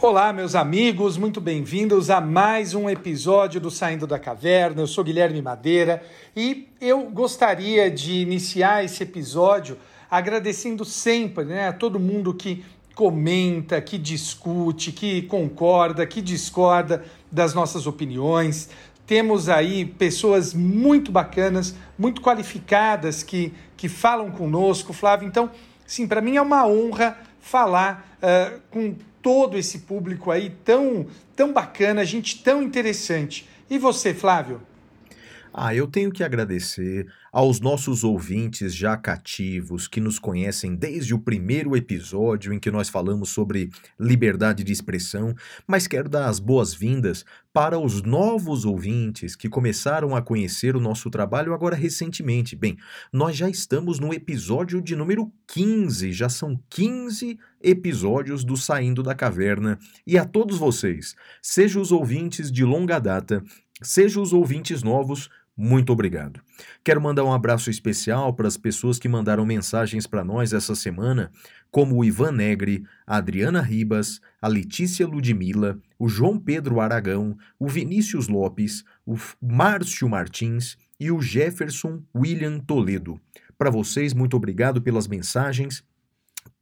Olá, 0.00 0.32
meus 0.32 0.54
amigos, 0.54 1.18
muito 1.18 1.40
bem-vindos 1.40 2.08
a 2.08 2.20
mais 2.20 2.72
um 2.72 2.88
episódio 2.88 3.60
do 3.60 3.68
Saindo 3.68 4.06
da 4.06 4.16
Caverna. 4.16 4.80
Eu 4.80 4.86
sou 4.86 5.02
Guilherme 5.02 5.42
Madeira 5.42 6.04
e 6.36 6.68
eu 6.80 7.10
gostaria 7.10 7.90
de 7.90 8.12
iniciar 8.12 8.84
esse 8.84 9.02
episódio 9.02 9.76
agradecendo 10.08 10.84
sempre 10.84 11.44
né, 11.46 11.66
a 11.66 11.72
todo 11.72 11.98
mundo 11.98 12.32
que 12.32 12.64
comenta, 12.94 13.80
que 13.80 13.98
discute, 13.98 14.92
que 14.92 15.22
concorda, 15.22 16.06
que 16.06 16.22
discorda 16.22 17.04
das 17.28 17.52
nossas 17.52 17.84
opiniões. 17.84 18.70
Temos 19.04 19.48
aí 19.48 19.84
pessoas 19.84 20.54
muito 20.54 21.10
bacanas, 21.10 21.74
muito 21.98 22.22
qualificadas 22.22 23.24
que, 23.24 23.52
que 23.76 23.88
falam 23.88 24.30
conosco, 24.30 24.92
Flávio. 24.92 25.26
Então, 25.26 25.50
sim, 25.84 26.06
para 26.06 26.20
mim 26.20 26.36
é 26.36 26.40
uma 26.40 26.64
honra 26.68 27.18
falar 27.40 28.16
uh, 28.22 28.60
com 28.70 28.94
todo 29.22 29.56
esse 29.56 29.80
público 29.80 30.30
aí 30.30 30.50
tão, 30.64 31.06
tão 31.34 31.52
bacana, 31.52 32.04
gente 32.04 32.42
tão 32.42 32.62
interessante. 32.62 33.48
E 33.70 33.78
você, 33.78 34.14
Flávio? 34.14 34.62
Ah, 35.52 35.74
eu 35.74 35.86
tenho 35.86 36.12
que 36.12 36.22
agradecer 36.22 37.06
aos 37.32 37.58
nossos 37.58 38.04
ouvintes 38.04 38.74
já 38.74 38.96
cativos 38.96 39.88
que 39.88 40.00
nos 40.00 40.18
conhecem 40.18 40.74
desde 40.74 41.14
o 41.14 41.18
primeiro 41.18 41.76
episódio 41.76 42.52
em 42.52 42.58
que 42.58 42.70
nós 42.70 42.88
falamos 42.88 43.30
sobre 43.30 43.70
liberdade 43.98 44.62
de 44.62 44.72
expressão, 44.72 45.34
mas 45.66 45.86
quero 45.86 46.08
dar 46.08 46.28
as 46.28 46.38
boas-vindas 46.38 47.24
para 47.52 47.78
os 47.78 48.02
novos 48.02 48.64
ouvintes 48.64 49.34
que 49.34 49.48
começaram 49.48 50.14
a 50.14 50.22
conhecer 50.22 50.76
o 50.76 50.80
nosso 50.80 51.10
trabalho 51.10 51.54
agora 51.54 51.74
recentemente. 51.74 52.54
Bem, 52.54 52.76
nós 53.12 53.36
já 53.36 53.48
estamos 53.48 53.98
no 53.98 54.12
episódio 54.12 54.80
de 54.82 54.94
número 54.94 55.32
15, 55.48 56.12
já 56.12 56.28
são 56.28 56.60
15 56.70 57.38
episódios 57.60 58.44
do 58.44 58.56
Saindo 58.56 59.02
da 59.02 59.14
Caverna. 59.14 59.78
E 60.06 60.18
a 60.18 60.24
todos 60.24 60.58
vocês, 60.58 61.16
sejam 61.42 61.82
os 61.82 61.90
ouvintes 61.90 62.52
de 62.52 62.64
longa 62.64 62.98
data, 62.98 63.42
sejam 63.82 64.22
os 64.22 64.32
ouvintes 64.32 64.82
novos, 64.82 65.28
muito 65.60 65.92
obrigado. 65.92 66.40
Quero 66.84 67.00
mandar 67.00 67.24
um 67.24 67.32
abraço 67.32 67.68
especial 67.68 68.32
para 68.32 68.46
as 68.46 68.56
pessoas 68.56 68.96
que 68.96 69.08
mandaram 69.08 69.44
mensagens 69.44 70.06
para 70.06 70.22
nós 70.22 70.52
essa 70.52 70.76
semana, 70.76 71.32
como 71.68 71.96
o 71.96 72.04
Ivan 72.04 72.30
Negri, 72.30 72.84
a 73.04 73.16
Adriana 73.16 73.60
Ribas, 73.60 74.20
a 74.40 74.46
Letícia 74.46 75.04
Ludmila, 75.04 75.76
o 75.98 76.08
João 76.08 76.38
Pedro 76.38 76.80
Aragão, 76.80 77.36
o 77.58 77.66
Vinícius 77.66 78.28
Lopes, 78.28 78.84
o 79.04 79.16
Márcio 79.42 80.08
Martins 80.08 80.76
e 81.00 81.10
o 81.10 81.20
Jefferson 81.20 82.04
William 82.14 82.60
Toledo. 82.60 83.20
Para 83.58 83.68
vocês, 83.68 84.14
muito 84.14 84.36
obrigado 84.36 84.80
pelas 84.80 85.08
mensagens. 85.08 85.82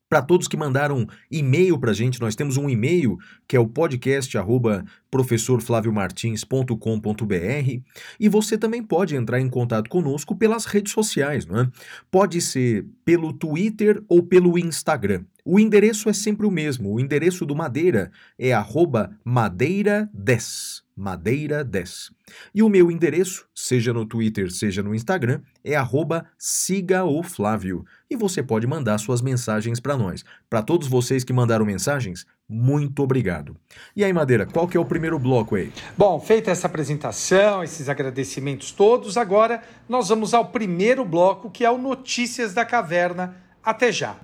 Para 0.09 0.23
todos 0.23 0.47
que 0.47 0.57
mandaram 0.57 1.05
e-mail 1.29 1.77
para 1.79 1.91
a 1.91 1.95
gente, 1.95 2.21
nós 2.21 2.37
temos 2.37 2.57
um 2.57 2.71
e-mail 2.71 3.19
que 3.49 3.57
é 3.57 3.61
o 3.61 3.67
podcast 3.67 4.39
arroba 4.39 4.85
professorflaviomartins.com.br 5.11 7.81
e 8.21 8.29
você 8.29 8.57
também 8.57 8.85
pode 8.85 9.17
entrar 9.17 9.41
em 9.41 9.48
contato 9.48 9.91
conosco 9.91 10.37
pelas 10.37 10.65
redes 10.65 10.93
sociais, 10.93 11.45
não 11.45 11.61
é? 11.61 11.69
Pode 12.09 12.41
ser 12.41 12.87
pelo 13.05 13.33
Twitter 13.33 14.01
ou 14.09 14.23
pelo 14.23 14.57
Instagram. 14.57 15.25
O 15.45 15.58
endereço 15.58 16.09
é 16.09 16.13
sempre 16.13 16.47
o 16.47 16.53
mesmo. 16.53 16.92
O 16.92 17.01
endereço 17.01 17.45
do 17.45 17.57
Madeira 17.57 18.13
é 18.39 18.53
arroba 18.53 19.11
madeira10. 19.27 20.83
Madeira 20.97 21.64
10. 21.64 22.16
E 22.55 22.63
o 22.63 22.69
meu 22.69 22.91
endereço, 22.91 23.47
seja 23.55 23.92
no 23.92 24.05
Twitter, 24.05 24.51
seja 24.51 24.83
no 24.83 24.95
Instagram, 24.95 25.41
é 25.64 25.75
arroba 25.77 26.27
siga 26.39 27.05
o 27.05 27.23
Flávio. 27.23 27.85
E 28.11 28.17
você 28.17 28.42
pode 28.42 28.67
mandar 28.67 28.98
suas 28.98 29.20
mensagens 29.20 29.81
para 29.81 29.97
nós. 29.97 30.25
Para 30.48 30.63
todos 30.63 30.89
vocês 30.89 31.25
que 31.25 31.33
mandaram 31.33 31.65
mensagens, 31.65 32.27
muito 32.48 33.03
obrigado. 33.03 33.57
E 33.95 34.05
aí, 34.05 34.13
Madeira, 34.13 34.47
qual 34.47 34.69
que 34.69 34.77
é 34.77 34.81
o 34.81 34.85
primeiro 34.85 35.19
bloco 35.19 35.57
aí? 35.57 35.73
Bom, 35.97 36.20
feita 36.20 36.51
essa 36.51 36.67
apresentação, 36.67 37.63
esses 37.65 37.89
agradecimentos 37.89 38.70
todos, 38.70 39.17
agora 39.17 39.63
nós 39.89 40.09
vamos 40.09 40.33
ao 40.35 40.47
primeiro 40.47 41.05
bloco, 41.05 41.51
que 41.51 41.65
é 41.65 41.70
o 41.70 41.79
Notícias 41.79 42.55
da 42.55 42.65
Caverna. 42.65 43.36
Até 43.63 43.91
já. 43.91 44.17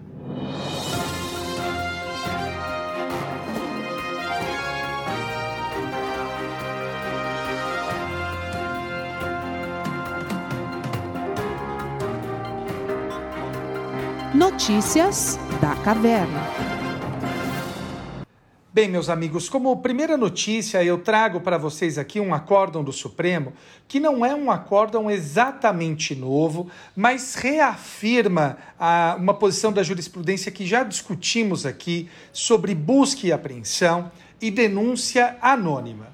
Notícias 14.42 15.38
da 15.60 15.76
Caverna. 15.84 16.42
Bem, 18.74 18.88
meus 18.88 19.08
amigos, 19.08 19.48
como 19.48 19.76
primeira 19.76 20.16
notícia, 20.16 20.82
eu 20.82 20.98
trago 20.98 21.40
para 21.40 21.56
vocês 21.56 21.96
aqui 21.96 22.18
um 22.18 22.34
acórdão 22.34 22.82
do 22.82 22.92
Supremo, 22.92 23.52
que 23.86 24.00
não 24.00 24.26
é 24.26 24.34
um 24.34 24.50
acórdão 24.50 25.08
exatamente 25.08 26.16
novo, 26.16 26.68
mas 26.96 27.36
reafirma 27.36 28.58
a, 28.80 29.14
uma 29.16 29.32
posição 29.32 29.72
da 29.72 29.84
jurisprudência 29.84 30.50
que 30.50 30.66
já 30.66 30.82
discutimos 30.82 31.64
aqui 31.64 32.10
sobre 32.32 32.74
busca 32.74 33.24
e 33.24 33.32
apreensão 33.32 34.10
e 34.40 34.50
denúncia 34.50 35.36
anônima. 35.40 36.08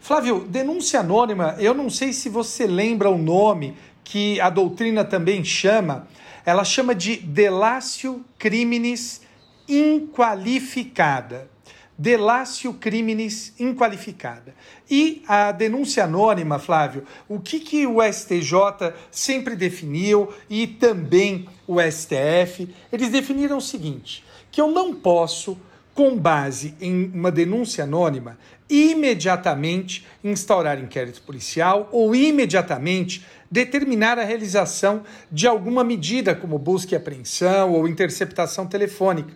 Flávio, 0.00 0.46
denúncia 0.48 1.00
anônima, 1.00 1.56
eu 1.58 1.74
não 1.74 1.90
sei 1.90 2.12
se 2.12 2.28
você 2.28 2.68
lembra 2.68 3.10
o 3.10 3.18
nome 3.18 3.76
que 4.04 4.40
a 4.40 4.48
doutrina 4.48 5.04
também 5.04 5.42
chama, 5.42 6.06
ela 6.44 6.64
chama 6.64 6.94
de 6.94 7.16
delatio 7.16 8.24
criminis 8.38 9.22
inqualificada. 9.68 11.48
Delatio 11.96 12.74
criminis 12.74 13.54
inqualificada. 13.58 14.52
E 14.90 15.22
a 15.28 15.52
denúncia 15.52 16.04
anônima, 16.04 16.58
Flávio, 16.58 17.04
o 17.28 17.38
que, 17.38 17.60
que 17.60 17.86
o 17.86 18.02
STJ 18.02 18.92
sempre 19.12 19.54
definiu 19.54 20.28
e 20.50 20.66
também 20.66 21.48
o 21.68 21.80
STF? 21.80 22.68
Eles 22.92 23.10
definiram 23.10 23.58
o 23.58 23.62
seguinte: 23.62 24.24
que 24.50 24.60
eu 24.60 24.72
não 24.72 24.92
posso, 24.92 25.56
com 25.94 26.16
base 26.18 26.74
em 26.80 27.12
uma 27.14 27.30
denúncia 27.30 27.84
anônima, 27.84 28.36
imediatamente 28.68 30.04
instaurar 30.22 30.80
inquérito 30.80 31.22
policial 31.22 31.88
ou 31.92 32.14
imediatamente 32.14 33.24
determinar 33.54 34.18
a 34.18 34.24
realização 34.24 35.04
de 35.30 35.46
alguma 35.46 35.84
medida, 35.84 36.34
como 36.34 36.58
busca 36.58 36.92
e 36.92 36.96
apreensão 36.96 37.70
ou 37.70 37.86
interceptação 37.86 38.66
telefônica. 38.66 39.32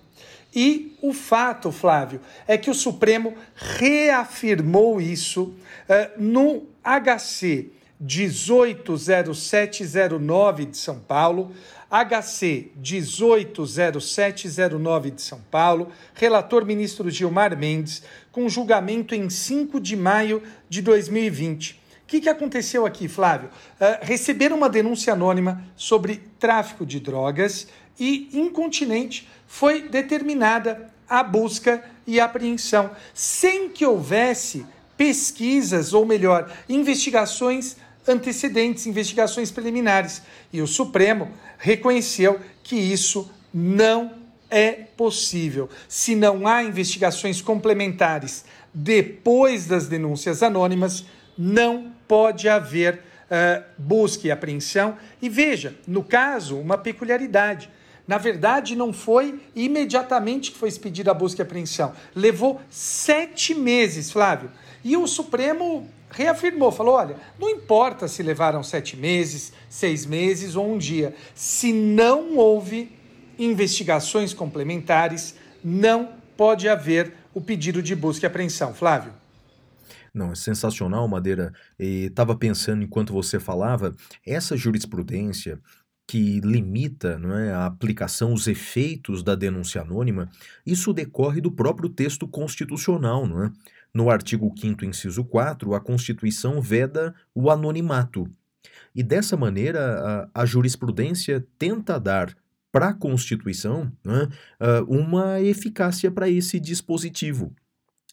E 0.53 0.97
o 1.01 1.13
fato, 1.13 1.71
Flávio, 1.71 2.21
é 2.45 2.59
que 2.59 2.69
o 2.69 2.75
Supremo 2.75 3.37
reafirmou 3.55 5.01
isso 5.01 5.45
uh, 5.45 5.55
no 6.21 6.67
HC 6.83 7.71
180709 8.01 10.65
de 10.65 10.79
São 10.79 10.99
Paulo, 10.99 11.53
HC 11.89 12.73
180709 12.77 15.13
de 15.13 15.23
São 15.23 15.41
Paulo, 15.49 15.93
relator 16.13 16.67
ministro 16.67 17.09
Gilmar 17.09 17.57
Mendes, 17.57 18.03
com 18.33 18.49
julgamento 18.49 19.15
em 19.15 19.31
5 19.31 19.79
de 19.79 19.95
maio 19.95 20.43
de 20.69 20.83
2020. 20.83 21.87
O 22.09 22.11
que, 22.11 22.23
que 22.23 22.29
aconteceu 22.31 22.87
aqui, 22.87 23.07
Flávio? 23.07 23.51
Uh, 23.79 23.99
receberam 24.01 24.57
uma 24.57 24.71
denúncia 24.71 25.13
anônima 25.13 25.63
sobre 25.77 26.23
tráfico 26.41 26.87
de 26.87 26.99
drogas 26.99 27.69
e, 28.01 28.31
incontinente, 28.33 29.29
foi 29.47 29.91
determinada 29.91 30.91
a 31.07 31.23
busca 31.23 31.85
e 32.07 32.19
apreensão, 32.19 32.93
sem 33.13 33.69
que 33.69 33.85
houvesse 33.85 34.65
pesquisas, 34.97 35.93
ou 35.93 36.07
melhor, 36.07 36.51
investigações 36.67 37.77
antecedentes, 38.07 38.87
investigações 38.87 39.51
preliminares. 39.51 40.23
E 40.51 40.63
o 40.63 40.67
Supremo 40.67 41.31
reconheceu 41.59 42.41
que 42.65 42.77
isso 42.77 43.31
não 43.53 44.15
é 44.49 44.71
possível. 44.73 45.69
Se 45.87 46.17
não 46.17 46.47
há 46.47 46.65
investigações 46.65 47.43
complementares 47.43 48.47
depois 48.73 49.67
das 49.67 49.89
denúncias 49.89 50.43
anônimas, 50.43 51.05
não 51.37 51.98
pode 52.09 52.49
haver 52.49 52.95
uh, 52.97 53.63
busca 53.77 54.27
e 54.27 54.31
apreensão. 54.31 54.97
E 55.21 55.29
veja, 55.29 55.77
no 55.87 56.03
caso, 56.03 56.59
uma 56.59 56.79
peculiaridade. 56.79 57.71
Na 58.07 58.17
verdade, 58.17 58.75
não 58.75 58.91
foi 58.91 59.39
imediatamente 59.55 60.51
que 60.51 60.59
foi 60.59 60.71
expedida 60.71 61.11
a 61.11 61.15
busca 61.15 61.43
e 61.43 61.45
apreensão. 61.45 61.93
Levou 62.15 62.61
sete 62.71 63.55
meses, 63.55 64.11
Flávio. 64.11 64.51
E 64.83 64.97
o 64.97 65.07
Supremo 65.07 65.87
reafirmou, 66.11 66.73
falou: 66.73 66.95
olha, 66.95 67.17
não 67.39 67.51
importa 67.51 68.09
se 68.09 68.23
levaram 68.23 68.63
sete 68.63 68.97
meses, 68.97 69.53
seis 69.69 70.07
meses 70.07 70.57
ou 70.57 70.73
um 70.73 70.79
dia, 70.79 71.15
se 71.35 71.71
não 71.73 72.37
houve 72.39 72.97
investigações 73.39 74.33
complementares, 74.33 75.35
não 75.63 76.09
pode 76.37 76.69
haver 76.69 77.13
o 77.35 77.41
pedido 77.41 77.83
de 77.83 77.95
busca 77.95 78.25
e 78.25 78.29
apreensão. 78.29 78.73
Flávio. 78.73 79.13
Não, 80.13 80.33
é 80.33 80.35
sensacional, 80.35 81.07
Madeira. 81.09 81.53
Estava 81.79 82.37
pensando 82.37 82.83
enquanto 82.83 83.13
você 83.13 83.39
falava, 83.39 83.95
essa 84.25 84.57
jurisprudência 84.57 85.61
que 86.07 86.41
limita 86.41 87.19
não 87.19 87.37
é, 87.37 87.53
a 87.53 87.67
aplicação, 87.67 88.33
os 88.33 88.47
efeitos 88.47 89.23
da 89.23 89.35
denúncia 89.35 89.83
anônima, 89.83 90.31
isso 90.65 90.95
decorre 90.95 91.41
do 91.41 91.53
próprio 91.53 91.91
texto 91.91 92.27
constitucional, 92.27 93.27
não 93.27 93.45
é? 93.45 93.53
No 93.93 94.11
artigo 94.11 94.53
5 94.57 94.85
inciso 94.85 95.25
4, 95.25 95.75
a 95.75 95.81
Constituição 95.81 96.61
veda 96.61 97.15
o 97.35 97.51
anonimato. 97.51 98.31
E 98.95 99.03
dessa 99.03 99.37
maneira, 99.37 100.29
a, 100.35 100.43
a 100.43 100.47
jurisprudência 100.47 101.47
tenta 101.59 101.99
dar 101.99 102.35
para 102.71 102.89
a 102.89 102.95
Constituição 102.95 103.91
né, 104.05 104.29
uma 104.87 105.41
eficácia 105.41 106.11
para 106.11 106.29
esse 106.29 106.61
dispositivo. 106.61 107.55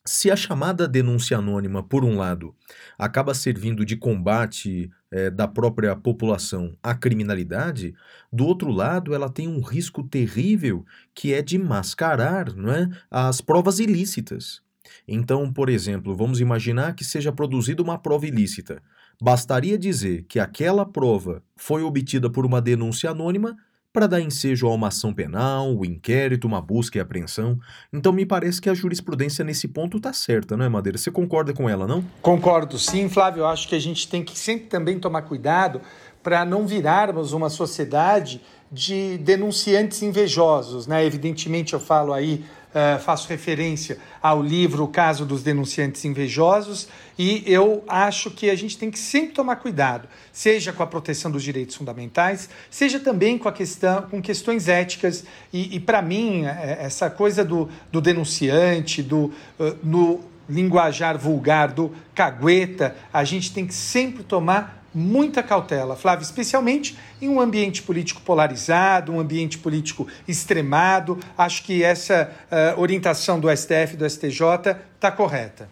Se 0.08 0.30
a 0.30 0.36
chamada 0.36 0.88
denúncia 0.88 1.40
anônima, 1.40 1.82
por 1.82 2.06
um 2.06 2.16
lado, 2.16 2.56
acaba 2.96 3.34
servindo 3.34 3.84
de 3.84 3.98
combate 3.98 4.92
é, 5.10 5.32
da 5.32 5.48
própria 5.48 5.96
população 5.96 6.78
à 6.84 6.94
criminalidade, 6.94 7.96
do 8.32 8.46
outro 8.46 8.70
lado, 8.70 9.16
ela 9.16 9.30
tem 9.30 9.48
um 9.48 9.62
risco 9.62 10.04
terrível 10.04 10.86
que 11.16 11.34
é 11.34 11.42
de 11.42 11.58
mascarar 11.58 12.56
não 12.56 12.72
é, 12.72 12.88
as 13.10 13.42
provas 13.42 13.80
ilícitas. 13.80 14.62
Então, 15.08 15.52
por 15.52 15.70
exemplo, 15.70 16.16
vamos 16.16 16.40
imaginar 16.40 16.94
que 16.94 17.04
seja 17.04 17.32
produzida 17.32 17.82
uma 17.82 17.98
prova 17.98 18.28
ilícita. 18.28 18.84
Bastaria 19.20 19.76
dizer 19.76 20.26
que 20.30 20.40
aquela 20.40 20.86
prova 20.86 21.42
foi 21.56 21.82
obtida 21.82 22.30
por 22.30 22.46
uma 22.46 22.62
denúncia 22.62 23.10
anônima 23.10 23.58
para 23.96 24.08
dar 24.08 24.20
ensejo 24.20 24.68
a 24.68 24.74
uma 24.74 24.90
ação 24.90 25.14
penal, 25.14 25.70
o 25.70 25.80
um 25.80 25.86
inquérito, 25.86 26.46
uma 26.46 26.60
busca 26.60 26.98
e 26.98 27.02
apreensão. 27.02 27.58
Então 27.94 28.12
me 28.12 28.26
parece 28.26 28.60
que 28.60 28.70
a 28.70 28.74
jurisprudência 28.74 29.46
nesse 29.46 29.70
ponto 29.70 29.96
está 29.96 30.12
certa, 30.12 30.58
não 30.58 30.66
é, 30.66 30.70
Madeira? 30.70 30.98
Você 30.98 31.10
concorda 31.10 31.54
com 31.54 31.70
ela, 31.70 31.88
não? 31.88 32.04
Concordo 32.22 32.78
sim, 32.78 33.08
Flávio. 33.08 33.44
Eu 33.44 33.48
acho 33.48 33.70
que 33.70 33.74
a 33.74 33.80
gente 33.80 34.10
tem 34.10 34.22
que 34.22 34.38
sempre 34.38 34.68
também 34.68 35.00
tomar 35.00 35.22
cuidado 35.22 35.80
para 36.22 36.44
não 36.44 36.68
virarmos 36.68 37.32
uma 37.32 37.50
sociedade 37.50 38.42
de 38.70 39.18
denunciantes 39.20 40.02
invejosos, 40.02 40.88
né? 40.88 41.06
Evidentemente 41.06 41.74
eu 41.74 41.80
falo 41.80 42.12
aí 42.12 42.44
Uh, 42.76 43.00
faço 43.00 43.30
referência 43.30 43.98
ao 44.22 44.44
livro 44.44 44.84
O 44.84 44.88
Caso 44.90 45.26
dos 45.26 45.42
Denunciantes 45.42 46.04
Invejosos, 46.04 46.90
e 47.18 47.42
eu 47.46 47.86
acho 47.88 48.30
que 48.30 48.50
a 48.50 48.56
gente 48.56 48.78
tem 48.78 48.92
que 48.92 49.00
sempre 49.00 49.34
tomar 49.34 49.56
cuidado, 49.56 50.10
seja 50.34 50.74
com 50.74 50.84
a 50.84 50.86
proteção 50.86 51.32
dos 51.32 51.42
direitos 51.42 51.78
fundamentais, 51.78 52.50
seja 52.70 53.00
também 53.00 53.38
com 53.38 53.48
a 53.48 53.54
questão, 53.54 54.02
com 54.02 54.22
questões 54.22 54.68
éticas. 54.68 55.24
E, 55.54 55.78
e 55.78 55.80
para 55.80 56.02
mim, 56.02 56.44
é, 56.46 56.80
essa 56.82 57.10
coisa 57.10 57.46
do, 57.46 57.70
do 57.90 58.02
denunciante, 58.02 59.02
do 59.02 59.32
uh, 59.58 59.78
no 59.82 60.20
linguajar 60.50 61.18
vulgar, 61.18 61.72
do 61.72 61.96
cagueta, 62.14 62.94
a 63.14 63.24
gente 63.24 63.54
tem 63.54 63.66
que 63.66 63.74
sempre 63.74 64.22
tomar 64.22 64.85
muita 64.96 65.44
cautela, 65.44 65.96
Flávio, 65.96 66.24
especialmente 66.24 66.98
em 67.22 67.28
um 67.28 67.42
ambiente 67.42 67.84
político 67.84 68.22
polarizado, 68.22 69.12
um 69.12 69.20
ambiente 69.20 69.58
político 69.58 70.08
extremado. 70.26 71.20
Acho 71.38 71.64
que 71.64 71.84
essa 71.84 72.32
uh, 72.50 72.80
orientação 72.80 73.40
do 73.40 73.56
STF 73.56 73.94
e 73.94 73.98
do 73.98 74.10
STJ 74.10 74.78
está 74.96 75.12
correta. 75.12 75.70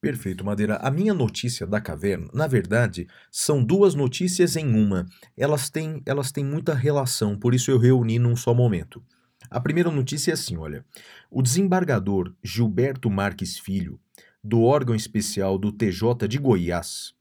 Perfeito, 0.00 0.44
Madeira. 0.44 0.76
A 0.76 0.90
minha 0.90 1.12
notícia 1.12 1.66
da 1.66 1.80
caverna, 1.80 2.28
na 2.32 2.46
verdade, 2.46 3.06
são 3.30 3.62
duas 3.62 3.94
notícias 3.94 4.56
em 4.56 4.66
uma. 4.74 5.06
Elas 5.36 5.68
têm, 5.68 6.02
elas 6.06 6.30
têm 6.32 6.44
muita 6.44 6.74
relação, 6.74 7.38
por 7.38 7.54
isso 7.54 7.70
eu 7.70 7.78
reuni 7.78 8.18
num 8.18 8.36
só 8.36 8.54
momento. 8.54 9.02
A 9.50 9.60
primeira 9.60 9.90
notícia 9.90 10.30
é 10.30 10.34
assim, 10.34 10.56
olha. 10.56 10.84
O 11.30 11.42
desembargador 11.42 12.32
Gilberto 12.42 13.10
Marques 13.10 13.58
Filho, 13.58 13.98
do 14.42 14.62
órgão 14.62 14.94
especial 14.94 15.58
do 15.58 15.72
TJ 15.72 16.28
de 16.28 16.38
Goiás, 16.38 17.14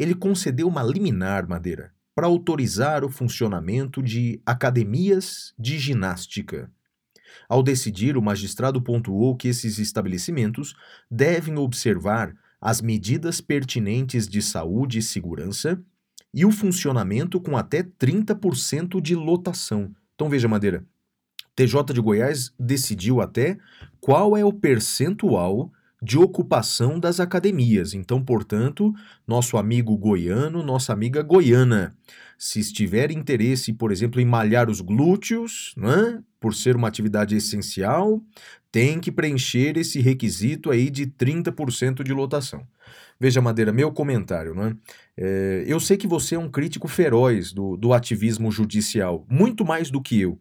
ele 0.00 0.14
concedeu 0.14 0.66
uma 0.66 0.82
liminar, 0.82 1.46
Madeira, 1.46 1.92
para 2.14 2.26
autorizar 2.26 3.04
o 3.04 3.10
funcionamento 3.10 4.02
de 4.02 4.40
academias 4.46 5.52
de 5.58 5.78
ginástica. 5.78 6.70
Ao 7.46 7.62
decidir, 7.62 8.16
o 8.16 8.22
magistrado 8.22 8.80
pontuou 8.80 9.36
que 9.36 9.48
esses 9.48 9.78
estabelecimentos 9.78 10.74
devem 11.10 11.58
observar 11.58 12.34
as 12.58 12.80
medidas 12.80 13.42
pertinentes 13.42 14.26
de 14.26 14.40
saúde 14.40 15.00
e 15.00 15.02
segurança 15.02 15.78
e 16.32 16.46
o 16.46 16.50
funcionamento 16.50 17.38
com 17.38 17.54
até 17.54 17.82
30% 17.82 19.02
de 19.02 19.14
lotação. 19.14 19.94
Então 20.14 20.30
veja, 20.30 20.48
Madeira, 20.48 20.82
TJ 21.54 21.92
de 21.92 22.00
Goiás 22.00 22.54
decidiu 22.58 23.20
até 23.20 23.58
qual 24.00 24.34
é 24.34 24.42
o 24.42 24.52
percentual 24.52 25.70
de 26.02 26.18
ocupação 26.18 26.98
das 26.98 27.20
academias. 27.20 27.92
Então, 27.94 28.22
portanto, 28.22 28.92
nosso 29.26 29.56
amigo 29.56 29.96
goiano, 29.96 30.62
nossa 30.62 30.92
amiga 30.92 31.22
goiana, 31.22 31.94
se 32.38 32.58
estiver 32.58 33.10
interesse, 33.10 33.72
por 33.72 33.92
exemplo, 33.92 34.20
em 34.20 34.24
malhar 34.24 34.70
os 34.70 34.80
glúteos, 34.80 35.74
né, 35.76 36.22
por 36.40 36.54
ser 36.54 36.74
uma 36.74 36.88
atividade 36.88 37.36
essencial, 37.36 38.22
tem 38.72 38.98
que 38.98 39.12
preencher 39.12 39.76
esse 39.76 40.00
requisito 40.00 40.70
aí 40.70 40.88
de 40.88 41.06
30% 41.06 42.02
de 42.02 42.12
lotação. 42.12 42.66
Veja, 43.18 43.42
Madeira, 43.42 43.72
meu 43.72 43.92
comentário, 43.92 44.54
né? 44.54 44.74
É, 45.14 45.64
eu 45.66 45.78
sei 45.78 45.98
que 45.98 46.06
você 46.06 46.34
é 46.34 46.38
um 46.38 46.48
crítico 46.48 46.88
feroz 46.88 47.52
do, 47.52 47.76
do 47.76 47.92
ativismo 47.92 48.50
judicial, 48.50 49.26
muito 49.28 49.62
mais 49.64 49.90
do 49.90 50.00
que 50.00 50.18
eu. 50.18 50.38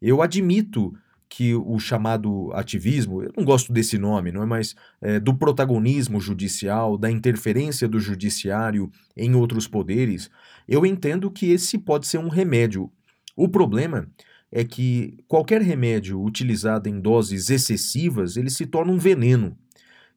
Eu 0.00 0.22
admito 0.22 0.94
que 1.34 1.54
o 1.54 1.78
chamado 1.78 2.52
ativismo, 2.52 3.22
eu 3.22 3.32
não 3.34 3.42
gosto 3.42 3.72
desse 3.72 3.96
nome, 3.96 4.30
não 4.30 4.42
é 4.42 4.46
mais 4.46 4.76
é, 5.00 5.18
do 5.18 5.32
protagonismo 5.32 6.20
judicial, 6.20 6.98
da 6.98 7.10
interferência 7.10 7.88
do 7.88 7.98
judiciário 7.98 8.90
em 9.16 9.34
outros 9.34 9.66
poderes, 9.66 10.28
eu 10.68 10.84
entendo 10.84 11.30
que 11.30 11.50
esse 11.50 11.78
pode 11.78 12.06
ser 12.06 12.18
um 12.18 12.28
remédio. 12.28 12.92
O 13.34 13.48
problema 13.48 14.06
é 14.50 14.62
que 14.62 15.24
qualquer 15.26 15.62
remédio 15.62 16.22
utilizado 16.22 16.86
em 16.86 17.00
doses 17.00 17.48
excessivas, 17.48 18.36
ele 18.36 18.50
se 18.50 18.66
torna 18.66 18.92
um 18.92 18.98
veneno. 18.98 19.56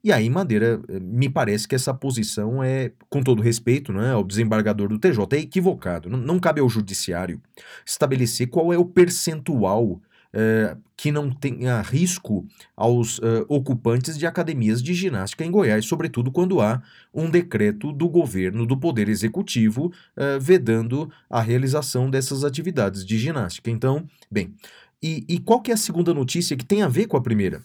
E 0.04 0.12
aí, 0.12 0.30
Madeira, 0.30 0.82
eh, 0.90 1.00
me 1.00 1.30
parece 1.30 1.66
que 1.66 1.76
essa 1.76 1.94
posição 1.94 2.62
é, 2.62 2.92
com 3.10 3.24
todo 3.24 3.42
respeito 3.42 3.94
não 3.94 4.02
é, 4.02 4.12
ao 4.12 4.24
desembargador 4.24 4.90
do 4.90 5.00
TJ, 5.00 5.38
é 5.38 5.40
equivocado. 5.40 6.10
Não, 6.10 6.18
não 6.18 6.40
cabe 6.42 6.60
ao 6.60 6.68
judiciário 6.68 7.42
estabelecer 7.86 8.48
qual 8.48 8.74
é 8.74 8.78
o 8.78 8.84
percentual 8.84 10.02
eh, 10.38 10.76
que 10.98 11.14
não 11.14 11.32
tenha 11.32 11.82
risco 11.82 12.46
aos 12.76 13.20
uh, 13.20 13.46
ocupantes 13.48 14.18
de 14.18 14.26
academias 14.26 14.84
de 14.84 14.94
ginástica 14.94 15.46
em 15.46 15.52
Goiás, 15.52 15.86
sobretudo 15.86 16.30
quando 16.30 16.60
há 16.60 16.82
um 17.14 17.30
decreto 17.30 17.94
do 17.94 18.10
governo, 18.10 18.66
do 18.66 18.78
Poder 18.78 19.08
Executivo, 19.08 19.86
uh, 19.88 20.40
vedando 20.40 21.10
a 21.30 21.42
realização 21.42 22.10
dessas 22.10 22.44
atividades 22.44 23.06
de 23.06 23.18
ginástica. 23.18 23.70
Então, 23.72 24.06
bem, 24.30 24.54
e, 25.02 25.24
e 25.30 25.40
qual 25.40 25.62
que 25.62 25.72
é 25.72 25.74
a 25.74 25.78
segunda 25.78 26.14
notícia 26.14 26.58
que 26.58 26.66
tem 26.66 26.82
a 26.82 26.90
ver 26.90 27.08
com 27.08 27.16
a 27.16 27.22
primeira? 27.22 27.62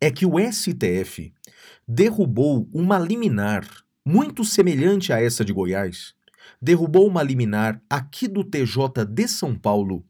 É 0.00 0.10
que 0.10 0.24
o 0.24 0.38
STF 0.38 1.34
derrubou 1.86 2.66
uma 2.72 2.98
liminar 2.98 3.66
muito 4.02 4.42
semelhante 4.42 5.12
a 5.12 5.20
essa 5.20 5.44
de 5.44 5.52
Goiás, 5.52 6.14
derrubou 6.62 7.06
uma 7.06 7.22
liminar 7.22 7.78
aqui 7.90 8.26
do 8.26 8.42
TJ 8.42 9.04
de 9.06 9.28
São 9.28 9.54
Paulo 9.54 10.02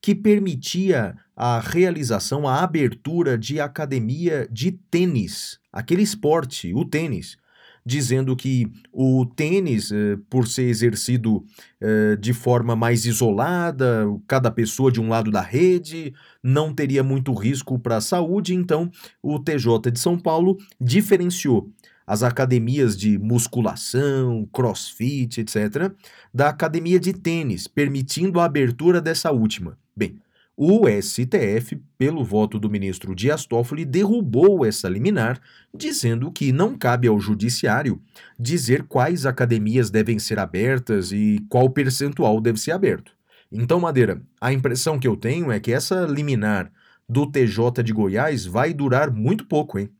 que 0.00 0.14
permitia 0.14 1.14
a 1.36 1.60
realização, 1.60 2.48
a 2.48 2.62
abertura 2.62 3.36
de 3.36 3.60
academia 3.60 4.48
de 4.50 4.72
tênis, 4.72 5.58
aquele 5.72 6.02
esporte, 6.02 6.72
o 6.74 6.84
tênis, 6.84 7.36
dizendo 7.84 8.36
que 8.36 8.66
o 8.92 9.24
tênis, 9.24 9.90
eh, 9.90 10.16
por 10.28 10.46
ser 10.46 10.64
exercido 10.64 11.44
eh, 11.80 12.16
de 12.16 12.32
forma 12.32 12.76
mais 12.76 13.06
isolada, 13.06 14.06
cada 14.28 14.50
pessoa 14.50 14.92
de 14.92 15.00
um 15.00 15.08
lado 15.08 15.30
da 15.30 15.40
rede, 15.40 16.12
não 16.42 16.74
teria 16.74 17.02
muito 17.02 17.32
risco 17.32 17.78
para 17.78 17.96
a 17.96 18.00
saúde, 18.00 18.54
então 18.54 18.90
o 19.22 19.38
TJ 19.38 19.90
de 19.90 19.98
São 19.98 20.18
Paulo 20.18 20.58
diferenciou 20.80 21.70
as 22.06 22.24
academias 22.24 22.96
de 22.96 23.16
musculação, 23.18 24.44
crossfit, 24.52 25.40
etc., 25.40 25.92
da 26.34 26.48
academia 26.48 26.98
de 26.98 27.12
tênis, 27.12 27.68
permitindo 27.68 28.40
a 28.40 28.46
abertura 28.46 29.00
dessa 29.00 29.30
última. 29.30 29.78
Bem, 30.00 30.18
o 30.56 30.88
STF, 30.88 31.78
pelo 31.98 32.24
voto 32.24 32.58
do 32.58 32.70
ministro 32.70 33.14
Dias 33.14 33.44
Toffoli, 33.44 33.84
derrubou 33.84 34.64
essa 34.64 34.88
liminar, 34.88 35.38
dizendo 35.74 36.32
que 36.32 36.52
não 36.52 36.74
cabe 36.74 37.06
ao 37.06 37.20
judiciário 37.20 38.00
dizer 38.38 38.84
quais 38.84 39.26
academias 39.26 39.90
devem 39.90 40.18
ser 40.18 40.38
abertas 40.38 41.12
e 41.12 41.44
qual 41.50 41.68
percentual 41.68 42.40
deve 42.40 42.58
ser 42.58 42.70
aberto. 42.70 43.12
Então, 43.52 43.78
Madeira, 43.78 44.22
a 44.40 44.54
impressão 44.54 44.98
que 44.98 45.06
eu 45.06 45.16
tenho 45.16 45.52
é 45.52 45.60
que 45.60 45.70
essa 45.70 46.06
liminar 46.06 46.72
do 47.06 47.30
TJ 47.30 47.82
de 47.84 47.92
Goiás 47.92 48.46
vai 48.46 48.72
durar 48.72 49.10
muito 49.10 49.44
pouco, 49.44 49.78
hein? 49.78 49.90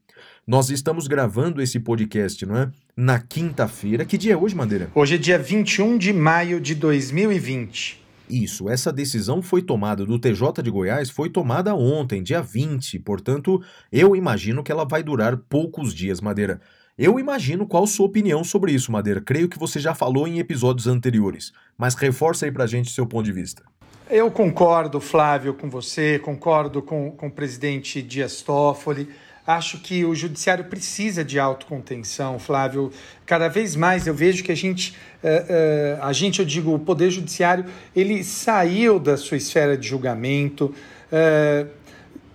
Nós 0.46 0.70
estamos 0.70 1.06
gravando 1.06 1.60
esse 1.60 1.78
podcast, 1.78 2.46
não 2.46 2.56
é? 2.56 2.70
Na 2.96 3.18
quinta-feira. 3.18 4.06
Que 4.06 4.16
dia 4.16 4.32
é 4.32 4.36
hoje, 4.36 4.56
Madeira? 4.56 4.90
Hoje 4.94 5.16
é 5.16 5.18
dia 5.18 5.38
21 5.38 5.98
de 5.98 6.10
maio 6.10 6.58
de 6.58 6.74
2020. 6.74 8.00
Isso, 8.30 8.68
essa 8.68 8.92
decisão 8.92 9.42
foi 9.42 9.60
tomada 9.60 10.06
do 10.06 10.18
TJ 10.18 10.62
de 10.62 10.70
Goiás, 10.70 11.10
foi 11.10 11.28
tomada 11.28 11.74
ontem, 11.74 12.22
dia 12.22 12.40
20, 12.40 12.98
portanto, 13.00 13.60
eu 13.90 14.14
imagino 14.14 14.62
que 14.62 14.70
ela 14.70 14.84
vai 14.84 15.02
durar 15.02 15.36
poucos 15.36 15.92
dias, 15.92 16.20
Madeira. 16.20 16.60
Eu 16.96 17.18
imagino 17.18 17.66
qual 17.66 17.86
sua 17.86 18.06
opinião 18.06 18.44
sobre 18.44 18.72
isso, 18.72 18.92
Madeira. 18.92 19.20
Creio 19.20 19.48
que 19.48 19.58
você 19.58 19.80
já 19.80 19.94
falou 19.94 20.28
em 20.28 20.38
episódios 20.38 20.86
anteriores, 20.86 21.52
mas 21.76 21.94
reforça 21.94 22.44
aí 22.44 22.52
pra 22.52 22.66
gente 22.66 22.90
seu 22.90 23.06
ponto 23.06 23.24
de 23.24 23.32
vista. 23.32 23.64
Eu 24.08 24.30
concordo, 24.30 25.00
Flávio, 25.00 25.54
com 25.54 25.70
você, 25.70 26.18
concordo 26.18 26.82
com, 26.82 27.10
com 27.12 27.28
o 27.28 27.30
presidente 27.30 28.02
Dias 28.02 28.42
Toffoli. 28.42 29.08
Acho 29.56 29.78
que 29.78 30.04
o 30.04 30.14
judiciário 30.14 30.66
precisa 30.66 31.24
de 31.24 31.36
autocontenção, 31.36 32.38
Flávio. 32.38 32.92
Cada 33.26 33.48
vez 33.48 33.74
mais 33.74 34.06
eu 34.06 34.14
vejo 34.14 34.44
que 34.44 34.52
a 34.52 34.54
gente, 34.54 34.96
uh, 35.24 35.26
uh, 35.26 36.04
a 36.04 36.12
gente, 36.12 36.38
eu 36.38 36.44
digo, 36.46 36.72
o 36.72 36.78
Poder 36.78 37.10
Judiciário, 37.10 37.64
ele 37.94 38.22
saiu 38.22 39.00
da 39.00 39.16
sua 39.16 39.36
esfera 39.36 39.76
de 39.76 39.88
julgamento. 39.88 40.72
Uh, 41.10 41.68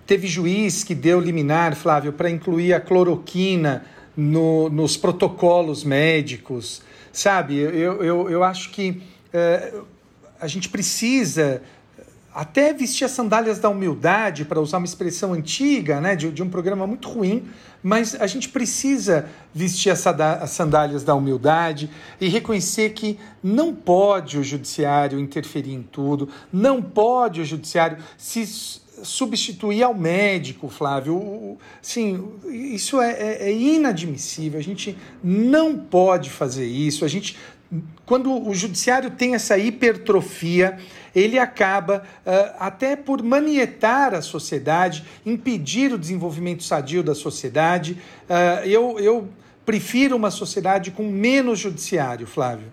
teve 0.06 0.26
juiz 0.26 0.84
que 0.84 0.94
deu 0.94 1.18
liminar, 1.18 1.74
Flávio, 1.74 2.12
para 2.12 2.28
incluir 2.28 2.74
a 2.74 2.80
cloroquina 2.80 3.86
no, 4.14 4.68
nos 4.68 4.98
protocolos 4.98 5.84
médicos, 5.84 6.82
sabe? 7.10 7.56
Eu, 7.56 8.04
eu, 8.04 8.30
eu 8.30 8.44
acho 8.44 8.70
que 8.70 9.00
a 10.40 10.46
gente 10.46 10.68
precisa 10.68 11.62
até 12.36 12.70
vestir 12.70 13.06
as 13.06 13.12
sandálias 13.12 13.58
da 13.58 13.70
humildade, 13.70 14.44
para 14.44 14.60
usar 14.60 14.76
uma 14.76 14.84
expressão 14.84 15.32
antiga, 15.32 16.02
né, 16.02 16.14
de, 16.14 16.30
de, 16.30 16.42
um 16.42 16.50
programa 16.50 16.86
muito 16.86 17.08
ruim, 17.08 17.48
mas 17.82 18.14
a 18.14 18.26
gente 18.26 18.50
precisa 18.50 19.26
vestir 19.54 19.90
as 19.90 20.04
sandálias 20.50 21.02
da 21.02 21.14
humildade 21.14 21.88
e 22.20 22.28
reconhecer 22.28 22.90
que 22.90 23.18
não 23.42 23.74
pode 23.74 24.38
o 24.38 24.44
judiciário 24.44 25.18
interferir 25.18 25.72
em 25.72 25.82
tudo, 25.82 26.28
não 26.52 26.82
pode 26.82 27.40
o 27.40 27.44
judiciário 27.44 27.96
se 28.18 28.44
substituir 29.02 29.82
ao 29.82 29.94
médico, 29.94 30.68
Flávio. 30.68 31.56
Sim, 31.80 32.32
isso 32.50 33.00
é, 33.00 33.12
é, 33.12 33.50
é 33.50 33.52
inadmissível. 33.52 34.58
A 34.58 34.62
gente 34.62 34.96
não 35.22 35.76
pode 35.76 36.30
fazer 36.30 36.66
isso. 36.66 37.04
A 37.04 37.08
gente 37.08 37.36
quando 38.04 38.48
o 38.48 38.54
judiciário 38.54 39.10
tem 39.10 39.34
essa 39.34 39.58
hipertrofia, 39.58 40.78
ele 41.14 41.38
acaba 41.38 42.04
uh, 42.24 42.56
até 42.58 42.94
por 42.94 43.22
manietar 43.22 44.14
a 44.14 44.22
sociedade, 44.22 45.04
impedir 45.24 45.92
o 45.92 45.98
desenvolvimento 45.98 46.62
sadio 46.62 47.02
da 47.02 47.14
sociedade. 47.14 47.98
Uh, 48.28 48.66
eu, 48.66 48.98
eu 49.00 49.28
prefiro 49.64 50.14
uma 50.14 50.30
sociedade 50.30 50.90
com 50.90 51.02
menos 51.02 51.58
judiciário, 51.58 52.26
Flávio. 52.26 52.70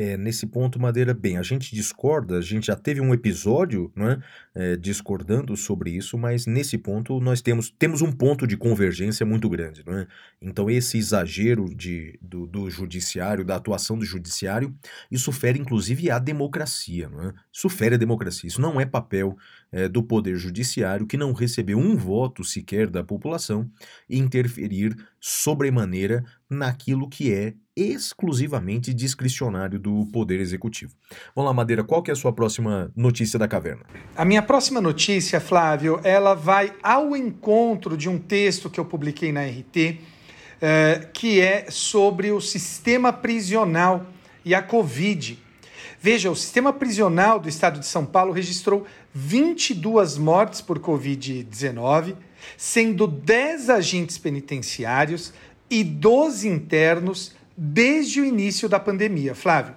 É, 0.00 0.16
nesse 0.16 0.46
ponto, 0.46 0.78
Madeira, 0.78 1.12
bem, 1.12 1.38
a 1.38 1.42
gente 1.42 1.74
discorda, 1.74 2.38
a 2.38 2.40
gente 2.40 2.68
já 2.68 2.76
teve 2.76 3.00
um 3.00 3.12
episódio 3.12 3.90
né, 3.96 4.22
é, 4.54 4.76
discordando 4.76 5.56
sobre 5.56 5.90
isso, 5.90 6.16
mas 6.16 6.46
nesse 6.46 6.78
ponto 6.78 7.18
nós 7.18 7.42
temos, 7.42 7.74
temos 7.76 8.00
um 8.00 8.12
ponto 8.12 8.46
de 8.46 8.56
convergência 8.56 9.26
muito 9.26 9.48
grande. 9.48 9.82
Não 9.84 9.98
é? 9.98 10.06
Então, 10.40 10.70
esse 10.70 10.98
exagero 10.98 11.74
de, 11.74 12.16
do, 12.22 12.46
do 12.46 12.70
judiciário, 12.70 13.44
da 13.44 13.56
atuação 13.56 13.98
do 13.98 14.04
judiciário, 14.04 14.72
isso 15.10 15.32
fere 15.32 15.58
inclusive 15.58 16.12
a 16.12 16.20
democracia. 16.20 17.08
Não 17.08 17.30
é? 17.30 17.34
Isso 17.52 17.68
fere 17.68 17.96
a 17.96 17.98
democracia. 17.98 18.46
Isso 18.46 18.60
não 18.60 18.80
é 18.80 18.86
papel 18.86 19.36
é, 19.72 19.88
do 19.88 20.02
Poder 20.02 20.36
Judiciário, 20.36 21.08
que 21.08 21.16
não 21.16 21.32
recebeu 21.32 21.76
um 21.76 21.96
voto 21.96 22.44
sequer 22.44 22.88
da 22.88 23.02
população, 23.02 23.68
interferir 24.08 24.96
sobremaneira 25.20 26.24
naquilo 26.50 27.08
que 27.08 27.32
é 27.32 27.54
exclusivamente 27.76 28.92
discricionário 28.92 29.78
do 29.78 30.06
Poder 30.12 30.40
Executivo. 30.40 30.94
Vamos 31.34 31.50
lá, 31.50 31.54
Madeira, 31.54 31.84
qual 31.84 32.02
que 32.02 32.10
é 32.10 32.14
a 32.14 32.16
sua 32.16 32.32
próxima 32.32 32.90
notícia 32.96 33.38
da 33.38 33.46
caverna? 33.46 33.84
A 34.16 34.24
minha 34.24 34.42
próxima 34.42 34.80
notícia, 34.80 35.40
Flávio, 35.40 36.00
ela 36.02 36.34
vai 36.34 36.72
ao 36.82 37.16
encontro 37.16 37.96
de 37.96 38.08
um 38.08 38.18
texto 38.18 38.68
que 38.68 38.80
eu 38.80 38.84
publiquei 38.84 39.30
na 39.30 39.44
RT, 39.44 40.00
eh, 40.60 41.08
que 41.12 41.40
é 41.40 41.66
sobre 41.70 42.32
o 42.32 42.40
sistema 42.40 43.12
prisional 43.12 44.06
e 44.44 44.54
a 44.54 44.62
Covid. 44.62 45.38
Veja, 46.00 46.30
o 46.30 46.36
sistema 46.36 46.72
prisional 46.72 47.40
do 47.40 47.48
estado 47.48 47.80
de 47.80 47.86
São 47.86 48.06
Paulo 48.06 48.32
registrou 48.32 48.86
22 49.12 50.16
mortes 50.16 50.60
por 50.60 50.78
Covid-19, 50.78 52.14
sendo 52.56 53.06
10 53.06 53.68
agentes 53.68 54.16
penitenciários 54.16 55.32
e 55.70 55.84
12 55.84 56.48
internos 56.48 57.32
desde 57.56 58.20
o 58.20 58.24
início 58.24 58.68
da 58.68 58.78
pandemia. 58.78 59.34
Flávio, 59.34 59.74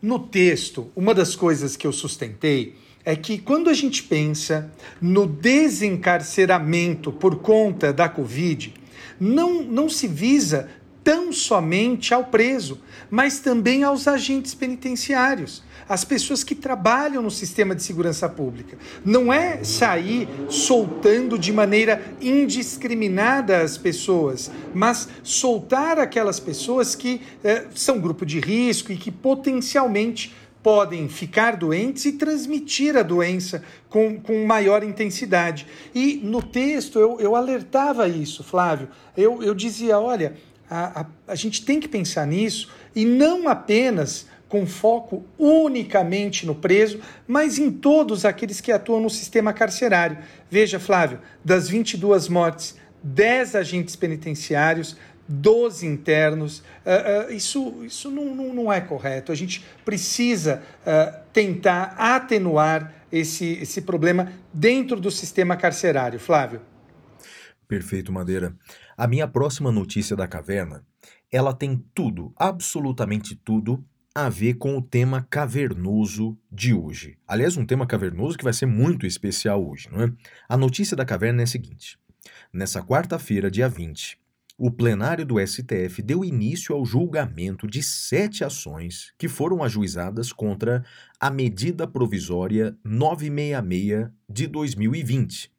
no 0.00 0.18
texto, 0.18 0.90
uma 0.96 1.14
das 1.14 1.36
coisas 1.36 1.76
que 1.76 1.86
eu 1.86 1.92
sustentei 1.92 2.74
é 3.04 3.14
que 3.16 3.38
quando 3.38 3.68
a 3.68 3.74
gente 3.74 4.02
pensa 4.02 4.72
no 5.00 5.26
desencarceramento 5.26 7.12
por 7.12 7.36
conta 7.36 7.92
da 7.92 8.08
Covid, 8.08 8.72
não, 9.18 9.62
não 9.62 9.88
se 9.88 10.06
visa 10.06 10.68
tão 11.02 11.32
somente 11.32 12.14
ao 12.14 12.24
preso, 12.24 12.80
mas 13.10 13.40
também 13.40 13.82
aos 13.82 14.06
agentes 14.06 14.54
penitenciários 14.54 15.62
as 15.88 16.04
pessoas 16.04 16.44
que 16.44 16.54
trabalham 16.54 17.22
no 17.22 17.30
sistema 17.30 17.74
de 17.74 17.82
segurança 17.82 18.28
pública. 18.28 18.76
Não 19.04 19.32
é 19.32 19.62
sair 19.64 20.28
soltando 20.48 21.38
de 21.38 21.52
maneira 21.52 22.02
indiscriminada 22.20 23.60
as 23.60 23.76
pessoas, 23.76 24.50
mas 24.74 25.08
soltar 25.22 25.98
aquelas 25.98 26.40
pessoas 26.40 26.94
que 26.94 27.20
eh, 27.44 27.66
são 27.74 28.00
grupo 28.00 28.24
de 28.24 28.40
risco 28.40 28.92
e 28.92 28.96
que 28.96 29.10
potencialmente 29.10 30.34
podem 30.62 31.08
ficar 31.08 31.56
doentes 31.56 32.04
e 32.04 32.12
transmitir 32.12 32.96
a 32.96 33.02
doença 33.02 33.62
com, 33.88 34.20
com 34.20 34.46
maior 34.46 34.84
intensidade. 34.84 35.66
E 35.94 36.20
no 36.22 36.40
texto 36.40 36.98
eu, 36.98 37.20
eu 37.20 37.34
alertava 37.34 38.08
isso, 38.08 38.44
Flávio. 38.44 38.88
Eu, 39.16 39.42
eu 39.42 39.54
dizia: 39.54 39.98
olha, 39.98 40.34
a, 40.70 41.00
a, 41.00 41.06
a 41.28 41.34
gente 41.34 41.64
tem 41.64 41.80
que 41.80 41.88
pensar 41.88 42.26
nisso 42.26 42.70
e 42.94 43.04
não 43.04 43.48
apenas 43.48 44.26
com 44.52 44.66
foco 44.66 45.24
unicamente 45.38 46.44
no 46.44 46.54
preso, 46.54 47.00
mas 47.26 47.58
em 47.58 47.70
todos 47.70 48.26
aqueles 48.26 48.60
que 48.60 48.70
atuam 48.70 49.00
no 49.00 49.08
sistema 49.08 49.50
carcerário. 49.50 50.18
Veja, 50.50 50.78
Flávio, 50.78 51.20
das 51.42 51.70
22 51.70 52.28
mortes, 52.28 52.76
10 53.02 53.56
agentes 53.56 53.96
penitenciários, 53.96 54.94
12 55.26 55.86
internos. 55.86 56.58
Uh, 56.58 57.30
uh, 57.30 57.32
isso 57.32 57.82
isso 57.82 58.10
não, 58.10 58.34
não, 58.34 58.52
não, 58.52 58.70
é 58.70 58.82
correto. 58.82 59.32
A 59.32 59.34
gente 59.34 59.64
precisa 59.86 60.62
uh, 60.82 61.18
tentar 61.32 61.94
atenuar 61.96 62.92
esse, 63.10 63.54
esse 63.54 63.80
problema 63.80 64.34
dentro 64.52 65.00
do 65.00 65.10
sistema 65.10 65.56
carcerário. 65.56 66.20
Flávio. 66.20 66.60
Perfeito, 67.66 68.12
Madeira. 68.12 68.54
A 68.98 69.06
minha 69.06 69.26
próxima 69.26 69.72
notícia 69.72 70.14
da 70.14 70.28
caverna, 70.28 70.84
ela 71.30 71.54
tem 71.54 71.82
tudo, 71.94 72.34
absolutamente 72.36 73.34
tudo, 73.34 73.82
a 74.14 74.28
ver 74.28 74.54
com 74.54 74.76
o 74.76 74.82
tema 74.82 75.26
cavernoso 75.30 76.36
de 76.50 76.74
hoje. 76.74 77.16
Aliás, 77.26 77.56
um 77.56 77.64
tema 77.64 77.86
cavernoso 77.86 78.36
que 78.36 78.44
vai 78.44 78.52
ser 78.52 78.66
muito 78.66 79.06
especial 79.06 79.66
hoje, 79.66 79.88
não 79.90 80.02
é? 80.02 80.12
A 80.48 80.56
notícia 80.56 80.96
da 80.96 81.04
caverna 81.04 81.42
é 81.42 81.44
a 81.44 81.46
seguinte: 81.46 81.98
nessa 82.52 82.82
quarta-feira, 82.82 83.50
dia 83.50 83.68
20, 83.68 84.18
o 84.58 84.70
plenário 84.70 85.24
do 85.24 85.44
STF 85.44 86.02
deu 86.02 86.24
início 86.24 86.74
ao 86.74 86.84
julgamento 86.84 87.66
de 87.66 87.82
sete 87.82 88.44
ações 88.44 89.12
que 89.18 89.28
foram 89.28 89.62
ajuizadas 89.62 90.30
contra 90.32 90.84
a 91.18 91.30
medida 91.30 91.86
provisória 91.86 92.76
966 92.84 94.10
de 94.28 94.46
2020. 94.46 95.50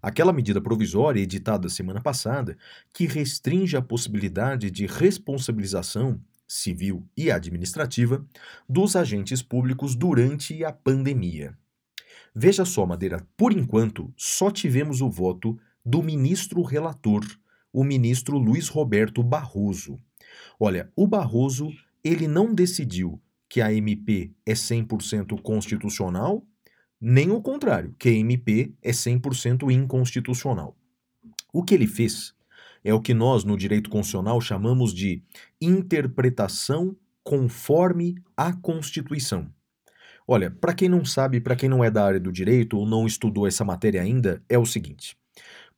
Aquela 0.00 0.32
medida 0.32 0.60
provisória 0.60 1.20
editada 1.20 1.68
semana 1.68 2.00
passada 2.00 2.56
que 2.92 3.06
restringe 3.06 3.76
a 3.76 3.82
possibilidade 3.82 4.70
de 4.70 4.86
responsabilização 4.86 6.20
civil 6.52 7.08
e 7.16 7.30
administrativa 7.30 8.24
dos 8.68 8.94
agentes 8.94 9.40
públicos 9.40 9.94
durante 9.94 10.62
a 10.64 10.70
pandemia. 10.70 11.56
Veja 12.34 12.64
só, 12.64 12.84
Madeira, 12.84 13.26
por 13.36 13.52
enquanto 13.52 14.12
só 14.16 14.50
tivemos 14.50 15.00
o 15.00 15.08
voto 15.08 15.58
do 15.84 16.02
ministro 16.02 16.62
relator, 16.62 17.24
o 17.72 17.82
ministro 17.82 18.36
Luiz 18.36 18.68
Roberto 18.68 19.22
Barroso. 19.22 19.98
Olha, 20.60 20.90
o 20.94 21.06
Barroso, 21.06 21.72
ele 22.04 22.28
não 22.28 22.54
decidiu 22.54 23.20
que 23.48 23.62
a 23.62 23.72
MP 23.72 24.30
é 24.44 24.52
100% 24.52 25.40
constitucional, 25.40 26.46
nem 27.00 27.30
o 27.30 27.40
contrário, 27.40 27.94
que 27.98 28.10
a 28.10 28.12
MP 28.12 28.74
é 28.82 28.92
100% 28.92 29.70
inconstitucional. 29.72 30.76
O 31.52 31.62
que 31.62 31.74
ele 31.74 31.86
fez 31.86 32.34
é 32.84 32.92
o 32.92 33.00
que 33.00 33.14
nós, 33.14 33.44
no 33.44 33.56
direito 33.56 33.90
constitucional, 33.90 34.40
chamamos 34.40 34.92
de 34.92 35.22
interpretação 35.60 36.96
conforme 37.22 38.16
a 38.36 38.52
Constituição. 38.52 39.48
Olha, 40.26 40.50
para 40.50 40.74
quem 40.74 40.88
não 40.88 41.04
sabe, 41.04 41.40
para 41.40 41.56
quem 41.56 41.68
não 41.68 41.82
é 41.82 41.90
da 41.90 42.04
área 42.04 42.20
do 42.20 42.32
direito 42.32 42.78
ou 42.78 42.86
não 42.86 43.06
estudou 43.06 43.46
essa 43.46 43.64
matéria 43.64 44.02
ainda, 44.02 44.42
é 44.48 44.58
o 44.58 44.66
seguinte: 44.66 45.16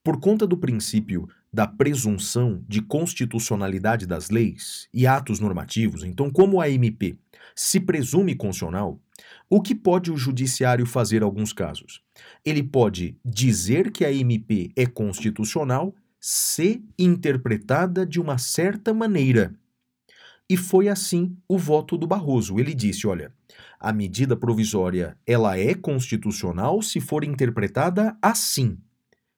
por 0.03 0.21
conta 0.21 0.47
do 0.47 0.57
princípio 0.57 1.29
da 1.53 1.67
presunção 1.67 2.63
de 2.69 2.83
constitucionalidade 2.83 4.07
das 4.07 4.29
leis 4.29 4.89
e 4.93 5.07
atos 5.07 5.41
normativos, 5.41 6.03
então, 6.03 6.31
como 6.31 6.61
a 6.61 6.69
MP 6.69 7.17
se 7.55 7.79
presume 7.81 8.35
constitucional, 8.35 9.01
o 9.49 9.63
que 9.63 9.75
pode 9.75 10.11
o 10.11 10.17
judiciário 10.17 10.85
fazer 10.85 11.23
em 11.23 11.25
alguns 11.25 11.53
casos? 11.53 12.03
Ele 12.45 12.63
pode 12.63 13.17
dizer 13.25 13.93
que 13.93 14.05
a 14.05 14.13
MP 14.13 14.73
é 14.77 14.85
constitucional 14.85 15.95
se 16.27 16.83
interpretada 16.99 18.07
de 18.07 18.19
uma 18.19 18.39
certa 18.39 18.95
maneira. 18.95 19.55
E 20.49 20.57
foi 20.57 20.89
assim 20.89 21.37
o 21.47 21.59
voto 21.59 21.99
do 21.99 22.07
Barroso. 22.07 22.59
Ele 22.59 22.73
disse, 22.73 23.07
olha, 23.07 23.31
a 23.79 23.93
medida 23.93 24.35
provisória 24.35 25.19
ela 25.27 25.59
é 25.59 25.75
constitucional 25.75 26.81
se 26.81 26.99
for 26.99 27.25
interpretada 27.25 28.17
assim. 28.23 28.79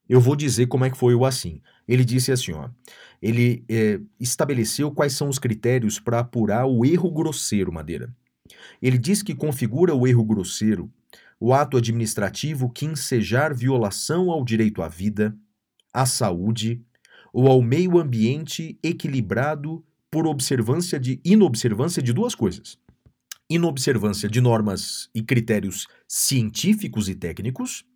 Eu 0.08 0.20
vou 0.20 0.36
dizer 0.36 0.68
como 0.68 0.84
é 0.84 0.90
que 0.90 0.96
foi 0.96 1.12
o 1.12 1.24
assim. 1.24 1.60
Ele 1.88 2.04
disse 2.04 2.30
assim, 2.30 2.52
ó, 2.52 2.68
ele 3.20 3.64
é, 3.68 3.98
estabeleceu 4.20 4.92
quais 4.92 5.12
são 5.12 5.28
os 5.28 5.40
critérios 5.40 5.98
para 5.98 6.20
apurar 6.20 6.66
o 6.66 6.84
erro 6.84 7.10
grosseiro, 7.10 7.72
Madeira. 7.72 8.14
Ele 8.80 8.96
diz 8.96 9.24
que 9.24 9.34
configura 9.34 9.92
o 9.92 10.06
erro 10.06 10.24
grosseiro 10.24 10.88
o 11.38 11.52
ato 11.52 11.76
administrativo 11.76 12.70
que 12.70 12.86
ensejar 12.86 13.52
violação 13.54 14.30
ao 14.30 14.44
direito 14.44 14.82
à 14.82 14.88
vida, 14.88 15.36
à 15.96 16.04
saúde 16.04 16.82
ou 17.32 17.48
ao 17.48 17.62
meio 17.62 17.98
ambiente 17.98 18.78
equilibrado 18.82 19.82
por 20.10 20.26
observância 20.26 21.00
de 21.00 21.18
inobservância 21.24 22.02
de 22.02 22.12
duas 22.12 22.34
coisas: 22.34 22.78
inobservância 23.48 24.28
de 24.28 24.38
normas 24.38 25.08
e 25.14 25.22
critérios 25.22 25.86
científicos 26.06 27.08
e 27.08 27.14
técnicos 27.14 27.86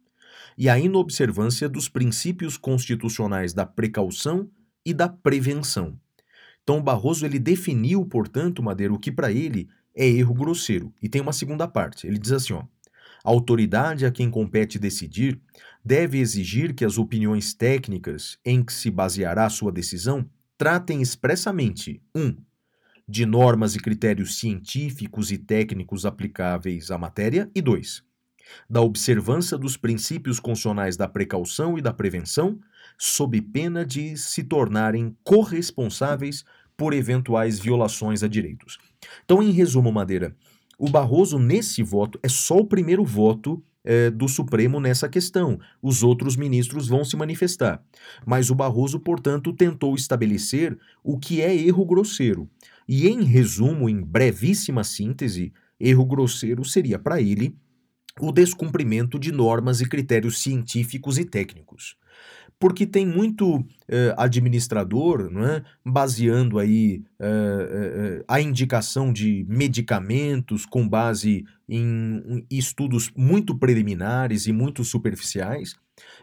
e 0.56 0.66
a 0.66 0.78
inobservância 0.78 1.68
dos 1.68 1.90
princípios 1.90 2.56
constitucionais 2.56 3.52
da 3.52 3.66
precaução 3.66 4.48
e 4.84 4.94
da 4.94 5.06
prevenção. 5.08 5.98
Então 6.62 6.82
Barroso 6.82 7.26
ele 7.26 7.38
definiu, 7.38 8.06
portanto, 8.06 8.62
Madeira, 8.62 8.94
o 8.94 8.98
que 8.98 9.12
para 9.12 9.30
ele 9.30 9.68
é 9.94 10.06
erro 10.08 10.32
grosseiro. 10.32 10.92
E 11.02 11.08
tem 11.08 11.20
uma 11.20 11.34
segunda 11.34 11.68
parte. 11.68 12.06
Ele 12.06 12.18
diz 12.18 12.32
assim, 12.32 12.54
ó: 12.54 12.64
a 13.24 13.30
autoridade 13.30 14.06
a 14.06 14.10
quem 14.10 14.30
compete 14.30 14.78
decidir 14.78 15.38
deve 15.84 16.18
exigir 16.18 16.74
que 16.74 16.84
as 16.84 16.98
opiniões 16.98 17.54
técnicas 17.54 18.38
em 18.44 18.62
que 18.62 18.72
se 18.72 18.90
baseará 18.90 19.48
sua 19.48 19.72
decisão 19.72 20.28
tratem 20.56 21.00
expressamente 21.00 22.02
1. 22.14 22.20
Um, 22.20 22.36
de 23.08 23.26
normas 23.26 23.74
e 23.74 23.80
critérios 23.80 24.38
científicos 24.38 25.32
e 25.32 25.38
técnicos 25.38 26.06
aplicáveis 26.06 26.92
à 26.92 26.98
matéria, 26.98 27.50
e 27.54 27.60
2 27.60 28.08
da 28.68 28.80
observância 28.80 29.56
dos 29.56 29.76
princípios 29.76 30.40
constitucionais 30.40 30.96
da 30.96 31.08
precaução 31.08 31.78
e 31.78 31.82
da 31.82 31.92
prevenção, 31.92 32.58
sob 32.98 33.40
pena 33.40 33.84
de 33.84 34.16
se 34.16 34.42
tornarem 34.42 35.16
corresponsáveis 35.22 36.44
por 36.76 36.92
eventuais 36.92 37.58
violações 37.58 38.22
a 38.22 38.28
direitos. 38.28 38.78
Então, 39.24 39.42
em 39.42 39.50
resumo, 39.50 39.92
Madeira, 39.92 40.34
o 40.78 40.88
Barroso, 40.88 41.38
nesse 41.38 41.82
voto, 41.82 42.18
é 42.22 42.28
só 42.28 42.56
o 42.56 42.66
primeiro 42.66 43.04
voto 43.04 43.62
é, 43.84 44.10
do 44.10 44.28
Supremo 44.28 44.80
nessa 44.80 45.08
questão. 45.08 45.58
Os 45.82 46.02
outros 46.02 46.36
ministros 46.36 46.88
vão 46.88 47.04
se 47.04 47.16
manifestar. 47.16 47.82
Mas 48.26 48.50
o 48.50 48.54
Barroso, 48.54 49.00
portanto, 49.00 49.52
tentou 49.52 49.94
estabelecer 49.94 50.78
o 51.02 51.18
que 51.18 51.40
é 51.40 51.54
erro 51.54 51.84
grosseiro. 51.84 52.48
E, 52.88 53.08
em 53.08 53.22
resumo, 53.22 53.88
em 53.88 54.00
brevíssima 54.02 54.84
síntese, 54.84 55.52
erro 55.78 56.04
grosseiro 56.04 56.64
seria 56.64 56.98
para 56.98 57.20
ele 57.20 57.56
o 58.20 58.32
descumprimento 58.32 59.18
de 59.18 59.32
normas 59.32 59.80
e 59.80 59.88
critérios 59.88 60.42
científicos 60.42 61.18
e 61.18 61.24
técnicos. 61.24 61.96
Porque 62.60 62.86
tem 62.86 63.06
muito 63.06 63.64
eh, 63.88 64.14
administrador 64.18 65.32
é, 65.34 65.62
baseando 65.82 66.58
aí 66.58 67.02
eh, 67.18 67.68
eh, 67.72 68.24
a 68.28 68.38
indicação 68.38 69.10
de 69.10 69.46
medicamentos 69.48 70.66
com 70.66 70.86
base 70.86 71.46
em 71.66 72.44
estudos 72.50 73.10
muito 73.16 73.56
preliminares 73.56 74.46
e 74.46 74.52
muito 74.52 74.84
superficiais, 74.84 75.74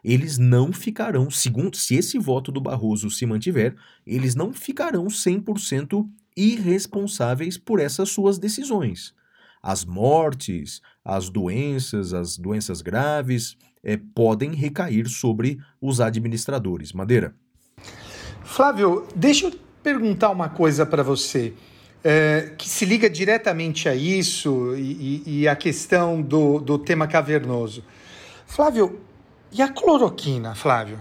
eles 0.04 0.38
não 0.38 0.72
ficarão, 0.72 1.30
segundo 1.32 1.76
se 1.76 1.96
esse 1.96 2.20
voto 2.20 2.52
do 2.52 2.62
Barroso 2.62 3.10
se 3.10 3.26
mantiver, 3.26 3.76
eles 4.06 4.36
não 4.36 4.54
ficarão 4.54 5.06
100% 5.08 6.08
irresponsáveis 6.36 7.58
por 7.58 7.80
essas 7.80 8.10
suas 8.10 8.38
decisões. 8.38 9.14
As 9.62 9.84
mortes, 9.84 10.82
as 11.04 11.30
doenças, 11.30 12.14
as 12.14 12.38
doenças 12.38 12.82
graves, 12.82 13.58
é, 13.84 13.98
podem 13.98 14.54
recair 14.54 15.08
sobre 15.08 15.60
os 15.82 16.00
administradores. 16.02 16.94
Madeira. 16.94 17.36
Flávio, 18.44 19.06
deixa 19.16 19.48
eu 19.48 19.54
perguntar 19.84 20.30
uma 20.30 20.50
coisa 20.50 20.86
para 20.86 21.04
você. 21.04 21.54
É, 22.04 22.54
que 22.58 22.70
se 22.70 22.86
liga 22.86 23.10
diretamente 23.10 23.90
a 23.90 23.96
isso 23.96 24.76
e, 24.76 25.24
e, 25.26 25.42
e 25.42 25.48
a 25.48 25.56
questão 25.56 26.22
do, 26.22 26.60
do 26.60 26.78
tema 26.78 27.08
cavernoso. 27.08 27.84
Flávio, 28.46 29.02
e 29.52 29.62
a 29.62 29.68
cloroquina, 29.68 30.54
Flávio? 30.56 31.00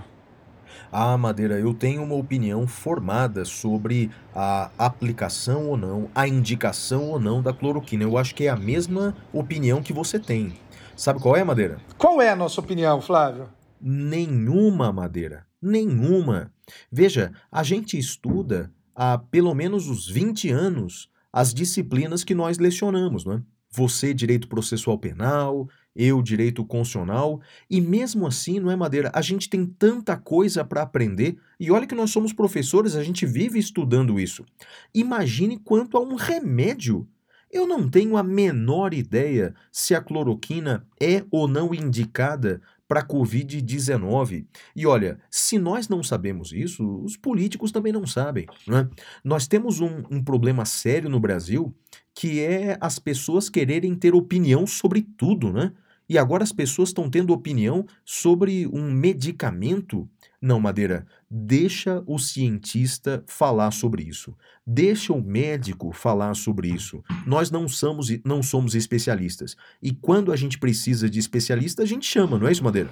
Ah, 0.91 1.17
Madeira, 1.19 1.59
eu 1.59 1.75
tenho 1.75 2.03
uma 2.03 2.15
opinião 2.15 2.67
formada 2.67 3.45
sobre 3.45 4.11
a 4.35 4.71
aplicação 4.79 5.69
ou 5.69 5.77
não, 5.77 6.09
a 6.15 6.27
indicação 6.27 7.11
ou 7.11 7.21
não 7.21 7.43
da 7.43 7.53
cloroquina. 7.53 8.05
Eu 8.05 8.17
acho 8.17 8.35
que 8.35 8.45
é 8.45 8.49
a 8.49 8.57
mesma 8.57 9.15
opinião 9.33 9.83
que 9.83 9.93
você 9.93 10.19
tem. 10.19 10.55
Sabe 10.97 11.21
qual 11.21 11.37
é, 11.37 11.45
Madeira? 11.45 11.79
Qual 11.99 12.23
é 12.23 12.31
a 12.31 12.37
nossa 12.37 12.59
opinião, 12.59 13.03
Flávio? 13.03 13.51
Nenhuma, 13.79 14.91
Madeira. 14.91 15.47
Nenhuma. 15.61 16.51
Veja, 16.91 17.33
a 17.53 17.63
gente 17.63 17.99
estuda 17.99 18.73
há 18.95 19.19
pelo 19.19 19.55
menos 19.55 19.89
uns 19.89 20.09
20 20.09 20.51
anos 20.51 21.11
as 21.31 21.53
disciplinas 21.53 22.25
que 22.25 22.35
nós 22.35 22.57
lecionamos, 22.57 23.27
não 23.27 23.35
é? 23.35 23.43
Você, 23.71 24.15
direito 24.15 24.49
processual 24.49 24.99
penal, 24.99 25.69
eu 25.95 26.23
direito 26.23 26.65
constitucional, 26.65 27.43
e 27.69 27.79
mesmo 27.79 28.27
assim, 28.27 28.59
não 28.59 28.71
é 28.71 28.77
Madeira, 28.77 29.11
a 29.15 29.21
gente 29.21 29.51
tem 29.51 29.67
tanta 29.67 30.17
coisa 30.17 30.65
para 30.65 30.81
aprender, 30.81 31.37
e 31.61 31.71
olha 31.71 31.87
que 31.87 31.95
nós 31.95 32.11
somos 32.11 32.33
professores, 32.33 32.97
a 32.97 33.03
gente 33.03 33.27
vive 33.27 33.59
estudando 33.59 34.19
isso. 34.19 34.47
Imagine 34.95 35.59
quanto 35.59 35.99
a 35.99 36.01
um 36.01 36.15
remédio. 36.15 37.07
Eu 37.51 37.67
não 37.67 37.89
tenho 37.89 38.17
a 38.17 38.23
menor 38.23 38.93
ideia 38.93 39.55
se 39.71 39.95
a 39.95 40.01
cloroquina 40.01 40.87
é 41.01 41.25
ou 41.31 41.47
não 41.47 41.73
indicada 41.73 42.61
para 42.89 43.01
a 43.01 43.07
Covid-19. 43.07 44.47
E 44.75 44.87
olha, 44.87 45.19
se 45.31 45.59
nós 45.59 45.89
não 45.89 46.03
sabemos 46.03 46.53
isso, 46.53 47.03
os 47.03 47.17
políticos 47.17 47.73
também 47.73 47.93
não 47.93 48.07
sabem. 48.07 48.47
Né? 48.67 48.89
Nós 49.25 49.47
temos 49.47 49.81
um, 49.81 50.03
um 50.11 50.23
problema 50.23 50.65
sério 50.65 51.09
no 51.09 51.21
Brasil 51.21 51.75
que 52.17 52.41
é 52.41 52.79
as 52.81 52.99
pessoas 52.99 53.51
quererem 53.51 53.95
ter 53.95 54.15
opinião 54.15 54.67
sobre 54.67 55.03
tudo, 55.03 55.53
né? 55.53 55.73
E 56.09 56.17
agora 56.17 56.43
as 56.43 56.53
pessoas 56.53 56.89
estão 56.89 57.11
tendo 57.11 57.33
opinião 57.33 57.85
sobre 58.05 58.67
um 58.69 58.91
medicamento. 58.91 60.09
Não, 60.41 60.61
Madeira, 60.61 61.07
deixa 61.31 62.03
o 62.07 62.19
cientista 62.19 63.25
falar 63.27 63.71
sobre 63.71 64.03
isso. 64.03 64.37
Deixa 64.67 65.13
o 65.13 65.23
médico 65.23 65.93
falar 65.93 66.35
sobre 66.35 66.69
isso. 66.69 67.03
Nós 67.27 67.51
não 67.51 67.67
somos, 67.67 68.09
não 68.25 68.43
somos 68.43 68.75
especialistas. 68.75 69.57
E 69.83 69.93
quando 69.93 70.33
a 70.33 70.37
gente 70.37 70.59
precisa 70.59 71.09
de 71.09 71.19
especialista, 71.19 71.83
a 71.83 71.87
gente 71.87 72.07
chama, 72.07 72.39
não 72.39 72.47
é 72.47 72.53
isso, 72.53 72.65
Madeira? 72.65 72.91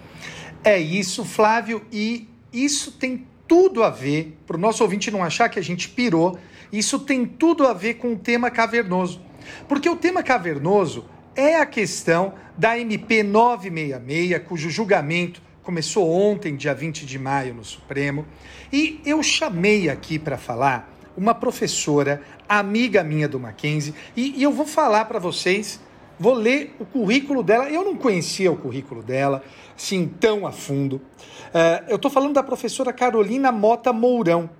É 0.62 0.80
isso, 0.80 1.24
Flávio, 1.24 1.84
e 1.92 2.28
isso 2.52 2.92
tem 2.92 3.26
tudo 3.46 3.82
a 3.82 3.90
ver, 3.90 4.38
para 4.46 4.56
o 4.56 4.60
nosso 4.60 4.82
ouvinte 4.82 5.10
não 5.10 5.22
achar 5.22 5.48
que 5.48 5.58
a 5.58 5.62
gente 5.62 5.88
pirou, 5.88 6.38
isso 6.72 6.98
tem 6.98 7.26
tudo 7.26 7.66
a 7.66 7.74
ver 7.74 7.94
com 7.94 8.14
o 8.14 8.18
tema 8.18 8.50
cavernoso. 8.50 9.20
Porque 9.68 9.88
o 9.88 9.96
tema 9.96 10.22
cavernoso 10.22 11.04
é 11.36 11.56
a 11.56 11.66
questão 11.66 12.34
da 12.56 12.78
MP 12.78 13.22
966, 13.22 14.42
cujo 14.46 14.70
julgamento 14.70 15.42
começou 15.64 16.08
ontem, 16.10 16.54
dia 16.54 16.74
20 16.74 17.06
de 17.06 17.18
maio, 17.18 17.54
no 17.54 17.64
Supremo. 17.64 18.26
E 18.70 19.00
eu 19.04 19.22
chamei 19.22 19.88
aqui 19.88 20.18
para 20.18 20.36
falar 20.36 20.92
uma 21.16 21.34
professora, 21.34 22.20
amiga 22.48 23.02
minha 23.02 23.26
do 23.26 23.40
Mackenzie, 23.40 23.94
e, 24.14 24.38
e 24.38 24.42
eu 24.42 24.52
vou 24.52 24.66
falar 24.66 25.06
para 25.06 25.18
vocês, 25.18 25.80
vou 26.20 26.34
ler 26.34 26.76
o 26.78 26.84
currículo 26.84 27.42
dela. 27.42 27.70
Eu 27.70 27.82
não 27.82 27.96
conhecia 27.96 28.52
o 28.52 28.56
currículo 28.56 29.02
dela, 29.02 29.42
assim, 29.74 30.06
tão 30.06 30.46
a 30.46 30.52
fundo. 30.52 30.96
Uh, 30.96 31.88
eu 31.88 31.96
estou 31.96 32.10
falando 32.10 32.34
da 32.34 32.42
professora 32.42 32.92
Carolina 32.92 33.50
Mota 33.50 33.92
Mourão. 33.92 34.50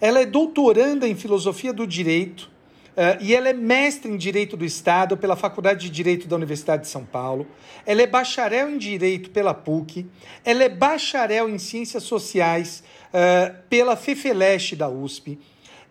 Ela 0.00 0.20
é 0.20 0.26
doutoranda 0.26 1.08
em 1.08 1.14
filosofia 1.14 1.72
do 1.72 1.86
direito 1.86 2.50
e 3.20 3.34
ela 3.34 3.48
é 3.48 3.52
mestre 3.52 4.10
em 4.10 4.16
Direito 4.16 4.56
do 4.56 4.64
Estado 4.64 5.16
pela 5.16 5.34
Faculdade 5.34 5.80
de 5.80 5.90
Direito 5.90 6.28
da 6.28 6.36
Universidade 6.36 6.82
de 6.82 6.88
São 6.88 7.04
Paulo. 7.04 7.46
Ela 7.86 8.02
é 8.02 8.06
bacharel 8.06 8.68
em 8.68 8.78
Direito 8.78 9.30
pela 9.30 9.54
PUC. 9.54 10.06
Ela 10.44 10.64
é 10.64 10.68
bacharel 10.68 11.48
em 11.48 11.58
Ciências 11.58 12.02
Sociais 12.02 12.82
uh, 13.08 13.54
pela 13.68 13.96
FEFELESH 13.96 14.74
da 14.76 14.88
USP. 14.88 15.38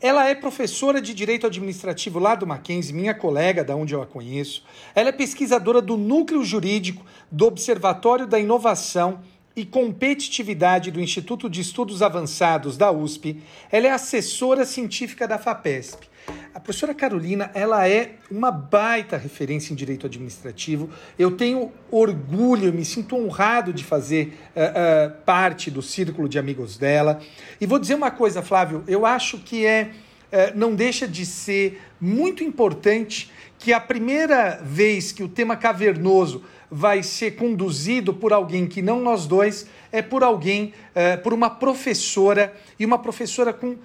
Ela 0.01 0.27
é 0.27 0.33
professora 0.33 0.99
de 0.99 1.13
Direito 1.13 1.45
Administrativo 1.45 2.17
lá 2.17 2.33
do 2.33 2.47
Mackenzie, 2.47 2.91
minha 2.91 3.13
colega, 3.13 3.63
da 3.63 3.75
onde 3.75 3.93
eu 3.93 4.01
a 4.01 4.05
conheço. 4.07 4.63
Ela 4.95 5.09
é 5.09 5.11
pesquisadora 5.11 5.79
do 5.79 5.95
Núcleo 5.95 6.43
Jurídico 6.43 7.05
do 7.31 7.45
Observatório 7.45 8.25
da 8.25 8.39
Inovação 8.39 9.19
e 9.55 9.63
Competitividade 9.63 10.89
do 10.89 10.99
Instituto 10.99 11.47
de 11.47 11.61
Estudos 11.61 12.01
Avançados 12.01 12.77
da 12.77 12.91
USP. 12.91 13.43
Ela 13.71 13.87
é 13.87 13.91
assessora 13.91 14.65
científica 14.65 15.27
da 15.27 15.37
FAPESP. 15.37 16.09
A 16.53 16.59
professora 16.59 16.93
Carolina, 16.93 17.49
ela 17.53 17.87
é 17.87 18.15
uma 18.29 18.51
baita 18.51 19.17
referência 19.17 19.71
em 19.71 19.75
direito 19.75 20.05
administrativo. 20.05 20.89
Eu 21.17 21.31
tenho 21.31 21.71
orgulho, 21.89 22.73
me 22.73 22.83
sinto 22.83 23.15
honrado 23.15 23.71
de 23.71 23.85
fazer 23.85 24.37
uh, 24.55 24.59
uh, 24.59 25.21
parte 25.25 25.71
do 25.71 25.81
círculo 25.81 26.27
de 26.27 26.37
amigos 26.37 26.77
dela. 26.77 27.21
E 27.59 27.65
vou 27.65 27.79
dizer 27.79 27.95
uma 27.95 28.11
coisa, 28.11 28.41
Flávio, 28.41 28.83
eu 28.85 29.05
acho 29.05 29.37
que 29.39 29.65
é 29.65 29.91
uh, 30.31 30.57
não 30.57 30.75
deixa 30.75 31.07
de 31.07 31.25
ser 31.25 31.81
muito 31.99 32.43
importante 32.43 33.31
que 33.57 33.71
a 33.71 33.79
primeira 33.79 34.59
vez 34.61 35.11
que 35.11 35.23
o 35.23 35.29
tema 35.29 35.55
cavernoso 35.55 36.43
vai 36.69 37.01
ser 37.01 37.31
conduzido 37.31 38.13
por 38.13 38.33
alguém 38.33 38.67
que 38.67 38.81
não 38.81 38.99
nós 38.99 39.25
dois, 39.25 39.67
é 39.91 40.01
por 40.01 40.23
alguém, 40.23 40.73
por 41.21 41.33
uma 41.33 41.49
professora, 41.49 42.55
e 42.79 42.85
uma 42.85 42.97
professora 42.97 43.51
com 43.51 43.75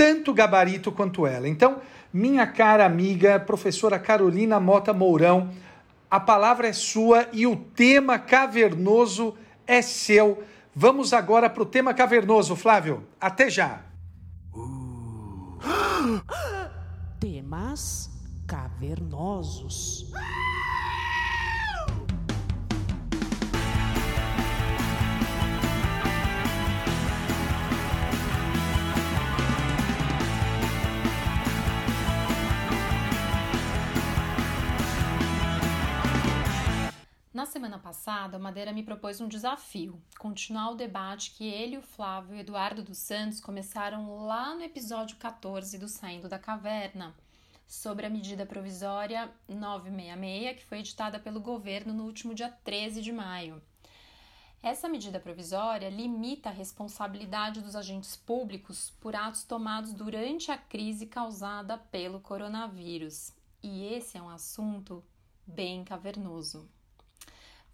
tanto 0.00 0.32
gabarito 0.32 0.90
quanto 0.90 1.26
ela. 1.26 1.46
Então, 1.46 1.82
minha 2.10 2.46
cara 2.46 2.86
amiga, 2.86 3.38
professora 3.38 3.98
Carolina 3.98 4.58
Mota 4.58 4.94
Mourão, 4.94 5.50
a 6.10 6.18
palavra 6.18 6.68
é 6.68 6.72
sua 6.72 7.28
e 7.34 7.46
o 7.46 7.54
tema 7.54 8.18
cavernoso 8.18 9.34
é 9.66 9.82
seu. 9.82 10.42
Vamos 10.74 11.12
agora 11.12 11.50
para 11.50 11.62
o 11.62 11.66
tema 11.66 11.92
cavernoso, 11.92 12.56
Flávio. 12.56 13.06
Até 13.20 13.50
já! 13.50 13.82
Temas 17.20 18.08
cavernosos. 18.46 20.10
Na 37.40 37.46
semana 37.46 37.78
passada, 37.78 38.36
o 38.36 38.40
Madeira 38.40 38.70
me 38.70 38.82
propôs 38.82 39.18
um 39.18 39.26
desafio: 39.26 39.98
continuar 40.18 40.72
o 40.72 40.74
debate 40.74 41.30
que 41.30 41.48
ele, 41.48 41.78
o 41.78 41.82
Flávio 41.82 42.34
e 42.34 42.36
o 42.36 42.40
Eduardo 42.40 42.82
dos 42.82 42.98
Santos 42.98 43.40
começaram 43.40 44.26
lá 44.26 44.54
no 44.54 44.62
episódio 44.62 45.16
14 45.16 45.78
do 45.78 45.88
Saindo 45.88 46.28
da 46.28 46.38
Caverna, 46.38 47.16
sobre 47.66 48.04
a 48.04 48.10
medida 48.10 48.44
provisória 48.44 49.32
966, 49.48 50.58
que 50.58 50.66
foi 50.66 50.80
editada 50.80 51.18
pelo 51.18 51.40
governo 51.40 51.94
no 51.94 52.04
último 52.04 52.34
dia 52.34 52.50
13 52.62 53.00
de 53.00 53.10
maio. 53.10 53.62
Essa 54.62 54.86
medida 54.86 55.18
provisória 55.18 55.88
limita 55.88 56.50
a 56.50 56.52
responsabilidade 56.52 57.62
dos 57.62 57.74
agentes 57.74 58.16
públicos 58.16 58.92
por 59.00 59.16
atos 59.16 59.44
tomados 59.44 59.94
durante 59.94 60.52
a 60.52 60.58
crise 60.58 61.06
causada 61.06 61.78
pelo 61.78 62.20
coronavírus. 62.20 63.32
E 63.62 63.86
esse 63.86 64.18
é 64.18 64.22
um 64.22 64.28
assunto 64.28 65.02
bem 65.46 65.82
cavernoso. 65.84 66.68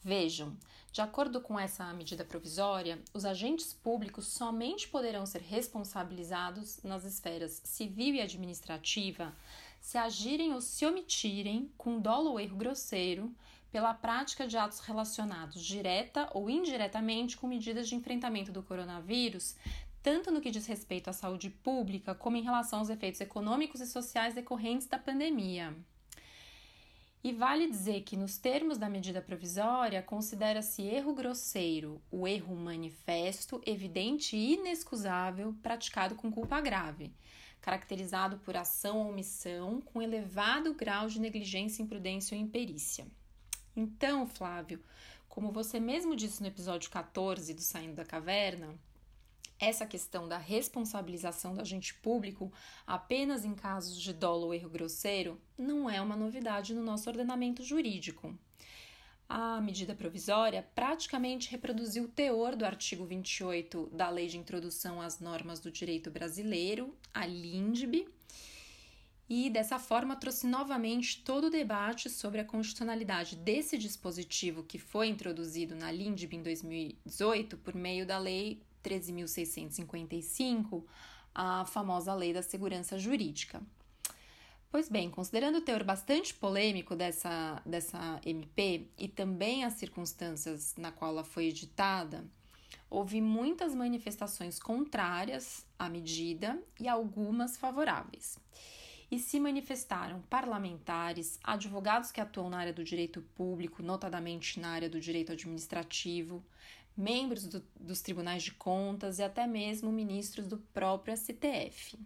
Vejam, 0.07 0.57
de 0.92 1.01
acordo 1.01 1.40
com 1.40 1.59
essa 1.59 1.92
medida 1.92 2.25
provisória, 2.25 3.03
os 3.12 3.25
agentes 3.25 3.73
públicos 3.73 4.29
somente 4.29 4.87
poderão 4.87 5.27
ser 5.27 5.40
responsabilizados 5.40 6.81
nas 6.85 7.05
esferas 7.05 7.61
civil 7.64 8.14
e 8.14 8.21
administrativa 8.21 9.35
se 9.81 9.99
agirem 9.99 10.55
ou 10.55 10.61
se 10.61 10.87
omitirem, 10.87 11.73
com 11.77 11.99
dolo 11.99 12.31
ou 12.31 12.38
erro 12.38 12.57
grosseiro, 12.57 13.35
pela 13.73 13.92
prática 13.92 14.47
de 14.47 14.57
atos 14.57 14.79
relacionados 14.79 15.61
direta 15.61 16.31
ou 16.33 16.49
indiretamente 16.49 17.37
com 17.37 17.49
medidas 17.49 17.88
de 17.88 17.97
enfrentamento 17.97 18.53
do 18.53 18.62
coronavírus, 18.62 19.57
tanto 20.05 20.31
no 20.31 20.40
que 20.40 20.53
diz 20.53 20.66
respeito 20.66 21.11
à 21.11 21.12
saúde 21.12 21.51
pública 21.51 22.14
como 22.14 22.37
em 22.37 22.45
relação 22.45 22.79
aos 22.79 22.90
efeitos 22.90 23.21
econômicos 23.21 23.81
e 23.81 23.87
sociais 23.88 24.35
decorrentes 24.35 24.87
da 24.87 25.01
pandemia. 25.01 25.77
E 27.26 27.32
vale 27.32 27.68
dizer 27.68 28.02
que, 28.02 28.16
nos 28.16 28.38
termos 28.38 28.78
da 28.78 28.88
medida 28.88 29.20
provisória, 29.20 30.00
considera-se 30.00 30.82
erro 30.82 31.12
grosseiro 31.12 32.00
o 32.08 32.24
erro 32.24 32.54
manifesto, 32.54 33.60
evidente 33.66 34.36
e 34.36 34.54
inexcusável 34.54 35.52
praticado 35.60 36.14
com 36.14 36.30
culpa 36.30 36.60
grave, 36.60 37.12
caracterizado 37.60 38.38
por 38.38 38.56
ação 38.56 38.98
ou 38.98 39.08
omissão 39.08 39.80
com 39.80 40.00
elevado 40.00 40.72
grau 40.72 41.08
de 41.08 41.20
negligência, 41.20 41.82
imprudência 41.82 42.36
ou 42.36 42.40
imperícia. 42.40 43.04
Então, 43.74 44.24
Flávio, 44.24 44.80
como 45.28 45.50
você 45.50 45.80
mesmo 45.80 46.14
disse 46.14 46.40
no 46.40 46.46
episódio 46.46 46.88
14 46.90 47.52
do 47.52 47.60
Saindo 47.60 47.96
da 47.96 48.04
Caverna, 48.04 48.72
essa 49.59 49.87
questão 49.87 50.29
da 50.29 50.38
responsabilização 50.38 51.55
do 51.55 51.61
agente 51.61 51.95
público 51.95 52.53
apenas 52.87 53.45
em 53.45 53.55
casos 53.55 54.01
de 54.01 54.12
dolo 54.12 54.47
ou 54.47 54.55
erro 54.55 54.69
grosseiro 54.69 55.40
não 55.57 55.88
é 55.88 56.01
uma 56.01 56.16
novidade 56.16 56.75
no 56.75 56.83
nosso 56.83 57.09
ordenamento 57.09 57.62
jurídico. 57.62 58.37
A 59.29 59.61
medida 59.61 59.95
provisória 59.95 60.64
praticamente 60.75 61.51
reproduziu 61.51 62.05
o 62.05 62.09
teor 62.09 62.55
do 62.55 62.64
artigo 62.64 63.05
28 63.05 63.90
da 63.92 64.09
Lei 64.09 64.29
de 64.29 64.38
Introdução 64.38 65.01
às 65.01 65.19
Normas 65.19 65.59
do 65.59 65.71
Direito 65.71 66.12
Brasileiro, 66.12 66.95
a 67.12 67.27
LINDB, 67.27 68.07
e 69.29 69.51
dessa 69.51 69.81
forma 69.81 70.14
trouxe 70.14 70.47
novamente 70.47 71.25
todo 71.25 71.49
o 71.49 71.51
debate 71.51 72.09
sobre 72.09 72.40
a 72.40 72.45
constitucionalidade 72.45 73.35
desse 73.35 73.77
dispositivo 73.77 74.62
que 74.62 74.79
foi 74.79 75.09
introduzido 75.09 75.75
na 75.75 75.90
LINDB 75.90 76.37
em 76.37 76.42
2018 76.42 77.57
por 77.57 77.75
meio 77.75 78.07
da 78.07 78.19
Lei 78.19 78.62
13.655, 78.87 80.85
a 81.35 81.64
famosa 81.64 82.14
Lei 82.14 82.33
da 82.33 82.42
Segurança 82.42 82.96
Jurídica. 82.96 83.61
Pois 84.70 84.88
bem, 84.88 85.11
considerando 85.11 85.59
o 85.59 85.61
teor 85.61 85.83
bastante 85.83 86.35
polêmico 86.35 86.94
dessa, 86.94 87.61
dessa 87.66 88.20
MP 88.25 88.88
e 88.99 89.09
também 89.09 89.64
as 89.64 89.75
circunstâncias 89.75 90.75
na 90.77 90.92
qual 90.92 91.12
ela 91.12 91.25
foi 91.25 91.46
editada, 91.46 92.25
houve 92.88 93.20
muitas 93.20 93.75
manifestações 93.75 94.59
contrárias 94.59 95.66
à 95.79 95.88
medida 95.88 96.62
e 96.81 96.88
algumas 96.88 97.57
favoráveis. 97.57 98.38
E 99.11 99.18
se 99.20 99.38
manifestaram 99.38 100.20
parlamentares, 100.22 101.38
advogados 101.42 102.11
que 102.11 102.20
atuam 102.20 102.51
na 102.51 102.59
área 102.59 102.72
do 102.72 102.83
direito 102.83 103.22
público, 103.35 103.83
notadamente 103.83 104.59
na 104.59 104.70
área 104.70 104.90
do 104.90 105.01
direito 105.01 105.33
administrativo, 105.33 106.44
membros 106.96 107.46
do, 107.46 107.62
dos 107.78 108.00
tribunais 108.00 108.42
de 108.42 108.52
contas 108.52 109.18
e 109.18 109.22
até 109.22 109.46
mesmo 109.46 109.92
ministros 109.92 110.46
do 110.46 110.59
próprio 110.72 111.16
STF. 111.16 111.98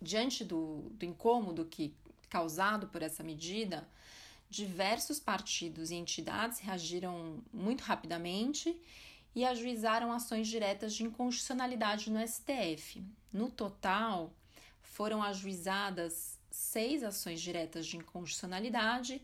Diante 0.00 0.44
do, 0.44 0.90
do 0.90 1.04
incômodo 1.04 1.64
que 1.64 1.94
causado 2.28 2.88
por 2.88 3.02
essa 3.02 3.22
medida, 3.22 3.88
diversos 4.50 5.20
partidos 5.20 5.90
e 5.90 5.94
entidades 5.94 6.58
reagiram 6.58 7.42
muito 7.52 7.82
rapidamente 7.82 8.80
e 9.34 9.44
ajuizaram 9.44 10.12
ações 10.12 10.48
diretas 10.48 10.94
de 10.94 11.04
inconstitucionalidade 11.04 12.10
no 12.10 12.20
STF. 12.26 13.02
No 13.32 13.50
total, 13.50 14.32
foram 14.82 15.22
ajuizadas 15.22 16.38
seis 16.50 17.04
ações 17.04 17.40
diretas 17.40 17.86
de 17.86 17.96
inconstitucionalidade 17.96 19.22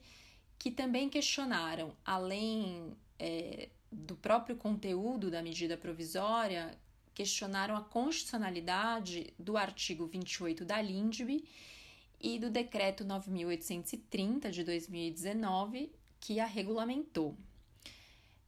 que 0.58 0.70
também 0.70 1.08
questionaram, 1.08 1.96
além 2.04 2.96
é, 3.18 3.68
do 3.94 4.16
próprio 4.16 4.57
conteúdo 4.57 5.30
da 5.30 5.42
medida 5.42 5.76
provisória 5.76 6.76
questionaram 7.14 7.76
a 7.76 7.80
constitucionalidade 7.80 9.33
do 9.38 9.57
artigo 9.57 10.07
28 10.07 10.64
da 10.64 10.83
LINDB 10.83 11.44
e 12.20 12.38
do 12.38 12.50
decreto 12.50 13.04
9830 13.04 14.50
de 14.50 14.64
2019 14.64 15.92
que 16.18 16.40
a 16.40 16.46
regulamentou. 16.46 17.37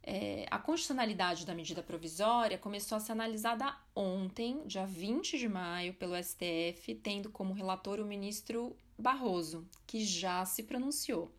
É, 0.02 0.46
a 0.50 0.58
constitucionalidade 0.58 1.44
da 1.44 1.54
medida 1.54 1.82
provisória 1.82 2.56
começou 2.56 2.96
a 2.96 3.00
ser 3.00 3.12
analisada 3.12 3.76
ontem, 3.94 4.62
dia 4.66 4.86
20 4.86 5.36
de 5.36 5.48
maio, 5.48 5.94
pelo 5.94 6.16
STF, 6.16 6.94
tendo 7.02 7.28
como 7.28 7.52
relator 7.52 7.98
o 7.98 8.04
ministro 8.04 8.76
Barroso, 8.96 9.68
que 9.86 10.04
já 10.04 10.44
se 10.44 10.62
pronunciou. 10.62 11.30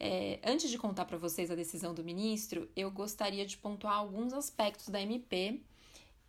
É, 0.00 0.38
antes 0.44 0.70
de 0.70 0.78
contar 0.78 1.04
para 1.06 1.18
vocês 1.18 1.50
a 1.50 1.56
decisão 1.56 1.92
do 1.92 2.04
ministro, 2.04 2.68
eu 2.76 2.90
gostaria 2.90 3.44
de 3.44 3.56
pontuar 3.56 3.94
alguns 3.94 4.32
aspectos 4.32 4.88
da 4.88 5.00
MP 5.00 5.60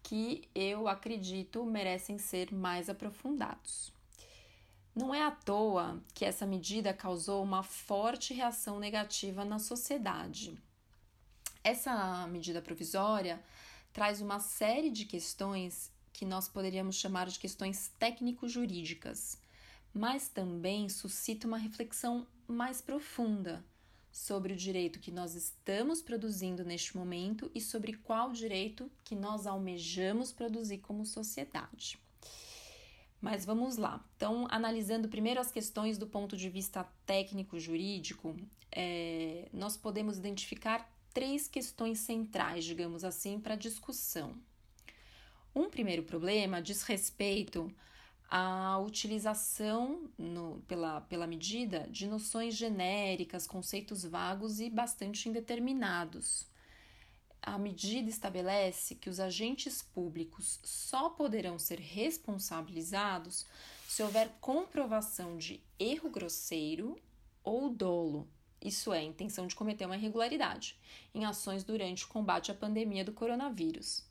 que 0.01 0.47
eu 0.55 0.87
acredito 0.87 1.63
merecem 1.65 2.17
ser 2.17 2.53
mais 2.53 2.89
aprofundados. 2.89 3.93
Não 4.95 5.13
é 5.13 5.23
à 5.23 5.31
toa 5.31 6.01
que 6.13 6.25
essa 6.25 6.45
medida 6.45 6.93
causou 6.93 7.43
uma 7.43 7.63
forte 7.63 8.33
reação 8.33 8.79
negativa 8.79 9.45
na 9.45 9.59
sociedade. 9.59 10.57
Essa 11.63 12.25
medida 12.27 12.61
provisória 12.61 13.41
traz 13.93 14.19
uma 14.19 14.39
série 14.39 14.89
de 14.89 15.05
questões 15.05 15.91
que 16.11 16.25
nós 16.25 16.47
poderíamos 16.47 16.95
chamar 16.95 17.27
de 17.27 17.39
questões 17.39 17.91
técnico-jurídicas, 17.99 19.37
mas 19.93 20.29
também 20.29 20.87
suscita 20.89 21.47
uma 21.47 21.57
reflexão 21.57 22.27
mais 22.47 22.81
profunda 22.81 23.63
sobre 24.11 24.53
o 24.53 24.55
direito 24.55 24.99
que 24.99 25.11
nós 25.11 25.35
estamos 25.35 26.01
produzindo 26.01 26.63
neste 26.63 26.97
momento 26.97 27.49
e 27.53 27.61
sobre 27.61 27.93
qual 27.93 28.31
direito 28.31 28.91
que 29.03 29.15
nós 29.15 29.45
almejamos 29.45 30.31
produzir 30.31 30.79
como 30.79 31.05
sociedade. 31.05 31.97
Mas 33.21 33.45
vamos 33.45 33.77
lá. 33.77 34.03
Então, 34.15 34.47
analisando 34.49 35.09
primeiro 35.09 35.39
as 35.39 35.51
questões 35.51 35.97
do 35.97 36.07
ponto 36.07 36.37
de 36.37 36.49
vista 36.49 36.83
técnico-jurídico, 37.05 38.35
é, 38.71 39.49
nós 39.51 39.75
podemos 39.75 40.17
identificar 40.17 40.89
três 41.13 41.47
questões 41.47 41.99
centrais, 41.99 42.63
digamos 42.63 43.03
assim, 43.03 43.39
para 43.39 43.55
discussão. 43.55 44.35
Um 45.53 45.69
primeiro 45.69 46.03
problema 46.03 46.61
diz 46.61 46.83
respeito 46.83 47.73
à 48.29 48.77
utilização 48.79 50.09
no, 50.17 50.61
pela, 50.67 51.01
pela 51.01 51.25
medida 51.25 51.87
de 51.89 52.07
noções 52.07 52.55
genéricas, 52.55 53.47
conceitos 53.47 54.03
vagos 54.03 54.59
e 54.59 54.69
bastante 54.69 55.27
indeterminados 55.27 56.49
a 57.41 57.57
medida 57.57 58.09
estabelece 58.09 58.95
que 58.95 59.09
os 59.09 59.19
agentes 59.19 59.81
públicos 59.81 60.59
só 60.63 61.09
poderão 61.09 61.57
ser 61.57 61.79
responsabilizados 61.79 63.45
se 63.87 64.03
houver 64.03 64.29
comprovação 64.39 65.37
de 65.37 65.63
erro 65.79 66.09
grosseiro 66.09 66.97
ou 67.43 67.69
dolo, 67.69 68.27
isso 68.61 68.91
é, 68.91 69.01
intenção 69.01 69.47
de 69.47 69.55
cometer 69.55 69.85
uma 69.85 69.95
irregularidade, 69.95 70.77
em 71.13 71.25
ações 71.25 71.63
durante 71.63 72.03
o 72.03 72.09
combate 72.09 72.51
à 72.51 72.53
pandemia 72.53 73.05
do 73.05 73.13
coronavírus. 73.13 74.03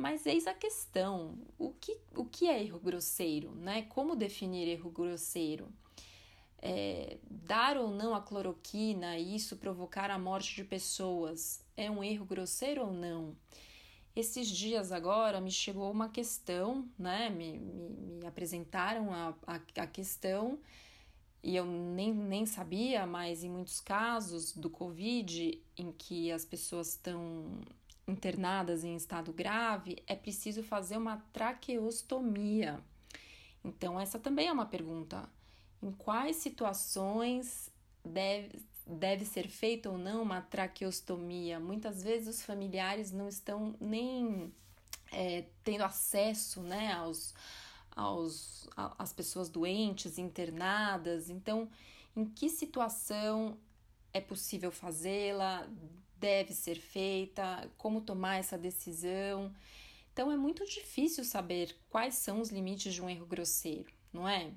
Mas 0.00 0.26
eis 0.26 0.46
a 0.46 0.54
questão: 0.54 1.38
o 1.58 1.72
que, 1.72 1.96
o 2.16 2.24
que 2.24 2.48
é 2.48 2.62
erro 2.62 2.80
grosseiro? 2.80 3.52
Né? 3.54 3.82
Como 3.82 4.16
definir 4.16 4.66
erro 4.68 4.90
grosseiro? 4.90 5.68
é, 6.62 7.16
dar 7.30 7.76
ou 7.76 7.90
não 7.90 8.14
a 8.14 8.20
cloroquina 8.20 9.16
e 9.18 9.34
isso 9.34 9.56
provocar 9.56 10.10
a 10.10 10.18
morte 10.18 10.54
de 10.54 10.64
pessoas 10.64 11.64
é 11.76 11.90
um 11.90 12.04
erro 12.04 12.24
grosseiro 12.24 12.82
ou 12.82 12.92
não? 12.92 13.34
Esses 14.14 14.48
dias 14.48 14.92
agora 14.92 15.40
me 15.40 15.50
chegou 15.50 15.90
uma 15.90 16.08
questão, 16.08 16.86
né? 16.98 17.30
Me, 17.30 17.58
me, 17.58 17.88
me 18.18 18.26
apresentaram 18.26 19.12
a, 19.12 19.34
a, 19.46 19.60
a 19.82 19.86
questão 19.86 20.58
e 21.42 21.56
eu 21.56 21.64
nem, 21.64 22.12
nem 22.12 22.44
sabia, 22.44 23.06
mas 23.06 23.42
em 23.42 23.48
muitos 23.48 23.80
casos 23.80 24.52
do 24.52 24.68
Covid, 24.68 25.62
em 25.76 25.92
que 25.92 26.30
as 26.30 26.44
pessoas 26.44 26.90
estão 26.90 27.62
internadas 28.06 28.84
em 28.84 28.96
estado 28.96 29.32
grave, 29.32 30.02
é 30.06 30.16
preciso 30.16 30.62
fazer 30.62 30.96
uma 30.96 31.18
traqueostomia. 31.32 32.80
Então, 33.64 34.00
essa 34.00 34.18
também 34.18 34.48
é 34.48 34.52
uma 34.52 34.66
pergunta 34.66 35.28
em 35.82 35.92
quais 35.92 36.36
situações 36.36 37.70
deve, 38.04 38.58
deve 38.86 39.24
ser 39.24 39.48
feita 39.48 39.90
ou 39.90 39.98
não 39.98 40.22
uma 40.22 40.40
traqueostomia. 40.40 41.60
Muitas 41.60 42.02
vezes 42.02 42.36
os 42.36 42.42
familiares 42.42 43.12
não 43.12 43.28
estão 43.28 43.74
nem 43.80 44.52
é, 45.12 45.44
tendo 45.62 45.84
acesso 45.84 46.60
né, 46.60 46.92
aos, 46.92 47.34
aos, 47.94 48.68
às 48.76 49.12
pessoas 49.12 49.48
doentes, 49.48 50.18
internadas. 50.18 51.30
Então, 51.30 51.68
em 52.16 52.24
que 52.24 52.48
situação 52.48 53.56
é 54.12 54.20
possível 54.20 54.70
fazê-la? 54.70 55.68
Deve 56.20 56.52
ser 56.52 56.78
feita? 56.78 57.70
Como 57.78 58.02
tomar 58.02 58.36
essa 58.36 58.58
decisão? 58.58 59.50
Então, 60.12 60.30
é 60.30 60.36
muito 60.36 60.66
difícil 60.66 61.24
saber 61.24 61.74
quais 61.88 62.14
são 62.16 62.42
os 62.42 62.50
limites 62.50 62.92
de 62.92 63.00
um 63.00 63.08
erro 63.08 63.24
grosseiro, 63.24 63.90
não 64.12 64.28
é? 64.28 64.52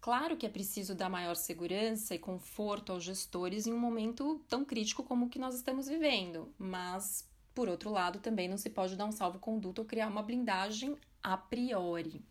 Claro 0.00 0.34
que 0.34 0.46
é 0.46 0.48
preciso 0.48 0.94
dar 0.94 1.10
maior 1.10 1.36
segurança 1.36 2.14
e 2.14 2.18
conforto 2.18 2.90
aos 2.90 3.04
gestores 3.04 3.66
em 3.66 3.72
um 3.74 3.78
momento 3.78 4.42
tão 4.48 4.64
crítico 4.64 5.04
como 5.04 5.26
o 5.26 5.28
que 5.28 5.38
nós 5.38 5.54
estamos 5.54 5.88
vivendo, 5.88 6.54
mas, 6.56 7.28
por 7.54 7.68
outro 7.68 7.90
lado, 7.90 8.18
também 8.18 8.48
não 8.48 8.56
se 8.56 8.70
pode 8.70 8.96
dar 8.96 9.04
um 9.04 9.12
salvo-conduto 9.12 9.82
ou 9.82 9.86
criar 9.86 10.08
uma 10.08 10.22
blindagem 10.22 10.96
a 11.22 11.36
priori. 11.36 12.24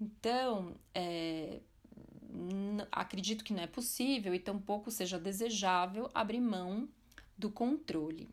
Então, 0.00 0.76
é, 0.94 1.60
acredito 2.92 3.42
que 3.42 3.52
não 3.52 3.64
é 3.64 3.66
possível 3.66 4.32
e 4.32 4.38
tampouco 4.38 4.88
seja 4.88 5.18
desejável 5.18 6.08
abrir 6.14 6.40
mão 6.40 6.88
do 7.40 7.50
controle. 7.50 8.28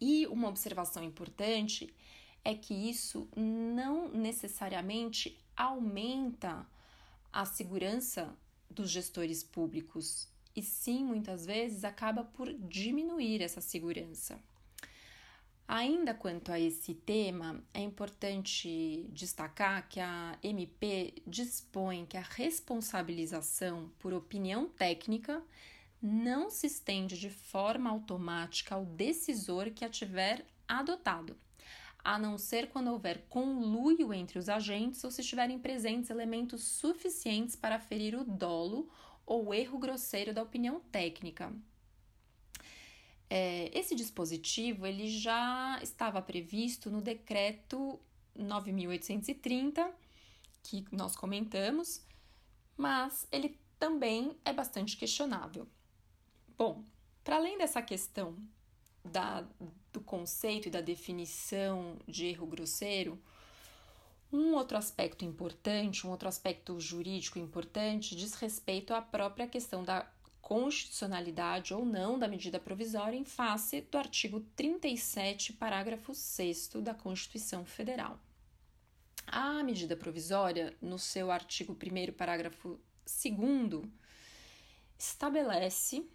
E 0.00 0.26
uma 0.26 0.48
observação 0.48 1.04
importante 1.04 1.94
é 2.44 2.54
que 2.54 2.74
isso 2.74 3.28
não 3.36 4.08
necessariamente 4.08 5.38
aumenta 5.56 6.66
a 7.32 7.44
segurança 7.44 8.34
dos 8.68 8.90
gestores 8.90 9.44
públicos 9.44 10.26
e 10.56 10.62
sim, 10.62 11.04
muitas 11.04 11.46
vezes, 11.46 11.84
acaba 11.84 12.24
por 12.24 12.52
diminuir 12.52 13.40
essa 13.40 13.60
segurança. 13.60 14.38
Ainda 15.66 16.12
quanto 16.12 16.52
a 16.52 16.60
esse 16.60 16.92
tema, 16.92 17.62
é 17.72 17.80
importante 17.80 19.06
destacar 19.10 19.88
que 19.88 20.00
a 20.00 20.38
MP 20.42 21.14
dispõe 21.26 22.04
que 22.04 22.16
a 22.16 22.22
responsabilização 22.22 23.90
por 23.98 24.12
opinião 24.12 24.68
técnica 24.68 25.42
não 26.02 26.50
se 26.50 26.66
estende 26.66 27.18
de 27.18 27.30
forma 27.30 27.88
automática 27.88 28.74
ao 28.74 28.84
decisor 28.84 29.70
que 29.70 29.84
a 29.84 29.88
tiver 29.88 30.44
adotado 30.66 31.36
a 32.04 32.18
não 32.18 32.36
ser 32.36 32.68
quando 32.68 32.90
houver 32.90 33.26
conluio 33.28 34.12
entre 34.12 34.38
os 34.38 34.48
agentes 34.48 35.02
ou 35.04 35.10
se 35.10 35.20
estiverem 35.20 35.58
presentes 35.58 36.10
elementos 36.10 36.64
suficientes 36.64 37.54
para 37.54 37.78
ferir 37.78 38.16
o 38.16 38.24
dolo 38.24 38.90
ou 39.24 39.54
erro 39.54 39.78
grosseiro 39.78 40.34
da 40.34 40.42
opinião 40.42 40.80
técnica. 40.80 41.52
É, 43.30 43.70
esse 43.72 43.94
dispositivo 43.94 44.84
ele 44.84 45.08
já 45.08 45.78
estava 45.80 46.20
previsto 46.20 46.90
no 46.90 47.00
decreto 47.00 48.00
9.830, 48.36 49.88
que 50.62 50.84
nós 50.90 51.16
comentamos, 51.16 52.04
mas 52.76 53.26
ele 53.30 53.58
também 53.78 54.36
é 54.44 54.52
bastante 54.52 54.96
questionável. 54.96 55.66
Bom, 56.62 56.84
para 57.24 57.34
além 57.34 57.58
dessa 57.58 57.82
questão 57.82 58.36
da, 59.04 59.44
do 59.92 60.00
conceito 60.00 60.68
e 60.68 60.70
da 60.70 60.80
definição 60.80 61.98
de 62.06 62.26
erro 62.26 62.46
grosseiro, 62.46 63.20
um 64.32 64.54
outro 64.54 64.78
aspecto 64.78 65.24
importante, 65.24 66.06
um 66.06 66.10
outro 66.10 66.28
aspecto 66.28 66.78
jurídico 66.78 67.36
importante, 67.36 68.14
diz 68.14 68.34
respeito 68.34 68.94
à 68.94 69.02
própria 69.02 69.48
questão 69.48 69.82
da 69.82 70.08
constitucionalidade 70.40 71.74
ou 71.74 71.84
não 71.84 72.16
da 72.16 72.28
medida 72.28 72.60
provisória 72.60 73.16
em 73.16 73.24
face 73.24 73.80
do 73.80 73.98
artigo 73.98 74.38
37, 74.54 75.54
parágrafo 75.54 76.14
6 76.14 76.74
da 76.76 76.94
Constituição 76.94 77.64
Federal. 77.64 78.20
A 79.26 79.64
medida 79.64 79.96
provisória, 79.96 80.76
no 80.80 80.96
seu 80.96 81.32
artigo 81.32 81.72
1, 81.72 82.12
parágrafo 82.12 82.78
2, 83.04 83.82
estabelece 84.96 86.08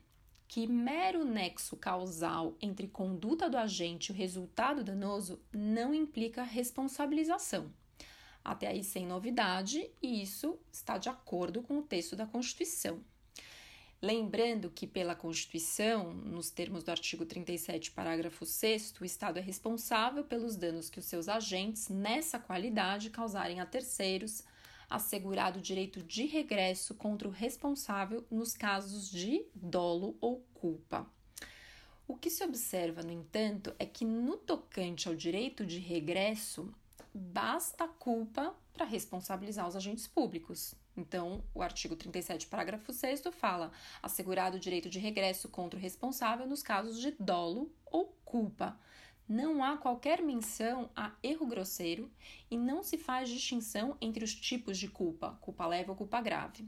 que 0.47 0.65
mero 0.65 1.25
nexo 1.25 1.75
causal 1.75 2.55
entre 2.61 2.87
conduta 2.87 3.49
do 3.49 3.57
agente 3.57 4.09
e 4.09 4.11
o 4.13 4.15
resultado 4.15 4.83
danoso 4.83 5.41
não 5.51 5.93
implica 5.93 6.43
responsabilização. 6.43 7.71
Até 8.43 8.67
aí, 8.67 8.83
sem 8.83 9.05
novidade, 9.05 9.91
e 10.01 10.21
isso 10.21 10.57
está 10.71 10.97
de 10.97 11.09
acordo 11.09 11.61
com 11.61 11.79
o 11.79 11.83
texto 11.83 12.15
da 12.15 12.25
Constituição. 12.25 13.03
Lembrando 14.01 14.69
que, 14.69 14.87
pela 14.87 15.15
Constituição, 15.15 16.13
nos 16.13 16.49
termos 16.49 16.83
do 16.83 16.91
artigo 16.91 17.25
37, 17.25 17.91
parágrafo 17.91 18.45
6, 18.45 18.93
o 19.01 19.05
Estado 19.05 19.39
é 19.39 19.41
responsável 19.41 20.23
pelos 20.23 20.55
danos 20.55 20.89
que 20.89 20.99
os 20.99 21.05
seus 21.05 21.27
agentes, 21.27 21.89
nessa 21.89 22.39
qualidade, 22.39 23.09
causarem 23.09 23.59
a 23.59 23.65
terceiros 23.65 24.43
assegurado 24.89 25.59
o 25.59 25.61
direito 25.61 26.01
de 26.01 26.25
regresso 26.25 26.95
contra 26.95 27.27
o 27.27 27.31
responsável 27.31 28.25
nos 28.31 28.53
casos 28.53 29.09
de 29.09 29.45
dolo 29.53 30.17
ou 30.21 30.45
culpa. 30.53 31.05
O 32.07 32.15
que 32.15 32.29
se 32.29 32.43
observa, 32.43 33.03
no 33.03 33.11
entanto, 33.11 33.75
é 33.77 33.85
que 33.85 34.05
no 34.05 34.37
tocante 34.37 35.09
ao 35.09 35.15
direito 35.15 35.65
de 35.65 35.79
regresso, 35.79 36.73
basta 37.13 37.87
culpa 37.87 38.55
para 38.73 38.85
responsabilizar 38.85 39.67
os 39.67 39.75
agentes 39.75 40.07
públicos. 40.07 40.73
Então, 40.95 41.43
o 41.53 41.61
artigo 41.61 41.95
37, 41.95 42.47
parágrafo 42.47 42.93
6 42.93 43.23
fala: 43.31 43.71
assegurado 44.01 44.57
o 44.57 44.59
direito 44.59 44.89
de 44.89 44.99
regresso 44.99 45.49
contra 45.49 45.77
o 45.77 45.81
responsável 45.81 46.47
nos 46.47 46.63
casos 46.63 46.99
de 46.99 47.11
dolo 47.19 47.71
ou 47.85 48.15
culpa 48.23 48.79
não 49.27 49.63
há 49.63 49.77
qualquer 49.77 50.21
menção 50.21 50.89
a 50.95 51.11
erro 51.21 51.45
grosseiro 51.45 52.11
e 52.49 52.57
não 52.57 52.83
se 52.83 52.97
faz 52.97 53.29
distinção 53.29 53.97
entre 53.99 54.23
os 54.23 54.33
tipos 54.33 54.77
de 54.77 54.87
culpa, 54.87 55.37
culpa 55.41 55.65
leve 55.65 55.89
ou 55.89 55.95
culpa 55.95 56.21
grave. 56.21 56.67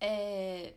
É, 0.00 0.74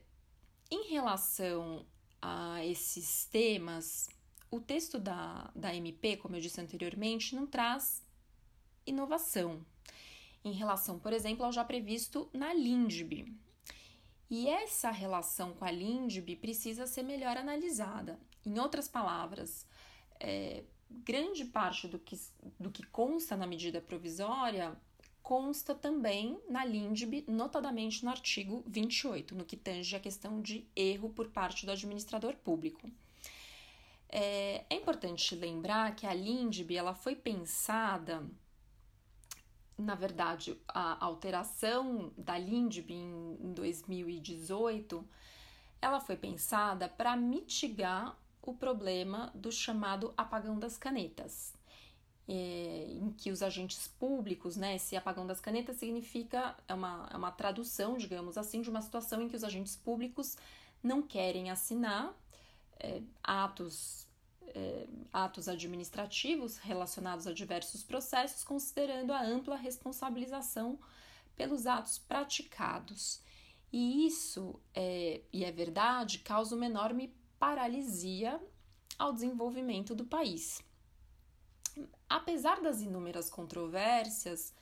em 0.69 0.89
relação 0.89 1.85
a 2.21 2.63
esses 2.65 3.25
temas, 3.25 4.09
o 4.49 4.59
texto 4.59 4.97
da, 4.97 5.51
da 5.55 5.75
MP, 5.75 6.17
como 6.17 6.35
eu 6.35 6.41
disse 6.41 6.59
anteriormente, 6.59 7.35
não 7.35 7.45
traz 7.45 8.03
inovação 8.85 9.65
em 10.43 10.51
relação, 10.51 10.97
por 10.97 11.13
exemplo, 11.13 11.45
ao 11.45 11.51
já 11.51 11.63
previsto 11.63 12.29
na 12.33 12.53
LINDB. 12.53 13.31
E 14.29 14.47
essa 14.47 14.89
relação 14.89 15.53
com 15.53 15.65
a 15.65 15.71
LINDB 15.71 16.35
precisa 16.37 16.87
ser 16.87 17.03
melhor 17.03 17.37
analisada. 17.37 18.19
Em 18.45 18.57
outras 18.59 18.87
palavras, 18.87 19.67
é, 20.21 20.63
grande 20.89 21.45
parte 21.45 21.88
do 21.88 21.97
que, 21.97 22.17
do 22.60 22.71
que 22.71 22.86
consta 22.86 23.36
na 23.36 23.47
medida 23.47 23.81
provisória 23.81 24.77
consta 25.21 25.75
também 25.75 26.39
na 26.49 26.65
LINDB, 26.65 27.25
notadamente 27.27 28.03
no 28.03 28.10
artigo 28.10 28.63
28, 28.67 29.36
no 29.36 29.45
que 29.45 29.55
tange 29.55 29.95
a 29.95 29.99
questão 29.99 30.41
de 30.41 30.67
erro 30.75 31.10
por 31.10 31.29
parte 31.29 31.65
do 31.65 31.71
administrador 31.71 32.36
público. 32.38 32.89
É, 34.10 34.65
é 34.69 34.75
importante 34.75 35.36
lembrar 35.36 35.95
que 35.95 36.05
a 36.05 36.13
LINDB 36.13 36.75
ela 36.75 36.93
foi 36.93 37.15
pensada 37.15 38.27
na 39.77 39.95
verdade, 39.95 40.55
a 40.67 41.03
alteração 41.03 42.13
da 42.15 42.38
LINDB 42.38 42.93
em 42.93 43.53
2018, 43.53 45.03
ela 45.81 45.99
foi 45.99 46.15
pensada 46.15 46.88
para 46.88 47.17
mitigar 47.17 48.15
o 48.41 48.54
problema 48.54 49.32
do 49.36 49.51
chamado 49.51 50.13
apagão 50.17 50.58
das 50.58 50.77
canetas, 50.77 51.54
é, 52.27 52.88
em 52.89 53.12
que 53.12 53.32
os 53.32 53.43
agentes 53.43 53.88
públicos, 53.88 54.56
né, 54.56 54.75
esse 54.75 54.95
apagão 54.95 55.27
das 55.27 55.39
canetas 55.39 55.77
significa, 55.77 56.56
é 56.67 56.73
uma, 56.73 57.10
é 57.12 57.17
uma 57.17 57.32
tradução, 57.32 57.97
digamos 57.97 58.38
assim, 58.38 58.62
de 58.62 58.69
uma 58.69 58.82
situação 58.82 59.21
em 59.21 59.27
que 59.27 59.36
os 59.36 59.43
agentes 59.43 59.75
públicos 59.75 60.38
não 60.82 61.01
querem 61.01 61.51
assinar 61.51 62.13
é, 62.80 63.01
atos 63.23 64.08
é, 64.54 64.88
atos 65.13 65.47
administrativos 65.47 66.58
relacionados 66.58 67.25
a 67.25 67.34
diversos 67.34 67.84
processos, 67.84 68.43
considerando 68.43 69.12
a 69.13 69.21
ampla 69.21 69.56
responsabilização 69.56 70.77
pelos 71.36 71.65
atos 71.65 71.97
praticados. 71.99 73.21
E 73.71 74.06
isso, 74.06 74.60
é, 74.73 75.21
e 75.32 75.45
é 75.45 75.51
verdade, 75.51 76.19
causa 76.19 76.56
uma 76.56 76.65
enorme 76.65 77.13
paralisia 77.41 78.39
ao 78.99 79.12
desenvolvimento 79.12 79.95
do 79.95 80.06
país. 80.06 80.63
Apesar 82.08 82.62
das 82.62 82.82
inúmeras 82.82 83.32
controvérsias, 83.32 84.54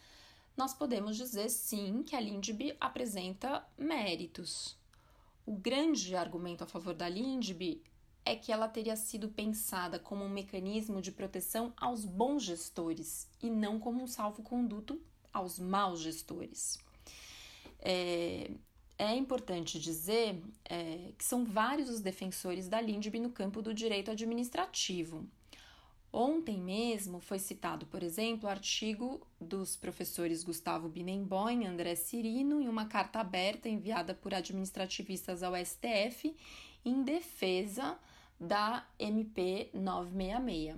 nós 0.55 0.73
podemos 0.73 1.17
dizer 1.17 1.49
sim 1.49 2.03
que 2.03 2.15
a 2.15 2.21
LINDB 2.21 2.77
apresenta 2.79 3.67
méritos. 3.77 4.77
O 5.45 5.57
grande 5.57 6.15
argumento 6.15 6.63
a 6.63 6.67
favor 6.67 6.93
da 6.93 7.09
LINDB 7.09 7.83
é 8.23 8.33
que 8.33 8.49
ela 8.49 8.69
teria 8.69 8.95
sido 8.95 9.27
pensada 9.27 9.99
como 9.99 10.23
um 10.23 10.29
mecanismo 10.29 11.01
de 11.01 11.11
proteção 11.11 11.73
aos 11.75 12.05
bons 12.05 12.43
gestores 12.43 13.27
e 13.43 13.49
não 13.49 13.77
como 13.77 14.01
um 14.01 14.07
salvo-conduto 14.07 15.01
aos 15.33 15.59
maus 15.59 15.99
gestores. 15.99 16.77
É, 17.79 18.51
é 18.99 19.15
importante 19.15 19.79
dizer 19.79 20.35
é, 20.65 21.13
que 21.17 21.23
são 21.23 21.45
vários 21.45 21.89
os 21.89 22.01
defensores 22.01 22.67
da 22.67 22.81
LINDB 22.81 23.21
no 23.21 23.29
campo 23.29 23.61
do 23.61 23.73
direito 23.73 24.11
administrativo. 24.11 25.25
Ontem 26.11 26.57
mesmo 26.57 27.21
foi 27.21 27.39
citado, 27.39 27.85
por 27.85 28.03
exemplo, 28.03 28.47
o 28.47 28.51
artigo 28.51 29.25
dos 29.39 29.77
professores 29.77 30.43
Gustavo 30.43 30.89
Binemboim 30.89 31.63
e 31.63 31.67
André 31.67 31.95
Cirino 31.95 32.59
em 32.59 32.67
uma 32.67 32.87
carta 32.87 33.19
aberta 33.19 33.69
enviada 33.69 34.13
por 34.13 34.33
administrativistas 34.33 35.43
ao 35.43 35.53
STF 35.55 36.35
em 36.83 37.01
defesa 37.03 37.97
da 38.39 38.85
MP 38.97 39.69
966. 39.73 40.77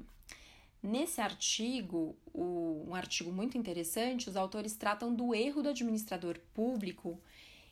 Nesse 0.83 1.21
artigo, 1.21 2.15
um 2.33 2.93
artigo 2.93 3.31
muito 3.31 3.57
interessante, 3.57 4.29
os 4.29 4.35
autores 4.35 4.75
tratam 4.75 5.13
do 5.13 5.33
erro 5.33 5.61
do 5.61 5.69
administrador 5.69 6.39
público 6.53 7.19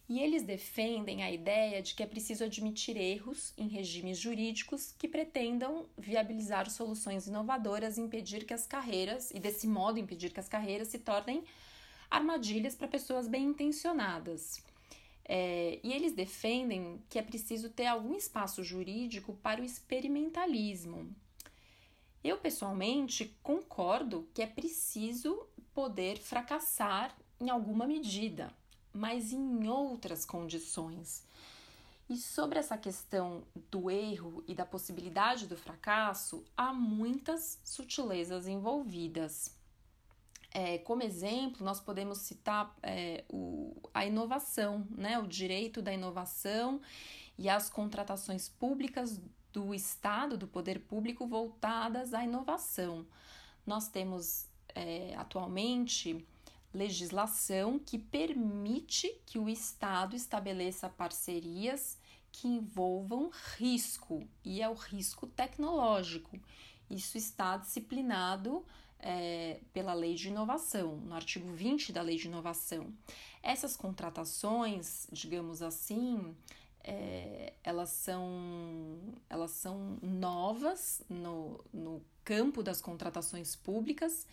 e 0.09 0.19
eles 0.19 0.41
defendem 0.41 1.21
a 1.21 1.31
ideia 1.31 1.83
de 1.83 1.93
que 1.93 2.01
é 2.01 2.07
preciso 2.07 2.43
admitir 2.43 2.97
erros 2.97 3.53
em 3.55 3.67
regimes 3.67 4.17
jurídicos 4.17 4.91
que 4.97 5.07
pretendam 5.07 5.85
viabilizar 5.95 6.67
soluções 6.67 7.27
inovadoras 7.27 7.95
e 7.95 8.01
impedir 8.01 8.43
que 8.43 8.53
as 8.53 8.65
carreiras, 8.65 9.29
e 9.29 9.39
desse 9.39 9.67
modo 9.67 9.99
impedir 9.99 10.33
que 10.33 10.39
as 10.39 10.49
carreiras 10.49 10.87
se 10.87 10.97
tornem 10.97 11.43
armadilhas 12.09 12.75
para 12.75 12.87
pessoas 12.87 13.27
bem 13.27 13.45
intencionadas. 13.45 14.63
É, 15.23 15.79
e 15.83 15.93
eles 15.93 16.13
defendem 16.13 16.99
que 17.07 17.19
é 17.19 17.21
preciso 17.21 17.69
ter 17.69 17.85
algum 17.85 18.15
espaço 18.15 18.63
jurídico 18.63 19.35
para 19.43 19.61
o 19.61 19.63
experimentalismo. 19.63 21.15
Eu, 22.23 22.37
pessoalmente, 22.37 23.37
concordo 23.43 24.27
que 24.33 24.41
é 24.41 24.47
preciso 24.47 25.47
poder 25.71 26.17
fracassar 26.17 27.15
em 27.39 27.51
alguma 27.51 27.85
medida, 27.85 28.51
mas 28.93 29.31
em 29.31 29.67
outras 29.67 30.25
condições. 30.25 31.23
E 32.09 32.17
sobre 32.17 32.57
essa 32.57 32.75
questão 32.75 33.43
do 33.69 33.91
erro 33.91 34.43
e 34.47 34.55
da 34.55 34.65
possibilidade 34.65 35.45
do 35.45 35.55
fracasso, 35.55 36.43
há 36.57 36.73
muitas 36.73 37.59
sutilezas 37.63 38.47
envolvidas. 38.47 39.55
É, 40.51 40.79
como 40.79 41.03
exemplo, 41.03 41.63
nós 41.63 41.79
podemos 41.79 42.19
citar 42.19 42.75
é, 42.81 43.23
o, 43.29 43.77
a 43.93 44.05
inovação, 44.07 44.87
né? 44.89 45.19
o 45.19 45.27
direito 45.27 45.83
da 45.83 45.93
inovação 45.93 46.81
e 47.37 47.47
as 47.47 47.69
contratações 47.69 48.49
públicas 48.49 49.21
do 49.53 49.73
Estado, 49.73 50.35
do 50.35 50.47
poder 50.47 50.79
público, 50.79 51.27
voltadas 51.27 52.13
à 52.15 52.23
inovação. 52.23 53.05
Nós 53.67 53.87
temos 53.87 54.47
é, 54.73 55.13
atualmente 55.15 56.25
legislação 56.73 57.79
que 57.79 57.97
permite 57.97 59.19
que 59.25 59.39
o 59.39 59.49
Estado 59.49 60.15
estabeleça 60.15 60.89
parcerias 60.89 61.97
que 62.31 62.47
envolvam 62.47 63.31
risco, 63.57 64.27
e 64.45 64.61
é 64.61 64.69
o 64.69 64.73
risco 64.73 65.25
tecnológico. 65.27 66.39
Isso 66.89 67.17
está 67.17 67.57
disciplinado 67.57 68.63
é, 68.99 69.59
pela 69.73 69.93
lei 69.93 70.15
de 70.15 70.27
inovação, 70.27 70.97
no 70.97 71.15
artigo 71.15 71.51
20 71.51 71.91
da 71.91 72.01
lei 72.01 72.17
de 72.17 72.27
inovação. 72.27 72.93
Essas 73.41 73.75
contratações, 73.75 75.07
digamos 75.11 75.61
assim, 75.61 76.35
é, 76.83 77.53
elas, 77.63 77.89
são, 77.89 78.99
elas 79.29 79.51
são 79.51 79.97
novas 80.01 81.01
no, 81.09 81.63
no 81.73 82.01
campo 82.23 82.61
das 82.61 82.81
contratações 82.81 83.55
públicas 83.55 84.27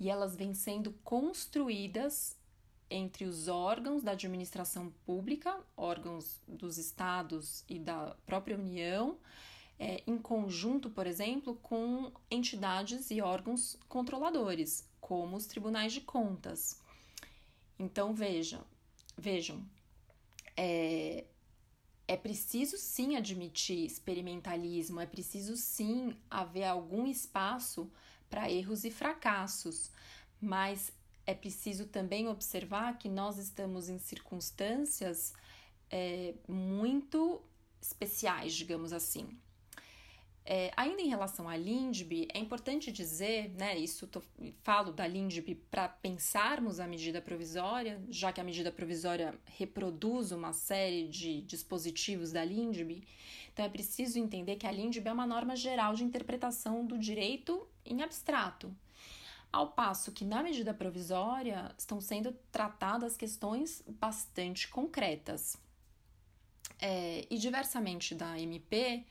e 0.00 0.08
elas 0.08 0.34
vêm 0.34 0.54
sendo 0.54 0.92
construídas 1.04 2.34
entre 2.88 3.24
os 3.26 3.46
órgãos 3.46 4.02
da 4.02 4.12
administração 4.12 4.90
pública, 5.04 5.62
órgãos 5.76 6.40
dos 6.48 6.78
estados 6.78 7.62
e 7.68 7.78
da 7.78 8.16
própria 8.26 8.56
União, 8.56 9.18
é, 9.78 10.02
em 10.06 10.18
conjunto, 10.18 10.90
por 10.90 11.06
exemplo, 11.06 11.54
com 11.56 12.10
entidades 12.30 13.10
e 13.10 13.20
órgãos 13.20 13.78
controladores, 13.88 14.88
como 15.00 15.36
os 15.36 15.46
tribunais 15.46 15.92
de 15.92 16.00
contas. 16.00 16.80
Então, 17.78 18.12
vejam, 18.14 18.64
vejam, 19.16 19.64
é, 20.56 21.24
é 22.08 22.16
preciso 22.16 22.76
sim 22.76 23.16
admitir 23.16 23.84
experimentalismo, 23.84 24.98
é 25.00 25.06
preciso 25.06 25.56
sim 25.56 26.16
haver 26.28 26.64
algum 26.64 27.06
espaço 27.06 27.90
para 28.30 28.50
erros 28.50 28.84
e 28.84 28.90
fracassos, 28.90 29.90
mas 30.40 30.92
é 31.26 31.34
preciso 31.34 31.86
também 31.86 32.28
observar 32.28 32.96
que 32.96 33.08
nós 33.08 33.36
estamos 33.36 33.88
em 33.88 33.98
circunstâncias 33.98 35.34
é, 35.90 36.34
muito 36.48 37.42
especiais, 37.82 38.54
digamos 38.54 38.92
assim. 38.92 39.36
É, 40.52 40.72
ainda 40.76 41.00
em 41.00 41.06
relação 41.06 41.48
à 41.48 41.56
LINDB, 41.56 42.26
é 42.34 42.40
importante 42.40 42.90
dizer, 42.90 43.50
né, 43.50 43.78
isso 43.78 44.04
tô, 44.08 44.20
falo 44.64 44.90
da 44.90 45.06
LINDB 45.06 45.54
para 45.70 45.88
pensarmos 45.88 46.80
a 46.80 46.88
medida 46.88 47.22
provisória, 47.22 48.02
já 48.08 48.32
que 48.32 48.40
a 48.40 48.42
medida 48.42 48.72
provisória 48.72 49.38
reproduz 49.44 50.32
uma 50.32 50.52
série 50.52 51.06
de 51.06 51.42
dispositivos 51.42 52.32
da 52.32 52.44
LINDB, 52.44 53.04
então 53.52 53.64
é 53.64 53.68
preciso 53.68 54.18
entender 54.18 54.56
que 54.56 54.66
a 54.66 54.72
LINDB 54.72 55.08
é 55.08 55.12
uma 55.12 55.24
norma 55.24 55.54
geral 55.54 55.94
de 55.94 56.02
interpretação 56.02 56.84
do 56.84 56.98
direito 56.98 57.64
em 57.86 58.02
abstrato. 58.02 58.74
Ao 59.52 59.70
passo 59.70 60.10
que 60.10 60.24
na 60.24 60.42
medida 60.42 60.74
provisória 60.74 61.72
estão 61.78 62.00
sendo 62.00 62.32
tratadas 62.50 63.16
questões 63.16 63.84
bastante 63.86 64.66
concretas. 64.66 65.56
É, 66.80 67.24
e 67.30 67.38
diversamente 67.38 68.16
da 68.16 68.36
MP, 68.36 69.06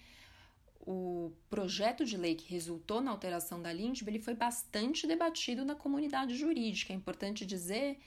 o 0.92 1.32
projeto 1.52 2.04
de 2.04 2.18
lei 2.18 2.34
que 2.34 2.52
resultou 2.52 3.00
na 3.00 3.12
alteração 3.12 3.62
da 3.62 3.72
LINDB 3.72 4.10
ele 4.10 4.20
foi 4.20 4.34
bastante 4.34 5.06
debatido 5.06 5.64
na 5.64 5.76
comunidade 5.76 6.36
jurídica. 6.36 6.92
É 6.92 6.96
importante 6.96 7.46
dizer, 7.46 8.00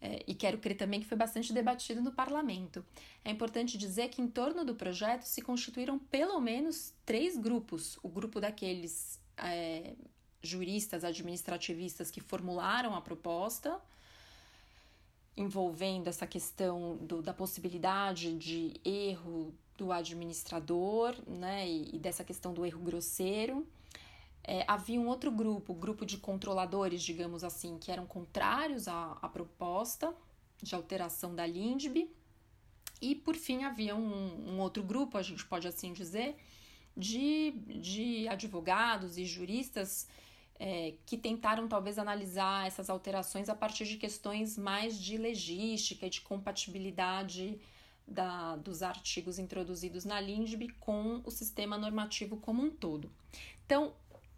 é, 0.00 0.24
e 0.26 0.34
quero 0.34 0.58
crer 0.58 0.76
também 0.76 0.98
que 0.98 1.06
foi 1.06 1.16
bastante 1.16 1.52
debatido 1.52 2.02
no 2.02 2.10
parlamento. 2.10 2.84
É 3.24 3.30
importante 3.30 3.78
dizer 3.78 4.08
que 4.08 4.20
em 4.20 4.26
torno 4.26 4.64
do 4.64 4.74
projeto 4.74 5.22
se 5.22 5.40
constituíram 5.40 6.00
pelo 6.00 6.40
menos 6.40 6.92
três 7.04 7.38
grupos: 7.38 7.96
o 8.02 8.08
grupo 8.08 8.40
daqueles 8.40 9.20
é, 9.36 9.94
juristas 10.42 11.04
administrativistas 11.04 12.10
que 12.10 12.20
formularam 12.20 12.92
a 12.96 13.00
proposta 13.00 13.80
envolvendo 15.36 16.08
essa 16.08 16.26
questão 16.26 16.96
do, 16.96 17.22
da 17.22 17.32
possibilidade 17.32 18.36
de 18.36 18.80
erro 18.84 19.54
do 19.76 19.92
administrador, 19.92 21.14
né, 21.26 21.68
e, 21.68 21.96
e 21.96 21.98
dessa 21.98 22.24
questão 22.24 22.52
do 22.52 22.64
erro 22.64 22.80
grosseiro. 22.80 23.66
É, 24.42 24.64
havia 24.68 25.00
um 25.00 25.08
outro 25.08 25.30
grupo, 25.30 25.74
grupo 25.74 26.06
de 26.06 26.18
controladores, 26.18 27.02
digamos 27.02 27.42
assim, 27.42 27.78
que 27.78 27.90
eram 27.90 28.06
contrários 28.06 28.86
à, 28.86 29.18
à 29.20 29.28
proposta 29.28 30.14
de 30.62 30.74
alteração 30.74 31.34
da 31.34 31.44
LINDB. 31.44 32.08
E, 33.00 33.14
por 33.14 33.34
fim, 33.34 33.64
havia 33.64 33.94
um, 33.94 34.54
um 34.54 34.60
outro 34.60 34.82
grupo, 34.82 35.18
a 35.18 35.22
gente 35.22 35.44
pode 35.44 35.66
assim 35.66 35.92
dizer, 35.92 36.36
de, 36.96 37.52
de 37.80 38.28
advogados 38.28 39.18
e 39.18 39.24
juristas 39.24 40.08
é, 40.58 40.94
que 41.04 41.16
tentaram 41.16 41.68
talvez 41.68 41.98
analisar 41.98 42.66
essas 42.66 42.88
alterações 42.88 43.48
a 43.48 43.54
partir 43.54 43.84
de 43.84 43.96
questões 43.96 44.56
mais 44.56 44.98
de 44.98 45.16
legística 45.18 46.06
e 46.06 46.10
de 46.10 46.20
compatibilidade 46.22 47.60
da, 48.06 48.56
dos 48.56 48.82
artigos 48.82 49.38
introduzidos 49.38 50.04
na 50.04 50.20
LINDB 50.20 50.68
com 50.78 51.20
o 51.24 51.30
sistema 51.30 51.76
normativo 51.76 52.36
como 52.36 52.62
um 52.62 52.70
todo. 52.70 53.10
Então, 53.64 53.92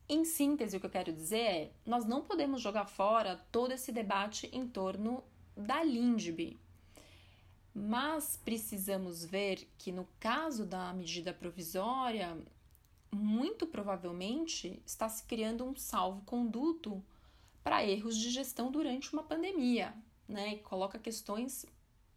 em 0.08 0.24
síntese, 0.24 0.76
o 0.76 0.80
que 0.80 0.86
eu 0.86 0.90
quero 0.90 1.12
dizer 1.12 1.38
é: 1.38 1.72
nós 1.84 2.06
não 2.06 2.22
podemos 2.22 2.62
jogar 2.62 2.86
fora 2.86 3.36
todo 3.52 3.72
esse 3.72 3.92
debate 3.92 4.48
em 4.52 4.66
torno 4.66 5.22
da 5.54 5.82
LINDB, 5.82 6.56
mas 7.74 8.40
precisamos 8.42 9.24
ver 9.24 9.68
que 9.76 9.92
no 9.92 10.08
caso 10.18 10.64
da 10.64 10.92
medida 10.94 11.32
provisória, 11.34 12.36
muito 13.10 13.66
provavelmente 13.66 14.82
está 14.86 15.08
se 15.08 15.24
criando 15.24 15.64
um 15.64 15.76
salvo-conduto 15.76 17.02
para 17.62 17.84
erros 17.84 18.16
de 18.16 18.30
gestão 18.30 18.70
durante 18.70 19.12
uma 19.12 19.22
pandemia, 19.22 19.94
né? 20.26 20.54
E 20.54 20.58
coloca 20.58 20.98
questões 20.98 21.66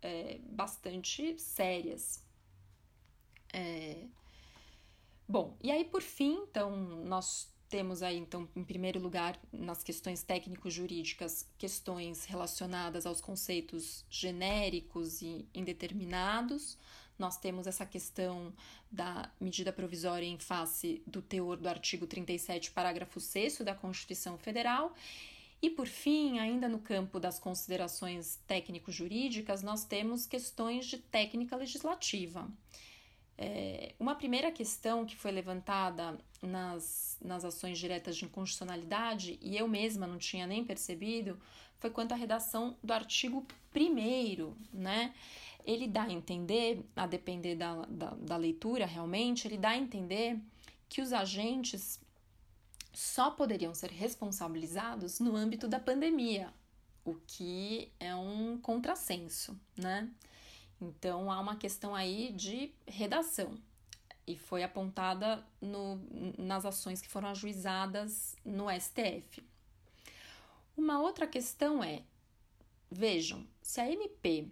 é, 0.01 0.39
bastante 0.43 1.39
sérias. 1.39 2.23
É... 3.53 4.05
Bom, 5.27 5.55
e 5.61 5.71
aí 5.71 5.85
por 5.85 6.01
fim, 6.01 6.33
então, 6.49 6.75
nós 7.05 7.51
temos 7.71 8.03
aí, 8.03 8.17
então, 8.17 8.49
em 8.53 8.65
primeiro 8.65 8.99
lugar, 8.99 9.39
nas 9.51 9.81
questões 9.81 10.21
técnico-jurídicas, 10.21 11.47
questões 11.57 12.25
relacionadas 12.25 13.05
aos 13.05 13.21
conceitos 13.21 14.05
genéricos 14.09 15.21
e 15.21 15.47
indeterminados. 15.55 16.77
Nós 17.17 17.37
temos 17.37 17.67
essa 17.67 17.85
questão 17.85 18.53
da 18.91 19.31
medida 19.39 19.71
provisória 19.71 20.25
em 20.25 20.37
face 20.37 21.01
do 21.07 21.21
teor 21.21 21.55
do 21.55 21.69
artigo 21.69 22.05
37, 22.05 22.71
parágrafo 22.71 23.21
6 23.21 23.59
da 23.59 23.73
Constituição 23.73 24.37
Federal. 24.37 24.93
E, 25.61 25.69
por 25.69 25.87
fim, 25.87 26.39
ainda 26.39 26.67
no 26.67 26.79
campo 26.79 27.19
das 27.19 27.37
considerações 27.37 28.39
técnico-jurídicas, 28.47 29.61
nós 29.61 29.85
temos 29.85 30.25
questões 30.25 30.87
de 30.87 30.97
técnica 30.97 31.55
legislativa. 31.55 32.49
É, 33.37 33.93
uma 33.99 34.15
primeira 34.15 34.51
questão 34.51 35.05
que 35.05 35.15
foi 35.15 35.31
levantada 35.31 36.17
nas, 36.41 37.17
nas 37.21 37.45
ações 37.45 37.77
diretas 37.77 38.17
de 38.17 38.25
inconstitucionalidade, 38.25 39.37
e 39.41 39.55
eu 39.55 39.67
mesma 39.67 40.07
não 40.07 40.17
tinha 40.17 40.47
nem 40.47 40.63
percebido, 40.63 41.39
foi 41.79 41.89
quanto 41.89 42.13
à 42.13 42.15
redação 42.15 42.75
do 42.83 42.93
artigo 42.93 43.45
1, 43.75 44.53
né? 44.73 45.13
Ele 45.63 45.87
dá 45.87 46.03
a 46.03 46.11
entender, 46.11 46.83
a 46.95 47.05
depender 47.05 47.55
da, 47.55 47.85
da, 47.85 48.09
da 48.11 48.37
leitura 48.37 48.85
realmente, 48.85 49.47
ele 49.47 49.57
dá 49.57 49.69
a 49.69 49.77
entender 49.77 50.39
que 50.89 51.01
os 51.01 51.13
agentes 51.13 51.99
só 52.93 53.31
poderiam 53.31 53.73
ser 53.73 53.91
responsabilizados 53.91 55.19
no 55.19 55.35
âmbito 55.35 55.67
da 55.67 55.79
pandemia, 55.79 56.53
o 57.05 57.15
que 57.27 57.91
é 57.99 58.13
um 58.15 58.57
contrassenso, 58.57 59.59
né? 59.75 60.09
Então 60.79 61.31
há 61.31 61.39
uma 61.39 61.55
questão 61.55 61.93
aí 61.95 62.31
de 62.33 62.71
redação 62.87 63.57
e 64.25 64.35
foi 64.37 64.63
apontada 64.63 65.45
no, 65.59 65.99
nas 66.37 66.65
ações 66.65 67.01
que 67.01 67.07
foram 67.07 67.29
ajuizadas 67.29 68.35
no 68.43 68.67
STF. 68.69 69.43
Uma 70.75 70.99
outra 70.99 71.27
questão 71.27 71.83
é: 71.83 72.03
vejam, 72.89 73.45
se 73.61 73.79
a 73.79 73.91
MP 73.91 74.47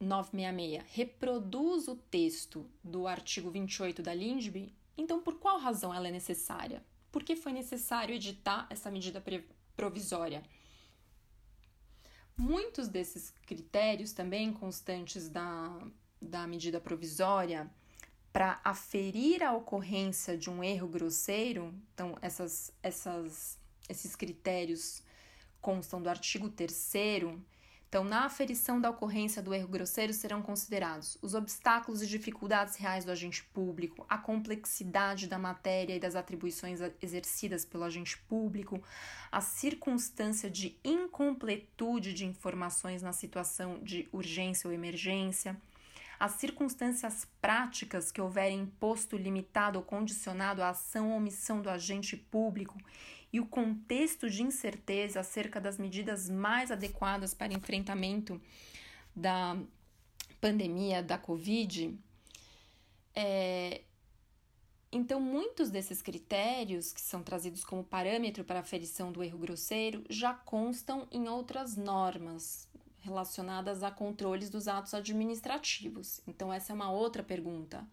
966 0.00 0.82
reproduz 0.92 1.88
o 1.88 1.96
texto 1.96 2.68
do 2.82 3.06
artigo 3.06 3.50
28 3.50 4.02
da 4.02 4.14
LINDB, 4.14 4.72
então 4.96 5.20
por 5.20 5.38
qual 5.38 5.58
razão 5.58 5.92
ela 5.94 6.08
é 6.08 6.10
necessária? 6.10 6.82
Por 7.10 7.24
que 7.24 7.34
foi 7.34 7.52
necessário 7.52 8.14
editar 8.14 8.66
essa 8.70 8.90
medida 8.90 9.22
provisória? 9.76 10.42
Muitos 12.36 12.88
desses 12.88 13.34
critérios, 13.44 14.12
também 14.12 14.52
constantes 14.52 15.28
da, 15.28 15.78
da 16.20 16.46
medida 16.46 16.80
provisória, 16.80 17.70
para 18.32 18.60
aferir 18.62 19.42
a 19.42 19.52
ocorrência 19.52 20.38
de 20.38 20.48
um 20.48 20.62
erro 20.62 20.88
grosseiro, 20.88 21.74
então 21.92 22.16
essas, 22.22 22.72
essas, 22.82 23.58
esses 23.88 24.14
critérios 24.14 25.02
constam 25.60 26.00
do 26.00 26.08
artigo 26.08 26.48
3 26.48 26.72
então, 27.90 28.04
na 28.04 28.24
aferição 28.24 28.80
da 28.80 28.88
ocorrência 28.88 29.42
do 29.42 29.52
erro 29.52 29.66
grosseiro 29.66 30.12
serão 30.12 30.40
considerados 30.40 31.18
os 31.20 31.34
obstáculos 31.34 32.00
e 32.00 32.06
dificuldades 32.06 32.76
reais 32.76 33.04
do 33.04 33.10
agente 33.10 33.42
público, 33.52 34.06
a 34.08 34.16
complexidade 34.16 35.26
da 35.26 35.40
matéria 35.40 35.96
e 35.96 35.98
das 35.98 36.14
atribuições 36.14 36.78
exercidas 37.02 37.64
pelo 37.64 37.82
agente 37.82 38.16
público, 38.16 38.80
a 39.32 39.40
circunstância 39.40 40.48
de 40.48 40.78
incompletude 40.84 42.14
de 42.14 42.24
informações 42.24 43.02
na 43.02 43.12
situação 43.12 43.80
de 43.82 44.08
urgência 44.12 44.68
ou 44.68 44.72
emergência, 44.72 45.60
as 46.20 46.32
circunstâncias 46.32 47.26
práticas 47.40 48.12
que 48.12 48.20
houverem 48.20 48.60
imposto 48.60 49.16
limitado 49.16 49.80
ou 49.80 49.84
condicionado 49.84 50.62
à 50.62 50.68
ação 50.68 51.10
ou 51.10 51.16
omissão 51.16 51.60
do 51.60 51.68
agente 51.68 52.16
público 52.16 52.78
e 53.32 53.40
o 53.40 53.46
contexto 53.46 54.28
de 54.28 54.42
incerteza 54.42 55.20
acerca 55.20 55.60
das 55.60 55.78
medidas 55.78 56.28
mais 56.28 56.70
adequadas 56.70 57.32
para 57.32 57.52
enfrentamento 57.52 58.40
da 59.14 59.56
pandemia 60.40 61.02
da 61.02 61.18
Covid. 61.18 61.96
É, 63.14 63.82
então, 64.92 65.20
muitos 65.20 65.70
desses 65.70 66.02
critérios 66.02 66.92
que 66.92 67.00
são 67.00 67.22
trazidos 67.22 67.62
como 67.62 67.84
parâmetro 67.84 68.44
para 68.44 68.58
aferição 68.58 69.12
do 69.12 69.22
erro 69.22 69.38
grosseiro 69.38 70.04
já 70.08 70.34
constam 70.34 71.06
em 71.12 71.28
outras 71.28 71.76
normas, 71.76 72.68
relacionadas 72.98 73.84
a 73.84 73.90
controles 73.90 74.50
dos 74.50 74.66
atos 74.66 74.92
administrativos. 74.92 76.20
Então, 76.26 76.52
essa 76.52 76.72
é 76.72 76.74
uma 76.74 76.90
outra 76.90 77.22
pergunta. 77.22 77.86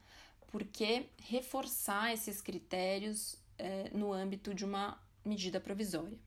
Por 0.48 0.64
que 0.64 1.06
reforçar 1.22 2.14
esses 2.14 2.42
critérios 2.42 3.38
é, 3.60 3.92
no 3.94 4.12
âmbito 4.12 4.54
de 4.54 4.66
uma 4.66 5.00
medida 5.28 5.60
provisória? 5.60 6.18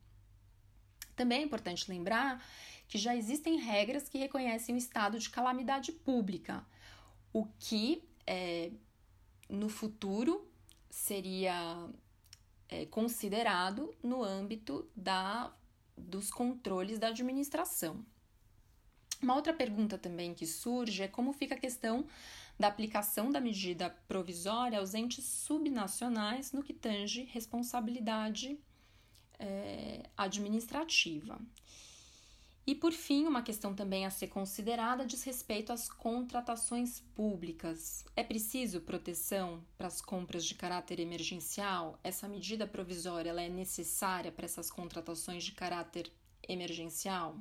Também 1.16 1.42
é 1.42 1.44
importante 1.44 1.90
lembrar 1.90 2.42
que 2.88 2.98
já 2.98 3.14
existem 3.14 3.59
regras 3.59 4.09
que 4.09 4.18
reconhecem 4.18 4.74
o 4.74 4.78
estado 4.78 5.18
de 5.18 5.30
calamidade 5.30 5.92
pública, 5.92 6.66
o 7.32 7.46
que 7.59 8.03
é, 8.26 8.72
no 9.48 9.68
futuro 9.68 10.51
seria 10.88 11.88
é, 12.68 12.86
considerado 12.86 13.94
no 14.03 14.22
âmbito 14.22 14.88
da, 14.96 15.55
dos 15.96 16.30
controles 16.30 16.98
da 16.98 17.09
administração. 17.09 18.05
Uma 19.22 19.34
outra 19.34 19.53
pergunta 19.53 19.98
também 19.98 20.32
que 20.32 20.46
surge 20.46 21.03
é 21.03 21.09
como 21.09 21.32
fica 21.32 21.55
a 21.55 21.59
questão 21.59 22.07
da 22.59 22.68
aplicação 22.68 23.30
da 23.30 23.40
medida 23.40 23.90
provisória 24.09 24.78
aos 24.78 24.94
entes 24.94 25.24
subnacionais 25.24 26.53
no 26.53 26.62
que 26.62 26.72
tange 26.72 27.24
responsabilidade 27.24 28.59
é, 29.41 30.03
administrativa. 30.16 31.41
E 32.66 32.74
por 32.74 32.93
fim, 32.93 33.26
uma 33.26 33.43
questão 33.43 33.74
também 33.74 34.07
a 34.07 34.11
ser 34.11 34.28
considerada 34.28 35.05
diz 35.05 35.24
respeito 35.24 35.72
às 35.72 35.88
contratações 35.88 37.01
públicas. 37.16 38.05
É 38.14 38.22
preciso 38.22 38.82
proteção 38.82 39.64
para 39.76 39.88
as 39.88 40.01
compras 40.01 40.45
de 40.45 40.55
caráter 40.55 41.01
emergencial? 41.01 41.99
Essa 42.05 42.28
medida 42.28 42.66
provisória 42.66 43.30
ela 43.30 43.43
é 43.43 43.49
necessária 43.49 44.30
para 44.30 44.45
essas 44.45 44.70
contratações 44.70 45.43
de 45.43 45.53
caráter 45.53 46.12
emergencial? 46.47 47.36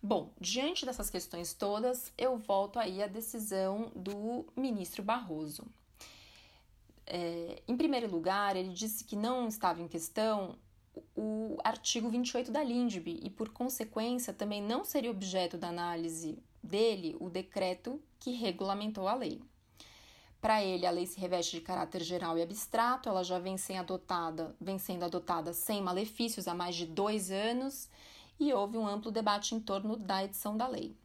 Bom, 0.00 0.32
diante 0.40 0.84
dessas 0.84 1.08
questões 1.08 1.54
todas, 1.54 2.12
eu 2.18 2.36
volto 2.36 2.78
aí 2.78 3.02
à 3.02 3.06
decisão 3.06 3.90
do 3.94 4.46
ministro 4.56 5.02
Barroso. 5.02 5.64
É, 7.06 7.62
em 7.66 7.76
primeiro 7.76 8.10
lugar, 8.10 8.56
ele 8.56 8.72
disse 8.72 9.04
que 9.04 9.16
não 9.16 9.48
estava 9.48 9.80
em 9.80 9.88
questão 9.88 10.58
o 11.16 11.56
artigo 11.64 12.08
28 12.10 12.50
da 12.50 12.62
LINDB 12.62 13.20
e, 13.22 13.30
por 13.30 13.48
consequência, 13.50 14.32
também 14.32 14.62
não 14.62 14.84
seria 14.84 15.10
objeto 15.10 15.56
da 15.56 15.68
análise 15.68 16.38
dele 16.62 17.16
o 17.18 17.30
decreto 17.30 18.00
que 18.20 18.32
regulamentou 18.32 19.08
a 19.08 19.14
lei. 19.14 19.40
Para 20.40 20.62
ele, 20.62 20.86
a 20.86 20.90
lei 20.90 21.06
se 21.06 21.20
reveste 21.20 21.56
de 21.56 21.62
caráter 21.62 22.02
geral 22.02 22.36
e 22.36 22.42
abstrato, 22.42 23.08
ela 23.08 23.22
já 23.22 23.38
vem, 23.38 23.56
adotada, 23.78 24.56
vem 24.60 24.76
sendo 24.76 25.04
adotada 25.04 25.52
sem 25.52 25.80
malefícios 25.80 26.48
há 26.48 26.54
mais 26.54 26.74
de 26.74 26.84
dois 26.84 27.30
anos 27.30 27.88
e 28.40 28.52
houve 28.52 28.76
um 28.76 28.86
amplo 28.86 29.12
debate 29.12 29.54
em 29.54 29.60
torno 29.60 29.96
da 29.96 30.24
edição 30.24 30.56
da 30.56 30.66
lei. 30.66 30.96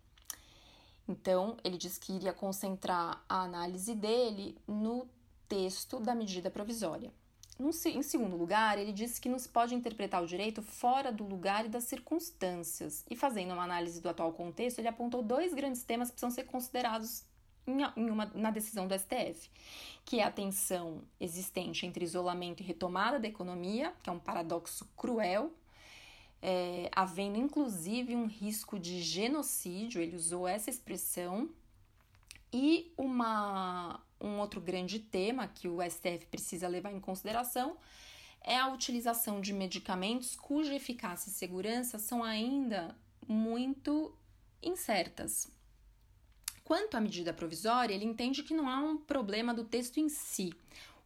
Então, 1.08 1.56
ele 1.64 1.78
disse 1.78 2.00
que 2.00 2.14
iria 2.14 2.34
concentrar 2.34 3.24
a 3.30 3.43
análise 3.43 3.93
dele 3.93 4.58
no 4.68 5.08
texto 5.48 6.00
da 6.00 6.14
medida 6.14 6.50
provisória. 6.50 7.12
Em 7.60 8.04
segundo 8.04 8.36
lugar, 8.38 8.78
ele 8.78 8.93
disse 8.93 9.20
que 9.20 9.28
não 9.28 9.39
se 9.39 9.50
pode 9.50 9.74
interpretar 9.74 10.22
o 10.22 10.28
direito 10.28 10.62
fora 10.62 11.12
do 11.12 11.24
lugar 11.24 11.66
e 11.66 11.70
das 11.70 11.86
circunstâncias. 11.86 13.04
E 13.10 13.16
fazendo 13.16 13.54
uma 13.54 13.64
análise 13.64 14.00
do 14.00 14.10
atual 14.10 14.32
contexto, 14.32 14.78
ele 14.78 14.88
apontou 14.88 15.24
dois 15.24 15.56
grandes 15.56 15.82
temas 15.84 16.10
que 16.10 16.14
precisam 16.14 16.30
ser 16.30 16.43
considerados 16.43 17.26
em 17.66 18.10
uma, 18.10 18.32
na 18.34 18.52
decisão 18.52 18.88
do 18.88 18.98
STF, 18.98 19.50
que 20.06 20.20
é 20.20 20.24
a 20.24 20.32
tensão 20.32 21.02
existente 21.20 21.86
entre 21.86 22.06
isolamento 22.06 22.62
e 22.62 22.66
retomada 22.66 23.20
da 23.20 23.28
economia, 23.28 23.93
que 24.02 24.10
é 24.10 24.14
um 24.14 24.20
paradoxo 24.20 24.88
cruel, 24.95 25.52
é, 26.41 26.89
havendo 26.95 27.38
inclusive 27.38 28.16
um 28.16 28.28
risco 28.28 28.80
de 28.80 29.02
genocídio, 29.02 30.02
ele 30.02 30.16
usou 30.16 30.48
essa 30.48 30.70
expressão, 30.70 31.50
e 32.60 32.91
uma, 32.97 34.03
um 34.20 34.39
outro 34.39 34.60
grande 34.60 34.97
tema 34.97 35.47
que 35.47 35.68
o 35.68 35.78
STF 35.80 36.26
precisa 36.26 36.68
levar 36.68 36.91
em 36.91 36.99
consideração 36.99 37.78
é 38.41 38.58
a 38.58 38.74
utilização 38.74 39.39
de 39.39 39.53
medicamentos 39.53 40.36
cuja 40.36 40.74
eficácia 40.74 41.30
e 41.30 41.34
segurança 41.34 41.99
são 41.99 42.24
ainda 42.24 42.97
muito 43.28 44.12
incertas. 44.64 45.51
Quanto 46.64 46.97
à 46.97 46.99
medida 46.99 47.32
provisória, 47.32 47.93
ele 47.93 48.05
entende 48.05 48.41
que 48.41 48.55
não 48.55 48.68
há 48.68 48.80
um 48.80 48.97
problema 48.97 49.53
do 49.53 49.64
texto 49.64 49.99
em 49.99 50.10
si. 50.10 50.51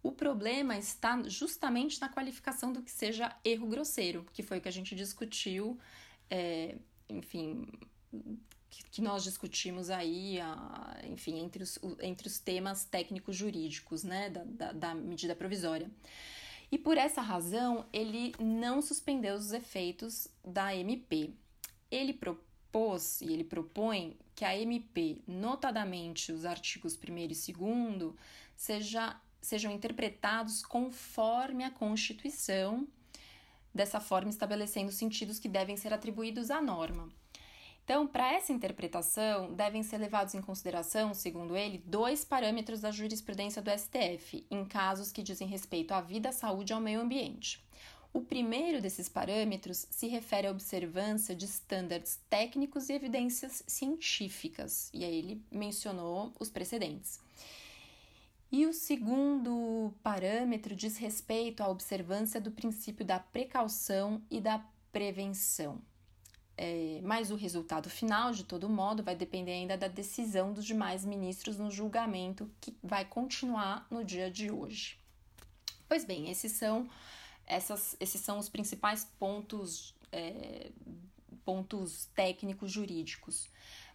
O 0.02 0.14
problema 0.14 0.78
está 0.78 1.22
justamente 1.24 2.00
na 2.00 2.08
qualificação 2.08 2.72
do 2.72 2.82
que 2.82 2.90
seja 2.90 3.36
erro 3.44 3.68
grosseiro, 3.68 4.26
que 4.32 4.42
foi 4.42 4.60
o 4.60 4.62
que 4.62 4.70
a 4.70 4.72
gente 4.72 4.96
discutiu, 4.96 5.78
é, 6.30 6.78
enfim, 7.10 7.68
que, 8.72 9.02
nós 9.02 9.24
discutimos 9.24 9.90
aí, 9.90 10.40
a, 10.40 11.02
enfim, 11.04 11.40
entre 11.40 11.62
os, 11.62 11.78
entre 12.00 12.28
os 12.28 12.40
temas 12.40 12.86
técnicos 12.86 13.36
jurídicos, 13.36 14.04
né, 14.04 14.30
da, 14.30 14.44
da, 14.44 14.72
da 14.72 14.96
medida 14.96 15.36
provisória. 15.36 15.92
E 16.72 16.78
por 16.78 16.98
essa 16.98 17.22
razão, 17.22 17.86
ele 17.92 18.34
não 18.40 18.82
suspendeu 18.82 19.36
os 19.36 19.52
efeitos 19.52 20.30
da 20.44 20.74
MP. 20.74 21.32
Ele 21.92 22.14
propôs 22.14 23.20
e 23.20 23.26
ele 23.26 23.44
propõe 23.44 24.18
que 24.34 24.46
a 24.46 24.58
MP, 24.58 25.22
notadamente 25.28 26.32
os 26.32 26.46
artigos 26.46 26.98
1 26.98 27.18
e 27.18 27.54
2, 27.54 28.14
seja, 28.56 29.20
sejam 29.42 29.72
interpretados 29.72 30.66
conforme 30.66 31.66
a 31.66 31.72
Constituição, 31.72 32.88
dessa 33.74 34.00
forma 34.00 34.30
estabelecendo 34.30 34.92
sentidos 34.92 35.40
que 35.40 35.50
devem 35.50 35.76
ser 35.76 35.94
atribuídos 35.94 36.50
à 36.50 36.62
norma. 36.62 37.10
Então, 37.92 38.08
para 38.08 38.32
essa 38.32 38.54
interpretação, 38.54 39.54
devem 39.54 39.84
ser 39.84 39.98
levados 39.98 40.34
em 40.34 40.42
consideração, 40.42 41.14
segundo 41.14 41.58
ele, 41.58 41.84
dois 41.86 42.24
parâmetros 42.24 42.80
da 42.80 42.90
jurisprudência 42.90 43.62
do 43.62 43.70
STF, 43.70 44.46
em 44.50 44.64
casos 44.64 45.12
que 45.12 45.22
dizem 45.22 45.46
respeito 45.46 45.92
à 45.94 46.00
vida, 46.00 46.30
à 46.30 46.32
saúde 46.32 46.72
e 46.72 46.74
ao 46.74 46.80
meio 46.80 47.02
ambiente. 47.02 47.62
O 48.14 48.22
primeiro 48.22 48.82
desses 48.82 49.10
parâmetros 49.10 49.88
se 49.92 50.08
refere 50.08 50.48
à 50.48 50.52
observância 50.52 51.36
de 51.36 51.44
estándares 51.44 52.18
técnicos 52.30 52.88
e 52.88 52.94
evidências 52.94 53.62
científicas, 53.68 54.90
e 54.94 55.04
aí 55.04 55.14
ele 55.14 55.42
mencionou 55.52 56.32
os 56.40 56.50
precedentes. 56.50 57.20
E 58.50 58.66
o 58.66 58.72
segundo 58.72 59.94
parâmetro 60.02 60.74
diz 60.78 60.96
respeito 60.96 61.62
à 61.62 61.68
observância 61.68 62.40
do 62.40 62.52
princípio 62.52 63.04
da 63.04 63.20
precaução 63.20 64.22
e 64.32 64.40
da 64.40 64.66
prevenção. 64.94 65.82
É, 66.64 67.02
mas 67.02 67.32
o 67.32 67.36
resultado 67.36 67.90
final, 67.90 68.32
de 68.32 68.44
todo 68.44 68.70
modo, 68.70 69.02
vai 69.02 69.16
depender 69.16 69.54
ainda 69.54 69.76
da 69.76 69.88
decisão 69.88 70.54
dos 70.54 70.64
demais 70.64 71.04
ministros 71.04 71.58
no 71.58 71.72
julgamento 71.72 72.48
que 72.62 72.78
vai 72.84 73.04
continuar 73.04 73.88
no 73.90 74.04
dia 74.06 74.30
de 74.30 74.52
hoje. 74.52 74.96
Pois 75.90 76.06
bem, 76.06 76.30
esses 76.30 76.52
são 76.52 76.88
essas, 77.48 77.98
esses 78.00 78.22
são 78.22 78.38
os 78.38 78.48
principais 78.48 79.10
pontos, 79.18 79.96
é, 80.12 80.70
pontos 81.44 82.06
técnicos 82.14 82.72
jurídicos. 82.72 83.50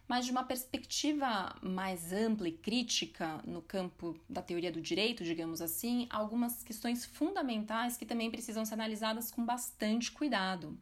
Mas 0.05 0.25
de 0.25 0.31
uma 0.31 0.43
perspectiva 0.43 1.55
mais 1.61 2.11
ampla 2.11 2.49
e 2.49 2.51
crítica 2.51 3.41
no 3.45 3.61
campo 3.61 4.19
da 4.27 4.41
teoria 4.41 4.73
do 4.73 4.81
direito, 4.81 5.23
digamos 5.23 5.61
assim, 5.61 6.05
algumas 6.09 6.63
questões 6.63 7.05
fundamentais 7.05 7.95
que 7.95 8.05
também 8.05 8.29
precisam 8.29 8.65
ser 8.65 8.73
analisadas 8.73 9.31
com 9.31 9.45
bastante 9.45 10.11
cuidado. 10.11 10.77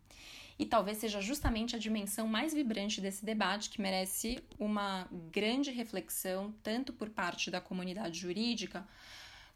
E 0.57 0.65
talvez 0.65 0.99
seja 0.99 1.19
justamente 1.19 1.75
a 1.75 1.79
dimensão 1.79 2.27
mais 2.27 2.53
vibrante 2.53 3.01
desse 3.01 3.25
debate 3.25 3.69
que 3.69 3.81
merece 3.81 4.41
uma 4.57 5.07
grande 5.31 5.69
reflexão, 5.69 6.53
tanto 6.63 6.93
por 6.93 7.09
parte 7.09 7.51
da 7.51 7.59
comunidade 7.59 8.19
jurídica, 8.19 8.87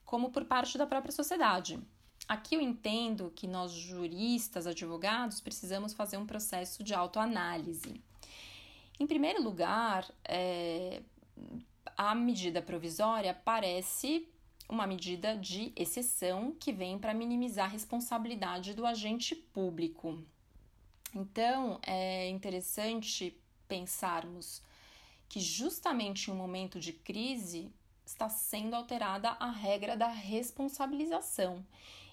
como 0.03 0.29
por 0.29 0.43
parte 0.43 0.77
da 0.77 0.85
própria 0.85 1.11
sociedade. 1.11 1.79
Aqui 2.27 2.55
eu 2.55 2.61
entendo 2.61 3.31
que 3.35 3.47
nós, 3.47 3.71
juristas, 3.71 4.67
advogados, 4.67 5.39
precisamos 5.39 5.93
fazer 5.93 6.17
um 6.17 6.25
processo 6.25 6.83
de 6.83 6.93
autoanálise. 6.93 8.03
Em 8.99 9.07
primeiro 9.07 9.41
lugar, 9.41 10.05
é, 10.25 11.01
a 11.95 12.13
medida 12.13 12.61
provisória 12.61 13.33
parece 13.33 14.27
uma 14.69 14.85
medida 14.85 15.35
de 15.35 15.73
exceção 15.75 16.55
que 16.59 16.71
vem 16.71 16.99
para 16.99 17.13
minimizar 17.13 17.65
a 17.65 17.71
responsabilidade 17.71 18.73
do 18.73 18.85
agente 18.85 19.33
público. 19.33 20.23
Então, 21.13 21.79
é 21.85 22.29
interessante 22.29 23.35
pensarmos 23.67 24.61
que, 25.27 25.39
justamente 25.39 26.29
em 26.29 26.33
um 26.33 26.37
momento 26.37 26.79
de 26.79 26.93
crise, 26.93 27.71
está 28.05 28.29
sendo 28.29 28.75
alterada 28.75 29.29
a 29.39 29.51
regra 29.51 29.95
da 29.95 30.07
responsabilização 30.07 31.63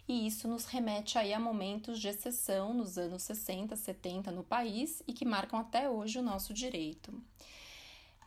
e 0.08 0.26
isso 0.26 0.46
nos 0.46 0.66
remete 0.66 1.18
aí 1.18 1.34
a 1.34 1.40
momentos 1.40 1.98
de 1.98 2.08
exceção 2.08 2.72
nos 2.72 2.96
anos 2.96 3.22
60, 3.24 3.74
70 3.74 4.30
no 4.30 4.44
país 4.44 5.02
e 5.06 5.12
que 5.12 5.24
marcam 5.24 5.58
até 5.58 5.88
hoje 5.88 6.18
o 6.18 6.22
nosso 6.22 6.54
direito. 6.54 7.12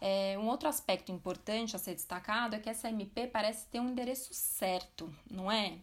É, 0.02 0.38
um 0.38 0.48
outro 0.48 0.68
aspecto 0.68 1.12
importante 1.12 1.76
a 1.76 1.80
ser 1.80 1.94
destacado 1.94 2.56
é 2.56 2.60
que 2.60 2.70
essa 2.70 2.90
MP 2.90 3.28
parece 3.28 3.66
ter 3.68 3.80
um 3.80 3.90
endereço 3.90 4.34
certo, 4.34 5.14
não 5.30 5.50
é? 5.50 5.78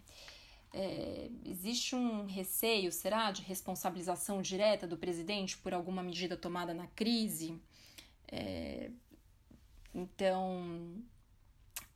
É? 0.78 1.30
existe 1.42 1.96
um 1.96 2.26
receio, 2.26 2.92
será, 2.92 3.30
de 3.30 3.40
responsabilização 3.40 4.42
direta 4.42 4.86
do 4.86 4.98
presidente 4.98 5.56
por 5.56 5.72
alguma 5.72 6.02
medida 6.02 6.36
tomada 6.36 6.74
na 6.74 6.86
crise? 6.88 7.58
É, 8.28 8.90
então, 9.94 11.02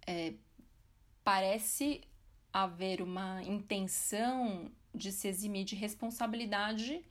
é, 0.07 0.33
parece 1.23 2.01
haver 2.51 3.03
uma 3.03 3.43
intenção 3.43 4.73
de 4.95 5.13
se 5.13 5.29
eximir 5.29 5.65
de 5.65 5.77
responsabilidade 5.77 7.05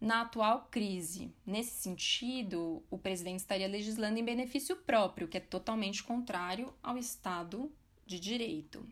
na 0.00 0.22
atual 0.22 0.68
crise. 0.70 1.30
Nesse 1.44 1.82
sentido, 1.82 2.82
o 2.90 2.96
presidente 2.96 3.40
estaria 3.40 3.68
legislando 3.68 4.18
em 4.18 4.24
benefício 4.24 4.74
próprio, 4.74 5.28
que 5.28 5.36
é 5.36 5.40
totalmente 5.40 6.02
contrário 6.02 6.72
ao 6.82 6.96
Estado 6.96 7.70
de 8.06 8.18
Direito. 8.18 8.88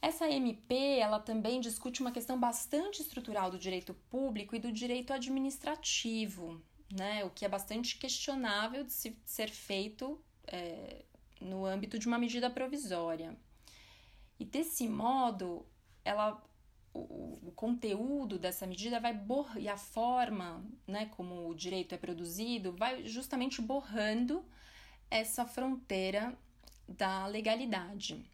Essa 0.00 0.30
MP, 0.30 0.98
ela 0.98 1.18
também 1.18 1.60
discute 1.60 2.00
uma 2.00 2.12
questão 2.12 2.38
bastante 2.38 3.02
estrutural 3.02 3.50
do 3.50 3.58
direito 3.58 3.94
público 4.08 4.54
e 4.54 4.60
do 4.60 4.70
direito 4.70 5.12
administrativo, 5.12 6.62
né? 6.92 7.24
O 7.24 7.30
que 7.30 7.44
é 7.44 7.48
bastante 7.48 7.98
questionável 7.98 8.84
de 8.84 8.92
se, 8.92 9.18
ser 9.24 9.50
feito 9.50 10.22
é, 10.46 11.04
no 11.40 11.66
âmbito 11.66 11.98
de 11.98 12.06
uma 12.06 12.18
medida 12.18 12.48
provisória. 12.48 13.36
E 14.38 14.44
desse 14.44 14.88
modo, 14.88 15.66
ela 16.04 16.40
o, 16.94 17.52
conteúdo 17.54 18.38
dessa 18.38 18.66
medida 18.66 19.00
vai 19.00 19.12
borrar, 19.12 19.58
e 19.58 19.68
a 19.68 19.76
forma, 19.76 20.64
né, 20.86 21.06
como 21.06 21.48
o 21.48 21.54
direito 21.54 21.94
é 21.94 21.98
produzido, 21.98 22.72
vai 22.72 23.06
justamente 23.06 23.60
borrando 23.60 24.44
essa 25.10 25.44
fronteira 25.44 26.36
da 26.86 27.26
legalidade. 27.26 28.24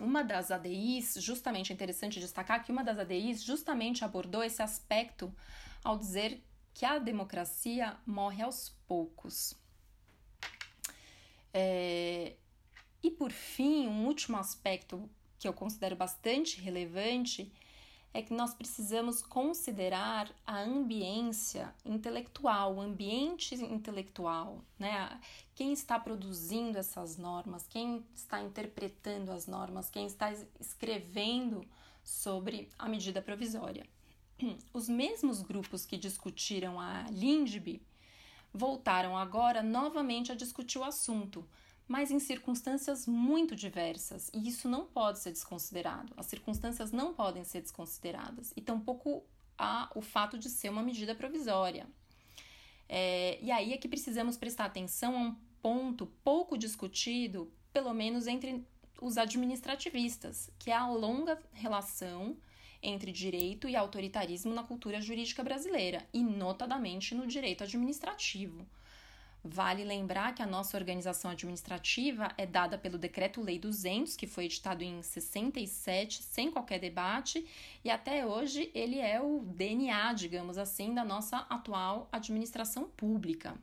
Uma 0.00 0.22
das 0.22 0.50
ADIs, 0.50 1.14
justamente 1.18 1.72
é 1.72 1.74
interessante 1.74 2.20
destacar 2.20 2.64
que 2.64 2.70
uma 2.70 2.84
das 2.84 2.98
ADIs 2.98 3.42
justamente 3.42 4.04
abordou 4.04 4.42
esse 4.42 4.62
aspecto 4.62 5.34
ao 5.82 5.98
dizer 5.98 6.42
que 6.72 6.84
a 6.84 6.98
democracia 6.98 7.96
morre 8.06 8.42
aos 8.42 8.70
poucos. 8.86 9.54
É, 11.52 12.36
e 13.02 13.10
por 13.10 13.32
fim, 13.32 13.88
um 13.88 14.06
último 14.06 14.36
aspecto 14.36 15.08
que 15.38 15.48
eu 15.48 15.52
considero 15.52 15.96
bastante 15.96 16.60
relevante 16.60 17.52
é 18.12 18.22
que 18.22 18.32
nós 18.32 18.54
precisamos 18.54 19.22
considerar 19.22 20.30
a 20.46 20.60
ambiência 20.60 21.74
intelectual, 21.84 22.76
o 22.76 22.80
ambiente 22.80 23.54
intelectual, 23.54 24.64
né? 24.78 25.20
Quem 25.58 25.72
está 25.72 25.98
produzindo 25.98 26.78
essas 26.78 27.16
normas, 27.16 27.66
quem 27.66 28.06
está 28.14 28.40
interpretando 28.40 29.32
as 29.32 29.48
normas, 29.48 29.90
quem 29.90 30.06
está 30.06 30.32
escrevendo 30.60 31.66
sobre 32.04 32.70
a 32.78 32.88
medida 32.88 33.20
provisória. 33.20 33.84
Os 34.72 34.88
mesmos 34.88 35.42
grupos 35.42 35.84
que 35.84 35.96
discutiram 35.96 36.78
a 36.78 37.08
Lindby 37.10 37.82
voltaram 38.54 39.18
agora 39.18 39.60
novamente 39.60 40.30
a 40.30 40.36
discutir 40.36 40.78
o 40.78 40.84
assunto, 40.84 41.44
mas 41.88 42.12
em 42.12 42.20
circunstâncias 42.20 43.04
muito 43.04 43.56
diversas, 43.56 44.30
e 44.32 44.46
isso 44.46 44.68
não 44.68 44.86
pode 44.86 45.18
ser 45.18 45.32
desconsiderado. 45.32 46.14
As 46.16 46.26
circunstâncias 46.26 46.92
não 46.92 47.12
podem 47.12 47.42
ser 47.42 47.62
desconsideradas, 47.62 48.52
e 48.54 48.60
tampouco 48.60 49.24
há 49.58 49.90
o 49.96 50.00
fato 50.00 50.38
de 50.38 50.48
ser 50.48 50.68
uma 50.68 50.84
medida 50.84 51.16
provisória. 51.16 51.84
É, 52.88 53.40
e 53.42 53.50
aí 53.50 53.72
é 53.72 53.76
que 53.76 53.88
precisamos 53.88 54.36
prestar 54.36 54.64
atenção 54.64 55.14
a 55.16 55.18
um 55.18 55.47
ponto 55.62 56.06
pouco 56.24 56.56
discutido, 56.56 57.52
pelo 57.72 57.92
menos 57.92 58.26
entre 58.26 58.64
os 59.00 59.16
administrativistas, 59.16 60.50
que 60.58 60.70
é 60.70 60.74
a 60.74 60.88
longa 60.88 61.38
relação 61.52 62.36
entre 62.82 63.10
direito 63.12 63.68
e 63.68 63.76
autoritarismo 63.76 64.54
na 64.54 64.62
cultura 64.62 65.00
jurídica 65.00 65.42
brasileira, 65.42 66.06
e 66.12 66.22
notadamente 66.22 67.14
no 67.14 67.26
direito 67.26 67.64
administrativo. 67.64 68.66
Vale 69.42 69.84
lembrar 69.84 70.34
que 70.34 70.42
a 70.42 70.46
nossa 70.46 70.76
organização 70.76 71.30
administrativa 71.30 72.32
é 72.36 72.44
dada 72.44 72.76
pelo 72.76 72.98
Decreto-Lei 72.98 73.58
200, 73.58 74.16
que 74.16 74.26
foi 74.26 74.46
editado 74.46 74.82
em 74.82 75.00
67, 75.00 76.22
sem 76.22 76.50
qualquer 76.50 76.80
debate, 76.80 77.46
e 77.84 77.90
até 77.90 78.26
hoje 78.26 78.70
ele 78.74 78.98
é 78.98 79.20
o 79.20 79.40
DNA, 79.40 80.12
digamos 80.12 80.58
assim, 80.58 80.92
da 80.92 81.04
nossa 81.04 81.38
atual 81.48 82.08
administração 82.10 82.88
pública. 82.88 83.56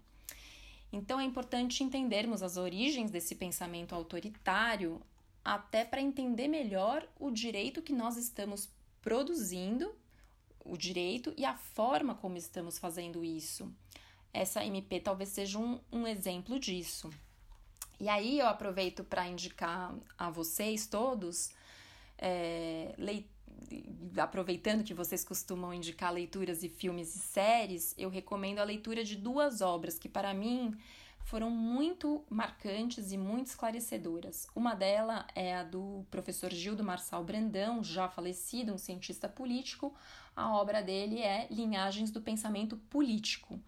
Então 0.95 1.19
é 1.19 1.25
importante 1.25 1.83
entendermos 1.83 2.41
as 2.41 2.55
origens 2.55 3.11
desse 3.11 3.35
pensamento 3.35 3.93
autoritário, 3.93 5.01
até 5.43 5.83
para 5.83 5.99
entender 5.99 6.47
melhor 6.47 7.05
o 7.19 7.29
direito 7.29 7.81
que 7.81 7.91
nós 7.91 8.15
estamos 8.15 8.69
produzindo, 9.01 9.93
o 10.63 10.77
direito 10.77 11.33
e 11.35 11.43
a 11.43 11.53
forma 11.53 12.15
como 12.15 12.37
estamos 12.37 12.77
fazendo 12.77 13.25
isso. 13.25 13.69
Essa 14.31 14.63
MP 14.63 15.01
talvez 15.01 15.31
seja 15.31 15.59
um, 15.59 15.81
um 15.91 16.07
exemplo 16.07 16.57
disso. 16.57 17.09
E 17.99 18.07
aí 18.07 18.39
eu 18.39 18.47
aproveito 18.47 19.03
para 19.03 19.27
indicar 19.27 19.93
a 20.17 20.29
vocês 20.29 20.87
todos, 20.87 21.51
é, 22.17 22.95
aproveitando 24.18 24.84
que 24.84 24.93
vocês 24.93 25.24
costumam 25.24 25.74
indicar 25.74 26.14
leituras 26.14 26.64
e 26.64 26.70
filmes 26.70 27.16
e 27.16 27.20
séries, 27.20 27.93
eu 27.97 28.10
recomendo 28.10 28.60
a 28.60 28.64
leitura 28.64 29.03
de 29.03 29.16
duas 29.16 29.62
obras 29.62 29.99
que, 29.99 30.08
para 30.08 30.34
mim, 30.34 30.76
foram 31.26 31.49
muito 31.49 32.24
marcantes 32.30 33.12
e 33.12 33.18
muito 33.18 33.47
esclarecedoras. 33.47 34.47
Uma 34.56 34.76
delas 34.76 35.26
é 35.34 35.56
a 35.56 35.64
do 35.64 36.06
professor 36.12 36.51
Gildo 36.51 36.84
Marçal 36.84 37.24
Brandão, 37.24 37.84
já 37.84 38.08
falecido, 38.08 38.74
um 38.74 38.78
cientista 38.78 39.28
político. 39.28 39.93
A 40.36 40.53
obra 40.56 40.82
dele 40.82 41.20
é 41.20 41.47
Linhagens 41.49 42.12
do 42.12 42.22
Pensamento 42.22 42.78
Político 42.89 43.60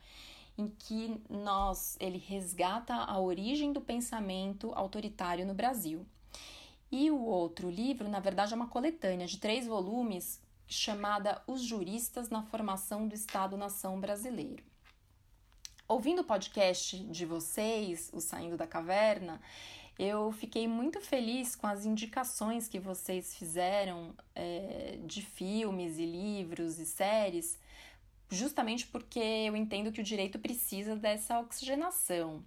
em 0.57 0.67
que 0.67 1.21
nós 1.29 1.95
ele 1.99 2.17
resgata 2.17 2.95
a 2.95 3.19
origem 3.19 3.71
do 3.71 3.79
pensamento 3.79 4.71
autoritário 4.73 5.45
no 5.45 5.53
Brasil. 5.53 6.05
E 6.91 7.11
o 7.11 7.21
outro 7.21 7.69
livro, 7.69 8.07
na 8.07 8.19
verdade, 8.19 8.53
é 8.53 8.55
uma 8.55 8.67
coletânea 8.67 9.27
de 9.27 9.37
três 9.37 9.67
volumes 9.67 10.41
chamada 10.67 11.41
Os 11.47 11.61
Juristas 11.61 12.29
na 12.29 12.43
Formação 12.43 13.07
do 13.07 13.15
Estado-nação 13.15 13.99
Brasileiro. 13.99 14.63
Ouvindo 15.87 16.21
o 16.21 16.25
podcast 16.25 16.97
de 16.97 17.25
vocês, 17.25 18.09
o 18.13 18.19
Saindo 18.19 18.57
da 18.57 18.67
Caverna, 18.67 19.41
eu 19.97 20.31
fiquei 20.31 20.67
muito 20.67 20.99
feliz 21.01 21.55
com 21.55 21.67
as 21.67 21.85
indicações 21.85 22.67
que 22.67 22.79
vocês 22.79 23.35
fizeram 23.35 24.13
é, 24.35 24.99
de 25.05 25.21
filmes 25.21 25.97
e 25.97 26.05
livros 26.05 26.79
e 26.79 26.85
séries 26.85 27.57
justamente 28.29 28.85
porque 28.87 29.19
eu 29.19 29.55
entendo 29.55 29.91
que 29.91 30.01
o 30.01 30.03
direito 30.03 30.39
precisa 30.39 30.95
dessa 30.95 31.39
oxigenação. 31.39 32.43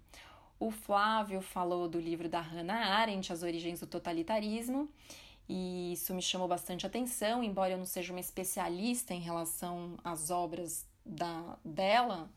O 0.61 0.71
Flávio 0.71 1.41
falou 1.41 1.89
do 1.89 1.99
livro 1.99 2.29
da 2.29 2.43
Hannah 2.43 2.99
Arendt, 2.99 3.33
As 3.33 3.43
Origens 3.43 3.81
do 3.81 3.87
Totalitarismo, 3.87 4.91
e 5.49 5.95
isso 5.95 6.13
me 6.13 6.21
chamou 6.21 6.47
bastante 6.47 6.87
atenção, 6.87 7.43
embora 7.43 7.73
eu 7.73 7.79
não 7.79 7.87
seja 7.87 8.13
uma 8.13 8.21
especialista 8.21 9.15
em 9.15 9.21
relação 9.21 9.97
às 10.05 10.31
obras 10.31 10.87
da, 11.03 11.57
dela. 11.65 12.31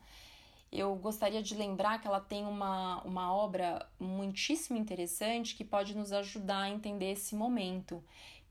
Eu 0.72 0.96
gostaria 0.96 1.42
de 1.42 1.54
lembrar 1.54 2.00
que 2.00 2.08
ela 2.08 2.18
tem 2.18 2.46
uma, 2.46 3.02
uma 3.02 3.30
obra 3.30 3.86
muitíssimo 4.00 4.78
interessante 4.78 5.54
que 5.54 5.62
pode 5.62 5.94
nos 5.94 6.10
ajudar 6.10 6.62
a 6.62 6.70
entender 6.70 7.12
esse 7.12 7.36
momento, 7.36 8.02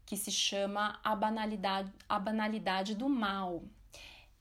que 0.05 0.15
se 0.15 0.31
chama 0.31 0.99
A 1.03 1.15
Banalidade, 1.15 1.91
a 2.07 2.19
banalidade 2.19 2.93
do 2.93 3.09
Mal. 3.09 3.63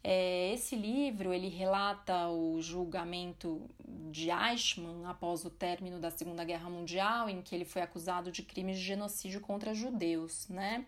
É, 0.04 0.52
esse 0.52 0.74
livro 0.74 1.32
ele 1.32 1.48
relata 1.48 2.28
o 2.28 2.60
julgamento 2.60 3.70
de 4.10 4.30
Eichmann 4.30 5.04
após 5.06 5.44
o 5.44 5.50
término 5.50 6.00
da 6.00 6.10
Segunda 6.10 6.44
Guerra 6.44 6.68
Mundial, 6.68 7.28
em 7.28 7.40
que 7.40 7.54
ele 7.54 7.64
foi 7.64 7.82
acusado 7.82 8.32
de 8.32 8.42
crimes 8.42 8.78
de 8.78 8.82
genocídio 8.82 9.40
contra 9.40 9.72
judeus, 9.72 10.48
né? 10.48 10.84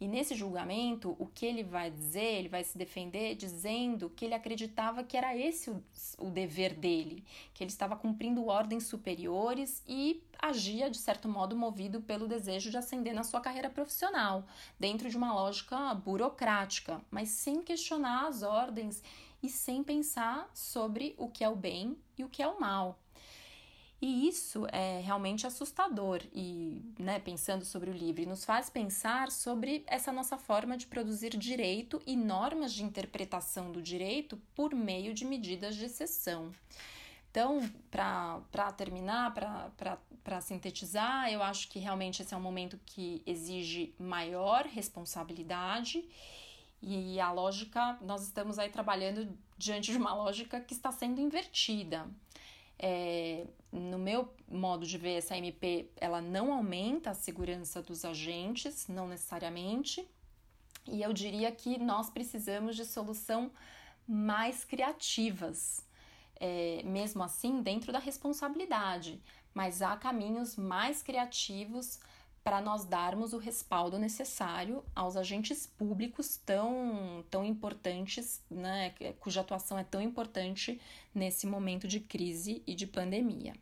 E 0.00 0.06
nesse 0.06 0.34
julgamento, 0.34 1.16
o 1.18 1.26
que 1.26 1.44
ele 1.44 1.62
vai 1.62 1.90
dizer, 1.90 2.38
ele 2.38 2.48
vai 2.48 2.62
se 2.62 2.78
defender 2.78 3.34
dizendo 3.34 4.10
que 4.10 4.24
ele 4.24 4.34
acreditava 4.34 5.02
que 5.02 5.16
era 5.16 5.36
esse 5.36 5.70
o, 5.70 5.82
o 6.18 6.30
dever 6.30 6.74
dele, 6.74 7.24
que 7.54 7.64
ele 7.64 7.70
estava 7.70 7.96
cumprindo 7.96 8.46
ordens 8.46 8.84
superiores 8.84 9.82
e 9.88 10.22
agia, 10.42 10.90
de 10.90 10.98
certo 10.98 11.28
modo, 11.28 11.56
movido 11.56 12.02
pelo 12.02 12.26
desejo 12.26 12.70
de 12.70 12.76
ascender 12.76 13.14
na 13.14 13.22
sua 13.22 13.40
carreira 13.40 13.70
profissional, 13.70 14.44
dentro 14.78 15.08
de 15.08 15.16
uma 15.16 15.32
lógica 15.32 15.94
burocrática, 15.94 17.00
mas 17.10 17.28
sem 17.28 17.62
questionar 17.62 18.26
as 18.26 18.42
ordens 18.42 19.02
e 19.40 19.48
sem 19.48 19.84
pensar 19.84 20.50
sobre 20.52 21.14
o 21.16 21.28
que 21.28 21.44
é 21.44 21.48
o 21.48 21.54
bem 21.56 21.96
e 22.18 22.24
o 22.24 22.28
que 22.28 22.42
é 22.42 22.48
o 22.48 22.60
mal. 22.60 22.98
E 24.04 24.26
isso 24.26 24.66
é 24.72 25.00
realmente 25.00 25.46
assustador 25.46 26.20
e, 26.34 26.82
né, 26.98 27.20
pensando 27.20 27.64
sobre 27.64 27.88
o 27.88 27.92
livro, 27.92 28.28
nos 28.28 28.44
faz 28.44 28.68
pensar 28.68 29.30
sobre 29.30 29.84
essa 29.86 30.10
nossa 30.10 30.36
forma 30.36 30.76
de 30.76 30.88
produzir 30.88 31.36
direito 31.36 32.02
e 32.04 32.16
normas 32.16 32.72
de 32.72 32.82
interpretação 32.82 33.70
do 33.70 33.80
direito 33.80 34.36
por 34.56 34.74
meio 34.74 35.14
de 35.14 35.24
medidas 35.24 35.76
de 35.76 35.84
exceção. 35.84 36.50
Então, 37.32 37.66
para 37.90 38.72
terminar, 38.76 39.32
para 40.22 40.40
sintetizar, 40.42 41.32
eu 41.32 41.42
acho 41.42 41.66
que 41.70 41.78
realmente 41.78 42.20
esse 42.20 42.34
é 42.34 42.36
um 42.36 42.40
momento 42.40 42.78
que 42.84 43.22
exige 43.24 43.94
maior 43.98 44.66
responsabilidade. 44.66 46.04
E 46.82 47.18
a 47.18 47.32
lógica, 47.32 47.98
nós 48.02 48.22
estamos 48.24 48.58
aí 48.58 48.68
trabalhando 48.68 49.34
diante 49.56 49.92
de 49.92 49.96
uma 49.96 50.12
lógica 50.12 50.60
que 50.60 50.74
está 50.74 50.92
sendo 50.92 51.22
invertida. 51.22 52.06
É, 52.78 53.46
no 53.72 53.98
meu 53.98 54.30
modo 54.46 54.84
de 54.84 54.98
ver, 54.98 55.14
essa 55.14 55.34
MP 55.34 55.88
ela 55.96 56.20
não 56.20 56.52
aumenta 56.52 57.10
a 57.10 57.14
segurança 57.14 57.80
dos 57.80 58.04
agentes, 58.04 58.88
não 58.88 59.08
necessariamente, 59.08 60.06
e 60.86 61.00
eu 61.00 61.14
diria 61.14 61.50
que 61.50 61.78
nós 61.78 62.10
precisamos 62.10 62.76
de 62.76 62.84
solução 62.84 63.50
mais 64.06 64.64
criativas, 64.64 65.82
é, 66.44 66.82
mesmo 66.84 67.22
assim 67.22 67.62
dentro 67.62 67.92
da 67.92 68.00
responsabilidade, 68.00 69.22
mas 69.54 69.80
há 69.80 69.96
caminhos 69.96 70.56
mais 70.56 71.00
criativos 71.00 72.00
para 72.42 72.60
nós 72.60 72.84
darmos 72.84 73.32
o 73.32 73.38
respaldo 73.38 73.96
necessário 73.96 74.82
aos 74.92 75.16
agentes 75.16 75.64
públicos 75.64 76.36
tão, 76.44 77.24
tão 77.30 77.44
importantes, 77.44 78.42
né, 78.50 78.90
cuja 79.20 79.42
atuação 79.42 79.78
é 79.78 79.84
tão 79.84 80.02
importante 80.02 80.80
nesse 81.14 81.46
momento 81.46 81.86
de 81.86 82.00
crise 82.00 82.60
e 82.66 82.74
de 82.74 82.88
pandemia. 82.88 83.54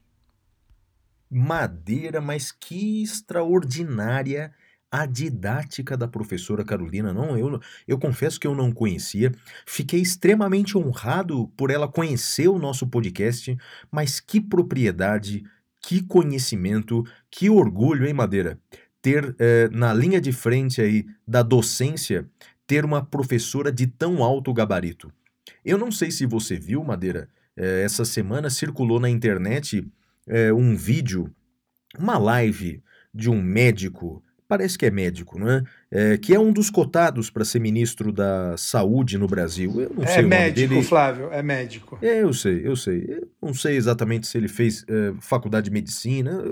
Madeira, 1.31 2.23
mas 2.23 2.51
que 2.51 3.03
extraordinária 3.03 4.55
a 4.91 5.07
didática 5.07 5.97
da 5.97 6.09
professora 6.09 6.65
Carolina. 6.65 7.13
Não, 7.13 7.39
eu, 7.39 7.61
eu 7.87 7.99
confesso 7.99 8.41
que 8.41 8.47
eu 8.47 8.55
não 8.55 8.73
conhecia. 8.73 9.33
Fiquei 9.65 10.01
extremamente 10.01 10.77
honrado 10.77 11.47
por 11.57 11.71
ela 11.71 11.87
conhecer 11.87 12.49
o 12.49 12.59
nosso 12.59 12.87
podcast, 12.89 13.57
mas 13.91 14.19
que 14.19 14.41
propriedade 14.41 15.45
que 15.83 16.03
conhecimento, 16.03 17.05
que 17.31 17.49
orgulho, 17.49 18.07
hein, 18.07 18.13
Madeira? 18.13 18.59
Ter 19.01 19.35
eh, 19.39 19.69
na 19.73 19.95
linha 19.95 20.21
de 20.21 20.31
frente 20.31 20.81
aí 20.83 21.07
da 21.27 21.43
docência, 21.43 22.29
ter 22.67 22.85
uma 22.85 23.05
professora 23.05 23.73
de 23.73 23.87
tão 23.87 24.23
alto 24.23 24.53
gabarito. 24.53 25.11
Eu 25.65 25.79
não 25.79 25.91
sei 25.91 26.11
se 26.11 26.27
você 26.27 26.59
viu, 26.59 26.85
Madeira, 26.85 27.29
eh, 27.57 27.83
essa 27.83 28.05
semana 28.05 28.51
circulou 28.51 29.01
na 29.01 29.09
internet 29.09 29.87
eh, 30.27 30.53
um 30.53 30.77
vídeo, 30.77 31.35
uma 31.99 32.19
live 32.19 32.83
de 33.13 33.31
um 33.31 33.41
médico 33.41 34.23
parece 34.51 34.77
que 34.77 34.85
é 34.85 34.91
médico, 34.91 35.39
não 35.39 35.49
é? 35.49 35.63
é 35.93 36.19
que 36.19 36.35
é 36.35 36.41
um 36.41 36.53
dos 36.53 36.71
cotados 36.71 37.31
para 37.31 37.45
ser 37.45 37.61
ministro 37.61 38.13
da 38.13 38.57
Saúde 38.57 39.17
no 39.17 39.29
Brasil. 39.29 39.81
Eu 39.81 39.93
não 39.95 40.03
é 40.03 40.09
sei 40.09 40.23
médico, 40.23 40.75
dele. 40.75 40.83
Flávio, 40.83 41.29
é 41.31 41.41
médico. 41.41 41.97
É, 42.03 42.25
eu 42.25 42.33
sei, 42.33 42.67
eu 42.67 42.75
sei. 42.75 43.07
Eu 43.09 43.29
não 43.41 43.55
sei 43.55 43.77
exatamente 43.77 44.27
se 44.27 44.37
ele 44.37 44.49
fez 44.49 44.85
é, 44.89 45.15
faculdade 45.21 45.67
de 45.67 45.71
medicina, 45.71 46.43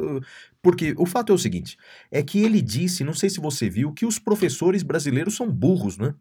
porque 0.63 0.95
o 0.97 1.05
fato 1.05 1.33
é 1.33 1.35
o 1.35 1.39
seguinte: 1.39 1.77
é 2.09 2.23
que 2.23 2.41
ele 2.41 2.63
disse, 2.63 3.03
não 3.03 3.15
sei 3.15 3.29
se 3.29 3.41
você 3.41 3.69
viu, 3.69 3.93
que 3.93 4.07
os 4.07 4.21
professores 4.21 4.85
brasileiros 4.85 5.35
são 5.35 5.51
burros, 5.51 5.99
né? 5.99 6.15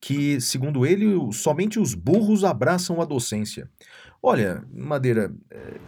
que, 0.00 0.40
segundo 0.40 0.84
ele, 0.84 1.06
somente 1.32 1.78
os 1.78 1.94
burros 1.94 2.44
abraçam 2.44 3.00
a 3.00 3.04
docência. 3.04 3.68
Olha, 4.28 4.64
Madeira. 4.74 5.32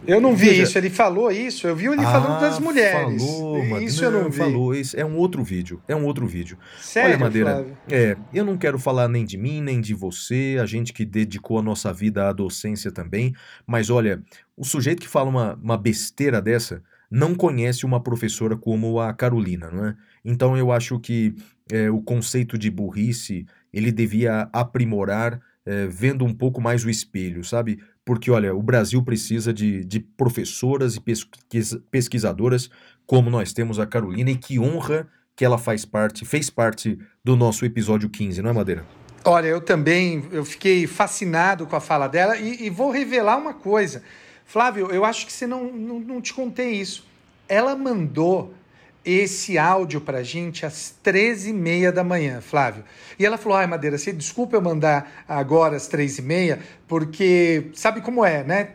Eu 0.07 0.21
não 0.21 0.33
vi 0.33 0.47
veja... 0.47 0.63
isso, 0.63 0.77
ele 0.77 0.89
falou 0.89 1.29
isso, 1.29 1.67
eu 1.67 1.75
vi 1.75 1.87
ele 1.87 2.05
ah, 2.05 2.09
falando 2.09 2.39
das 2.39 2.57
mulheres. 2.57 3.21
Falou, 3.21 3.81
isso 3.81 4.01
não, 4.01 4.11
eu 4.11 4.23
não 4.23 4.29
vi. 4.29 4.37
Falou, 4.37 4.73
isso 4.73 4.97
é 4.97 5.03
um 5.03 5.17
outro 5.17 5.43
vídeo, 5.43 5.83
é 5.89 5.93
um 5.93 6.05
outro 6.05 6.25
vídeo. 6.25 6.57
Sério, 6.79 7.15
Olha, 7.15 7.19
Madeira, 7.19 7.51
Flávio? 7.55 7.77
é, 7.91 8.15
eu 8.33 8.45
não 8.45 8.57
quero 8.57 8.79
falar 8.79 9.09
nem 9.09 9.25
de 9.25 9.37
mim, 9.37 9.59
nem 9.59 9.81
de 9.81 9.93
você, 9.93 10.57
a 10.57 10.65
gente 10.65 10.93
que 10.93 11.03
dedicou 11.03 11.59
a 11.59 11.61
nossa 11.61 11.91
vida 11.91 12.29
à 12.29 12.31
docência 12.31 12.93
também, 12.93 13.35
mas 13.67 13.89
olha, 13.89 14.23
o 14.55 14.63
sujeito 14.63 15.01
que 15.01 15.07
fala 15.09 15.29
uma, 15.29 15.55
uma 15.61 15.77
besteira 15.77 16.41
dessa 16.41 16.81
não 17.11 17.35
conhece 17.35 17.85
uma 17.85 18.01
professora 18.01 18.55
como 18.55 19.01
a 19.01 19.13
Carolina, 19.13 19.69
não 19.69 19.85
é? 19.85 19.95
Então 20.23 20.55
eu 20.57 20.71
acho 20.71 20.97
que 20.97 21.35
é, 21.69 21.89
o 21.91 22.01
conceito 22.01 22.57
de 22.57 22.71
burrice 22.71 23.45
ele 23.73 23.91
devia 23.91 24.47
aprimorar 24.53 25.41
é, 25.65 25.85
vendo 25.87 26.25
um 26.25 26.33
pouco 26.33 26.59
mais 26.59 26.83
o 26.83 26.89
espelho, 26.89 27.43
sabe? 27.43 27.79
Porque, 28.09 28.31
olha, 28.31 28.55
o 28.55 28.63
Brasil 28.63 29.03
precisa 29.03 29.53
de, 29.53 29.85
de 29.85 29.99
professoras 29.99 30.95
e 30.95 30.99
pesquisa, 30.99 31.79
pesquisadoras 31.91 32.67
como 33.05 33.29
nós 33.29 33.53
temos 33.53 33.77
a 33.77 33.85
Carolina, 33.85 34.31
e 34.31 34.35
que 34.35 34.59
honra 34.59 35.07
que 35.35 35.45
ela 35.45 35.59
faz 35.59 35.85
parte, 35.85 36.25
fez 36.25 36.49
parte 36.49 36.97
do 37.23 37.35
nosso 37.35 37.63
episódio 37.65 38.09
15, 38.09 38.41
não 38.41 38.49
é, 38.49 38.53
Madeira? 38.53 38.83
Olha, 39.23 39.45
eu 39.45 39.61
também 39.61 40.27
eu 40.31 40.43
fiquei 40.43 40.87
fascinado 40.87 41.67
com 41.67 41.75
a 41.75 41.79
fala 41.79 42.07
dela 42.07 42.35
e, 42.35 42.65
e 42.65 42.69
vou 42.71 42.89
revelar 42.89 43.37
uma 43.37 43.53
coisa. 43.53 44.01
Flávio, 44.43 44.87
eu 44.87 45.05
acho 45.05 45.27
que 45.27 45.31
você 45.31 45.45
não, 45.45 45.71
não, 45.71 45.99
não 45.99 46.19
te 46.19 46.33
contei 46.33 46.71
isso. 46.71 47.05
Ela 47.47 47.75
mandou 47.75 48.55
esse 49.03 49.57
áudio 49.57 50.01
para 50.01 50.19
a 50.19 50.23
gente 50.23 50.65
às 50.65 50.93
13h30 51.03 51.91
da 51.91 52.03
manhã, 52.03 52.41
Flávio. 52.41 52.83
E 53.17 53.25
ela 53.25 53.37
falou: 53.37 53.57
ai, 53.57 53.67
Madeira, 53.67 53.97
você 53.97 54.11
desculpa 54.11 54.55
eu 54.55 54.61
mandar 54.61 55.23
agora 55.27 55.75
às 55.75 55.89
13h30, 55.89 56.59
porque 56.87 57.69
sabe 57.73 58.01
como 58.01 58.25
é, 58.25 58.43
né? 58.43 58.69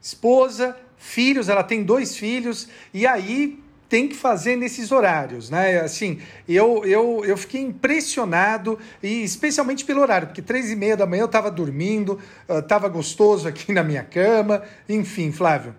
Esposa, 0.00 0.76
filhos, 0.96 1.48
ela 1.48 1.62
tem 1.62 1.82
dois 1.82 2.16
filhos, 2.16 2.68
e 2.92 3.06
aí 3.06 3.58
tem 3.88 4.08
que 4.08 4.16
fazer 4.16 4.56
nesses 4.56 4.90
horários, 4.90 5.50
né? 5.50 5.80
Assim, 5.80 6.18
eu, 6.48 6.84
eu, 6.84 7.22
eu 7.24 7.36
fiquei 7.36 7.60
impressionado, 7.60 8.78
e 9.02 9.22
especialmente 9.22 9.84
pelo 9.84 10.00
horário, 10.00 10.26
porque 10.26 10.42
três 10.42 10.70
e 10.70 10.76
meia 10.76 10.96
da 10.96 11.06
manhã 11.06 11.22
eu 11.22 11.26
estava 11.26 11.50
dormindo, 11.50 12.18
estava 12.48 12.88
gostoso 12.88 13.46
aqui 13.46 13.72
na 13.72 13.84
minha 13.84 14.02
cama, 14.02 14.62
enfim, 14.88 15.30
Flávio. 15.30 15.74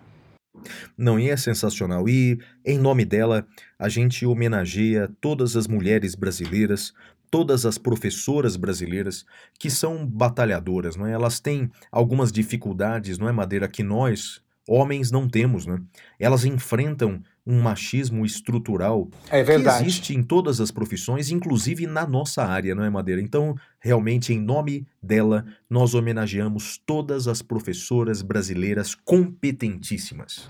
Não, 0.96 1.18
e 1.18 1.28
é 1.28 1.36
sensacional. 1.36 2.08
E, 2.08 2.38
em 2.64 2.78
nome 2.78 3.04
dela, 3.04 3.46
a 3.78 3.88
gente 3.88 4.24
homenageia 4.26 5.10
todas 5.20 5.56
as 5.56 5.66
mulheres 5.66 6.14
brasileiras, 6.14 6.92
todas 7.30 7.66
as 7.66 7.78
professoras 7.78 8.56
brasileiras 8.56 9.24
que 9.58 9.70
são 9.70 10.06
batalhadoras, 10.06 10.96
não 10.96 11.06
é? 11.06 11.12
Elas 11.12 11.40
têm 11.40 11.70
algumas 11.90 12.32
dificuldades, 12.32 13.18
não 13.18 13.28
é, 13.28 13.32
Madeira, 13.32 13.68
que 13.68 13.82
nós, 13.82 14.40
homens, 14.68 15.10
não 15.10 15.28
temos, 15.28 15.66
né? 15.66 15.80
Elas 16.18 16.44
enfrentam 16.44 17.22
um 17.46 17.62
machismo 17.62 18.26
estrutural 18.26 19.08
é 19.30 19.44
que 19.44 19.52
existe 19.52 20.14
em 20.14 20.22
todas 20.22 20.60
as 20.60 20.70
profissões, 20.72 21.30
inclusive 21.30 21.86
na 21.86 22.04
nossa 22.04 22.44
área, 22.44 22.74
não 22.74 22.82
é, 22.82 22.90
Madeira? 22.90 23.20
Então, 23.20 23.54
realmente, 23.78 24.32
em 24.32 24.40
nome 24.40 24.86
dela, 25.00 25.46
nós 25.70 25.94
homenageamos 25.94 26.80
todas 26.84 27.28
as 27.28 27.42
professoras 27.42 28.20
brasileiras 28.20 28.94
competentíssimas. 28.94 30.48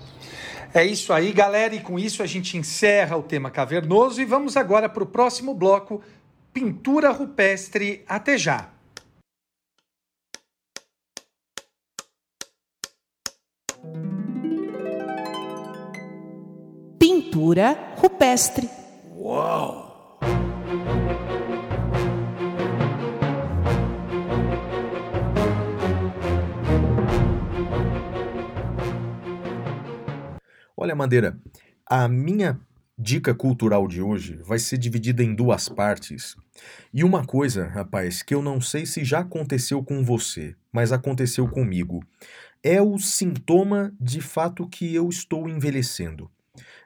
É 0.73 0.83
isso 0.85 1.13
aí, 1.13 1.31
galera, 1.31 1.75
e 1.75 1.79
com 1.79 1.99
isso 1.99 2.23
a 2.23 2.25
gente 2.25 2.57
encerra 2.57 3.15
o 3.15 3.23
tema 3.23 3.51
cavernoso 3.51 4.19
e 4.19 4.25
vamos 4.25 4.57
agora 4.57 4.89
para 4.89 5.03
o 5.03 5.07
próximo 5.07 5.53
bloco: 5.53 6.01
pintura 6.51 7.11
rupestre. 7.11 8.03
Até 8.07 8.37
já! 8.37 8.76
Pintura 17.37 17.93
rupestre. 17.97 18.67
Uau! 19.15 20.17
Olha, 30.75 30.95
Madeira, 30.95 31.39
a 31.85 32.07
minha 32.07 32.59
dica 32.97 33.35
cultural 33.35 33.87
de 33.87 34.01
hoje 34.01 34.41
vai 34.43 34.57
ser 34.57 34.79
dividida 34.79 35.23
em 35.23 35.35
duas 35.35 35.69
partes. 35.69 36.35
E 36.91 37.03
uma 37.03 37.23
coisa, 37.23 37.67
rapaz, 37.67 38.23
que 38.23 38.33
eu 38.33 38.41
não 38.41 38.59
sei 38.59 38.87
se 38.87 39.03
já 39.03 39.19
aconteceu 39.19 39.83
com 39.83 40.03
você, 40.03 40.55
mas 40.71 40.91
aconteceu 40.91 41.47
comigo, 41.47 42.03
é 42.63 42.81
o 42.81 42.97
sintoma 42.97 43.93
de 44.01 44.21
fato 44.21 44.67
que 44.67 44.95
eu 44.95 45.07
estou 45.07 45.47
envelhecendo. 45.47 46.31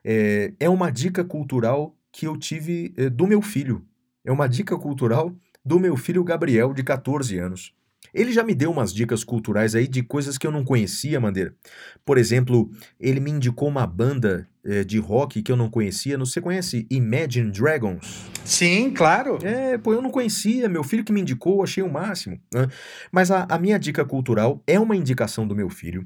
É, 0.03 0.53
é 0.59 0.69
uma 0.69 0.91
dica 0.91 1.23
cultural 1.23 1.95
que 2.11 2.27
eu 2.27 2.37
tive 2.37 2.93
é, 2.97 3.09
do 3.09 3.27
meu 3.27 3.41
filho. 3.41 3.85
É 4.23 4.31
uma 4.31 4.47
dica 4.47 4.77
cultural 4.77 5.35
do 5.63 5.79
meu 5.79 5.95
filho 5.95 6.23
Gabriel, 6.23 6.73
de 6.73 6.83
14 6.83 7.37
anos. 7.37 7.73
Ele 8.13 8.31
já 8.31 8.43
me 8.43 8.53
deu 8.53 8.71
umas 8.71 8.93
dicas 8.93 9.23
culturais 9.23 9.73
aí 9.73 9.87
de 9.87 10.03
coisas 10.03 10.37
que 10.37 10.45
eu 10.45 10.51
não 10.51 10.65
conhecia, 10.65 11.19
Mandeira. 11.19 11.55
Por 12.03 12.17
exemplo, 12.17 12.69
ele 12.99 13.19
me 13.19 13.31
indicou 13.31 13.69
uma 13.69 13.87
banda 13.87 14.47
é, 14.65 14.83
de 14.83 14.99
rock 14.99 15.41
que 15.41 15.51
eu 15.51 15.55
não 15.55 15.69
conhecia. 15.69 16.17
Você 16.17 16.41
conhece 16.41 16.85
Imagine 16.89 17.51
Dragons? 17.51 18.25
Sim, 18.43 18.91
claro. 18.91 19.37
É, 19.43 19.77
pô, 19.77 19.93
eu 19.93 20.01
não 20.01 20.09
conhecia. 20.09 20.67
Meu 20.67 20.83
filho 20.83 21.05
que 21.05 21.13
me 21.13 21.21
indicou, 21.21 21.63
achei 21.63 21.81
o 21.81 21.91
máximo. 21.91 22.39
Né? 22.53 22.67
Mas 23.11 23.31
a, 23.31 23.45
a 23.49 23.57
minha 23.57 23.79
dica 23.79 24.03
cultural 24.03 24.61
é 24.67 24.79
uma 24.79 24.95
indicação 24.95 25.47
do 25.47 25.55
meu 25.55 25.69
filho, 25.69 26.05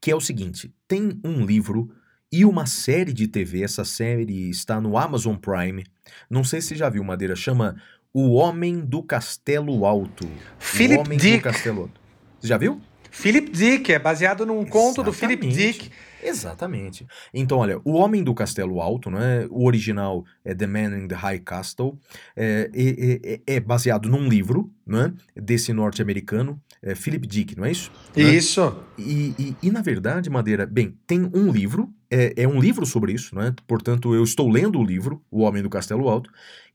que 0.00 0.10
é 0.10 0.16
o 0.16 0.20
seguinte: 0.20 0.74
tem 0.88 1.20
um 1.24 1.44
livro 1.44 1.90
e 2.32 2.44
uma 2.44 2.66
série 2.66 3.12
de 3.12 3.26
TV. 3.26 3.62
Essa 3.62 3.84
série 3.84 4.50
está 4.50 4.80
no 4.80 4.96
Amazon 4.96 5.36
Prime. 5.36 5.84
Não 6.28 6.44
sei 6.44 6.60
se 6.60 6.74
já 6.74 6.88
viu, 6.88 7.02
Madeira. 7.02 7.34
Chama 7.34 7.76
O 8.12 8.34
Homem 8.34 8.80
do 8.80 9.02
Castelo 9.02 9.84
Alto. 9.84 10.28
Philip 10.58 10.98
o 10.98 11.00
Homem 11.00 11.18
Dick. 11.18 11.38
do 11.38 11.42
Castelo 11.42 11.80
Alto. 11.82 12.00
Você 12.40 12.48
já 12.48 12.56
viu? 12.56 12.80
Philip 13.10 13.50
Dick, 13.50 13.92
é 13.92 13.98
baseado 13.98 14.46
num 14.46 14.64
conto 14.64 15.02
do 15.02 15.12
Philip 15.12 15.46
Dick. 15.48 15.90
Exatamente. 16.22 17.06
Então, 17.34 17.58
olha, 17.58 17.80
O 17.84 17.94
Homem 17.94 18.22
do 18.22 18.32
Castelo 18.34 18.80
Alto, 18.80 19.10
né? 19.10 19.46
o 19.50 19.66
original 19.66 20.24
é 20.44 20.54
The 20.54 20.66
Man 20.66 20.96
in 20.96 21.08
the 21.08 21.14
High 21.14 21.40
Castle, 21.40 21.98
é, 22.36 22.70
é, 22.72 23.32
é, 23.34 23.54
é 23.56 23.60
baseado 23.60 24.08
num 24.08 24.28
livro 24.28 24.70
né? 24.86 25.12
desse 25.34 25.72
norte-americano, 25.72 26.60
é, 26.82 26.94
Philip 26.94 27.26
Dick, 27.26 27.56
não 27.56 27.64
é 27.64 27.72
isso? 27.72 27.90
Isso. 28.16 28.64
Né? 28.70 28.76
E, 28.98 29.34
e, 29.38 29.56
e, 29.64 29.70
na 29.70 29.82
verdade, 29.82 30.30
Madeira, 30.30 30.64
bem, 30.66 30.96
tem 31.06 31.28
um 31.34 31.50
livro, 31.50 31.92
é, 32.10 32.42
é 32.42 32.48
um 32.48 32.60
livro 32.60 32.84
sobre 32.84 33.12
isso, 33.12 33.34
né? 33.34 33.54
portanto, 33.66 34.14
eu 34.14 34.24
estou 34.24 34.48
lendo 34.48 34.78
o 34.78 34.84
livro, 34.84 35.24
O 35.30 35.40
Homem 35.40 35.62
do 35.62 35.70
Castelo 35.70 36.08
Alto, 36.08 36.30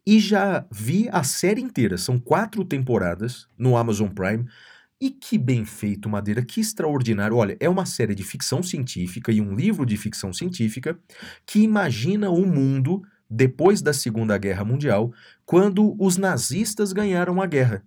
e 0.06 0.20
já 0.20 0.66
vi 0.72 1.10
a 1.12 1.24
série 1.24 1.62
inteira, 1.62 1.98
são 1.98 2.20
quatro 2.20 2.64
temporadas 2.64 3.48
no 3.58 3.76
Amazon 3.76 4.10
Prime. 4.10 4.46
E 5.02 5.10
que 5.10 5.38
bem 5.38 5.66
feito, 5.66 6.08
Madeira, 6.08 6.44
que 6.44 6.62
extraordinário. 6.62 7.36
Olha, 7.36 7.58
é 7.60 7.68
uma 7.68 7.86
série 7.86 8.16
de 8.16 8.24
ficção 8.24 8.64
científica 8.64 9.30
e 9.32 9.42
um 9.42 9.54
livro 9.54 9.86
de 9.86 9.98
ficção 9.98 10.32
científica 10.32 10.98
que 11.46 11.60
imagina 11.60 12.30
o 12.30 12.46
mundo 12.46 13.04
depois 13.30 13.82
da 13.82 13.92
Segunda 13.92 14.38
Guerra 14.38 14.64
Mundial, 14.64 15.12
quando 15.46 15.96
os 16.00 16.16
nazistas 16.16 16.94
ganharam 16.94 17.42
a 17.42 17.46
guerra. 17.46 17.84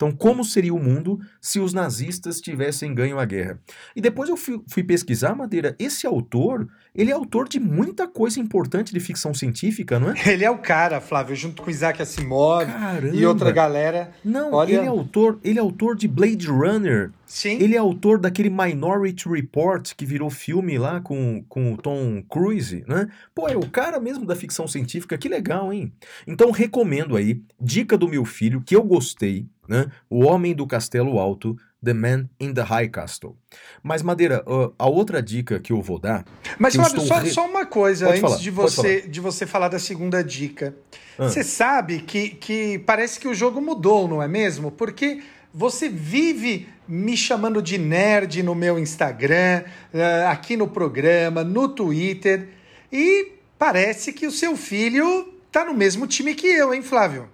Então, 0.00 0.10
como 0.10 0.42
seria 0.42 0.72
o 0.72 0.82
mundo 0.82 1.20
se 1.42 1.60
os 1.60 1.74
nazistas 1.74 2.40
tivessem 2.40 2.94
ganho 2.94 3.18
a 3.18 3.26
guerra? 3.26 3.60
E 3.94 4.00
depois 4.00 4.30
eu 4.30 4.36
fui, 4.36 4.58
fui, 4.66 4.82
pesquisar, 4.82 5.34
Madeira, 5.34 5.76
esse 5.78 6.06
autor, 6.06 6.66
ele 6.94 7.10
é 7.10 7.12
autor 7.12 7.46
de 7.46 7.60
muita 7.60 8.08
coisa 8.08 8.40
importante 8.40 8.94
de 8.94 8.98
ficção 8.98 9.34
científica, 9.34 10.00
não 10.00 10.12
é? 10.12 10.14
Ele 10.30 10.42
é 10.42 10.50
o 10.50 10.56
cara, 10.56 11.02
Flávio, 11.02 11.36
junto 11.36 11.60
com 11.60 11.70
Isaac 11.70 12.00
Asimov 12.00 12.64
Caramba. 12.64 13.14
e 13.14 13.26
outra 13.26 13.50
galera. 13.50 14.10
Não, 14.24 14.54
Olha... 14.54 14.72
ele 14.72 14.86
é 14.86 14.88
autor, 14.88 15.38
ele 15.44 15.58
é 15.58 15.62
autor 15.62 15.94
de 15.94 16.08
Blade 16.08 16.46
Runner. 16.46 17.10
Sim. 17.26 17.58
Ele 17.60 17.76
é 17.76 17.78
autor 17.78 18.18
daquele 18.18 18.50
Minority 18.50 19.28
Report 19.28 19.94
que 19.94 20.06
virou 20.06 20.30
filme 20.30 20.78
lá 20.78 21.00
com, 21.00 21.44
com 21.48 21.74
o 21.74 21.76
Tom 21.76 22.22
Cruise, 22.28 22.84
né? 22.88 23.08
Pô, 23.34 23.48
é 23.48 23.56
o 23.56 23.68
cara 23.68 24.00
mesmo 24.00 24.24
da 24.24 24.34
ficção 24.34 24.66
científica, 24.66 25.18
que 25.18 25.28
legal, 25.28 25.72
hein? 25.72 25.92
Então 26.26 26.50
recomendo 26.50 27.16
aí, 27.16 27.42
dica 27.60 27.96
do 27.98 28.08
meu 28.08 28.24
filho, 28.24 28.62
que 28.64 28.74
eu 28.74 28.82
gostei, 28.82 29.46
né? 29.70 29.86
O 30.10 30.24
Homem 30.24 30.52
do 30.52 30.66
Castelo 30.66 31.20
Alto, 31.20 31.56
The 31.82 31.94
Man 31.94 32.28
in 32.40 32.52
the 32.52 32.60
High 32.60 32.88
Castle. 32.88 33.36
Mas, 33.84 34.02
Madeira, 34.02 34.44
a 34.76 34.88
outra 34.88 35.22
dica 35.22 35.60
que 35.60 35.72
eu 35.72 35.80
vou 35.80 35.96
dar. 35.96 36.24
Mas, 36.58 36.74
Fábio, 36.74 37.00
só, 37.02 37.18
re... 37.18 37.30
só, 37.30 37.46
uma 37.48 37.64
coisa 37.64 38.06
pode 38.06 38.18
antes 38.18 38.30
falar, 38.30 38.42
de, 38.42 38.50
você, 38.50 39.00
de 39.02 39.20
você 39.20 39.46
falar 39.46 39.68
da 39.68 39.78
segunda 39.78 40.24
dica. 40.24 40.74
Ah. 41.16 41.28
Você 41.28 41.44
sabe 41.44 42.00
que, 42.00 42.30
que 42.30 42.80
parece 42.80 43.20
que 43.20 43.28
o 43.28 43.34
jogo 43.34 43.60
mudou, 43.60 44.08
não 44.08 44.20
é 44.20 44.26
mesmo? 44.26 44.72
Porque 44.72 45.22
você 45.54 45.88
vive 45.88 46.68
me 46.88 47.16
chamando 47.16 47.62
de 47.62 47.78
nerd 47.78 48.42
no 48.42 48.56
meu 48.56 48.76
Instagram, 48.76 49.62
eh, 49.94 50.26
aqui 50.28 50.56
no 50.56 50.66
programa, 50.66 51.44
no 51.44 51.68
Twitter, 51.68 52.48
e 52.90 53.34
parece 53.56 54.12
que 54.12 54.26
o 54.26 54.32
seu 54.32 54.56
filho 54.56 55.32
tá 55.52 55.64
no 55.64 55.74
mesmo 55.74 56.08
time 56.08 56.34
que 56.34 56.48
eu, 56.48 56.74
hein, 56.74 56.82
Flávio? 56.82 57.28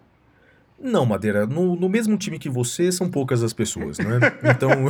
Não, 0.78 1.06
Madeira, 1.06 1.46
no, 1.46 1.74
no 1.74 1.88
mesmo 1.88 2.16
time 2.16 2.38
que 2.38 2.48
você 2.48 2.92
são 2.92 3.10
poucas 3.10 3.42
as 3.42 3.52
pessoas, 3.52 3.98
né? 3.98 4.20
Então. 4.44 4.70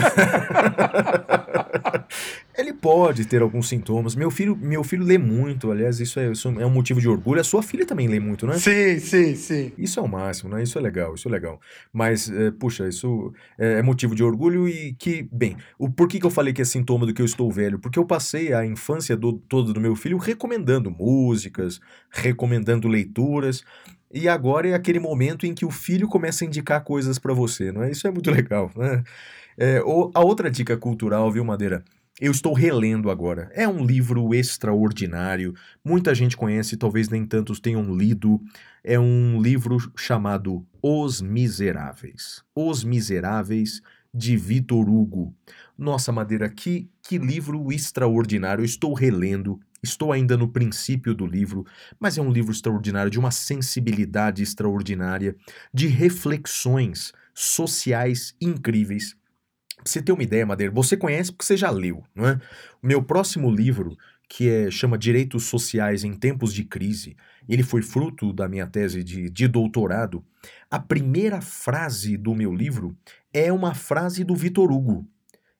ele 2.56 2.72
pode 2.72 3.24
ter 3.24 3.42
alguns 3.42 3.68
sintomas. 3.68 4.14
Meu 4.14 4.30
filho, 4.30 4.56
meu 4.56 4.82
filho 4.82 5.04
lê 5.04 5.18
muito, 5.18 5.70
aliás, 5.70 6.00
isso 6.00 6.18
é, 6.18 6.32
isso 6.32 6.48
é 6.48 6.66
um 6.66 6.70
motivo 6.70 7.00
de 7.00 7.08
orgulho. 7.08 7.40
A 7.40 7.44
sua 7.44 7.62
filha 7.62 7.86
também 7.86 8.08
lê 8.08 8.18
muito, 8.18 8.46
né? 8.46 8.58
Sim, 8.58 8.98
sim, 8.98 9.34
sim. 9.34 9.72
Isso 9.76 10.00
é 10.00 10.02
o 10.02 10.08
máximo, 10.08 10.50
né? 10.50 10.62
Isso 10.62 10.78
é 10.78 10.80
legal, 10.80 11.14
isso 11.14 11.28
é 11.28 11.30
legal. 11.30 11.60
Mas, 11.92 12.30
é, 12.30 12.50
puxa, 12.50 12.88
isso 12.88 13.32
é, 13.58 13.78
é 13.78 13.82
motivo 13.82 14.14
de 14.14 14.24
orgulho 14.24 14.68
e 14.68 14.94
que, 14.94 15.28
bem, 15.30 15.56
o 15.78 15.90
por 15.90 16.08
que, 16.08 16.18
que 16.18 16.26
eu 16.26 16.30
falei 16.30 16.52
que 16.52 16.62
é 16.62 16.64
sintoma 16.64 17.06
do 17.06 17.14
que 17.14 17.22
eu 17.22 17.26
estou 17.26 17.50
velho? 17.50 17.78
Porque 17.78 17.98
eu 17.98 18.04
passei 18.06 18.52
a 18.52 18.64
infância 18.64 19.16
do, 19.16 19.34
toda 19.34 19.72
do 19.72 19.80
meu 19.80 19.94
filho 19.94 20.18
recomendando 20.18 20.90
músicas, 20.90 21.80
recomendando 22.10 22.88
leituras. 22.88 23.62
E 24.12 24.28
agora 24.28 24.68
é 24.68 24.74
aquele 24.74 24.98
momento 24.98 25.46
em 25.46 25.54
que 25.54 25.64
o 25.64 25.70
filho 25.70 26.08
começa 26.08 26.44
a 26.44 26.46
indicar 26.46 26.82
coisas 26.84 27.18
para 27.18 27.34
você, 27.34 27.72
não 27.72 27.82
é? 27.82 27.90
Isso 27.90 28.06
é 28.06 28.10
muito 28.10 28.30
legal, 28.32 28.70
né? 28.76 29.02
É, 29.58 29.78
a 29.78 30.20
outra 30.20 30.50
dica 30.50 30.76
cultural, 30.76 31.30
viu, 31.32 31.44
Madeira? 31.44 31.82
Eu 32.18 32.32
estou 32.32 32.54
relendo 32.54 33.10
agora. 33.10 33.50
É 33.52 33.68
um 33.68 33.84
livro 33.84 34.34
extraordinário. 34.34 35.54
Muita 35.84 36.14
gente 36.14 36.34
conhece, 36.34 36.76
talvez 36.76 37.10
nem 37.10 37.26
tantos 37.26 37.60
tenham 37.60 37.94
lido. 37.94 38.40
É 38.82 38.98
um 38.98 39.40
livro 39.40 39.76
chamado 39.94 40.66
Os 40.80 41.20
Miseráveis. 41.20 42.42
Os 42.54 42.82
Miseráveis 42.84 43.82
de 44.14 44.34
Vitor 44.34 44.88
Hugo. 44.88 45.34
Nossa, 45.76 46.10
Madeira, 46.10 46.48
que, 46.48 46.88
que 47.02 47.18
livro 47.18 47.70
extraordinário. 47.70 48.62
Eu 48.62 48.66
estou 48.66 48.94
relendo. 48.94 49.60
Estou 49.82 50.12
ainda 50.12 50.36
no 50.36 50.48
princípio 50.48 51.14
do 51.14 51.26
livro, 51.26 51.64
mas 51.98 52.16
é 52.18 52.22
um 52.22 52.30
livro 52.30 52.52
extraordinário, 52.52 53.10
de 53.10 53.18
uma 53.18 53.30
sensibilidade 53.30 54.42
extraordinária, 54.42 55.36
de 55.72 55.86
reflexões 55.86 57.12
sociais 57.34 58.34
incríveis. 58.40 59.14
Pra 59.76 59.84
você 59.84 60.02
ter 60.02 60.12
uma 60.12 60.22
ideia, 60.22 60.46
Madeira, 60.46 60.72
você 60.72 60.96
conhece 60.96 61.30
porque 61.30 61.44
você 61.44 61.56
já 61.56 61.70
leu, 61.70 62.02
não 62.14 62.26
é? 62.26 62.40
O 62.82 62.86
meu 62.86 63.02
próximo 63.02 63.50
livro, 63.50 63.96
que 64.28 64.48
é, 64.48 64.70
chama 64.70 64.98
Direitos 64.98 65.44
Sociais 65.44 66.02
em 66.02 66.14
Tempos 66.14 66.52
de 66.52 66.64
Crise, 66.64 67.16
ele 67.48 67.62
foi 67.62 67.82
fruto 67.82 68.32
da 68.32 68.48
minha 68.48 68.66
tese 68.66 69.04
de, 69.04 69.30
de 69.30 69.46
doutorado. 69.46 70.24
A 70.70 70.78
primeira 70.78 71.40
frase 71.40 72.16
do 72.16 72.34
meu 72.34 72.52
livro 72.52 72.96
é 73.32 73.52
uma 73.52 73.74
frase 73.74 74.24
do 74.24 74.34
Vitor 74.34 74.72
Hugo. 74.72 75.06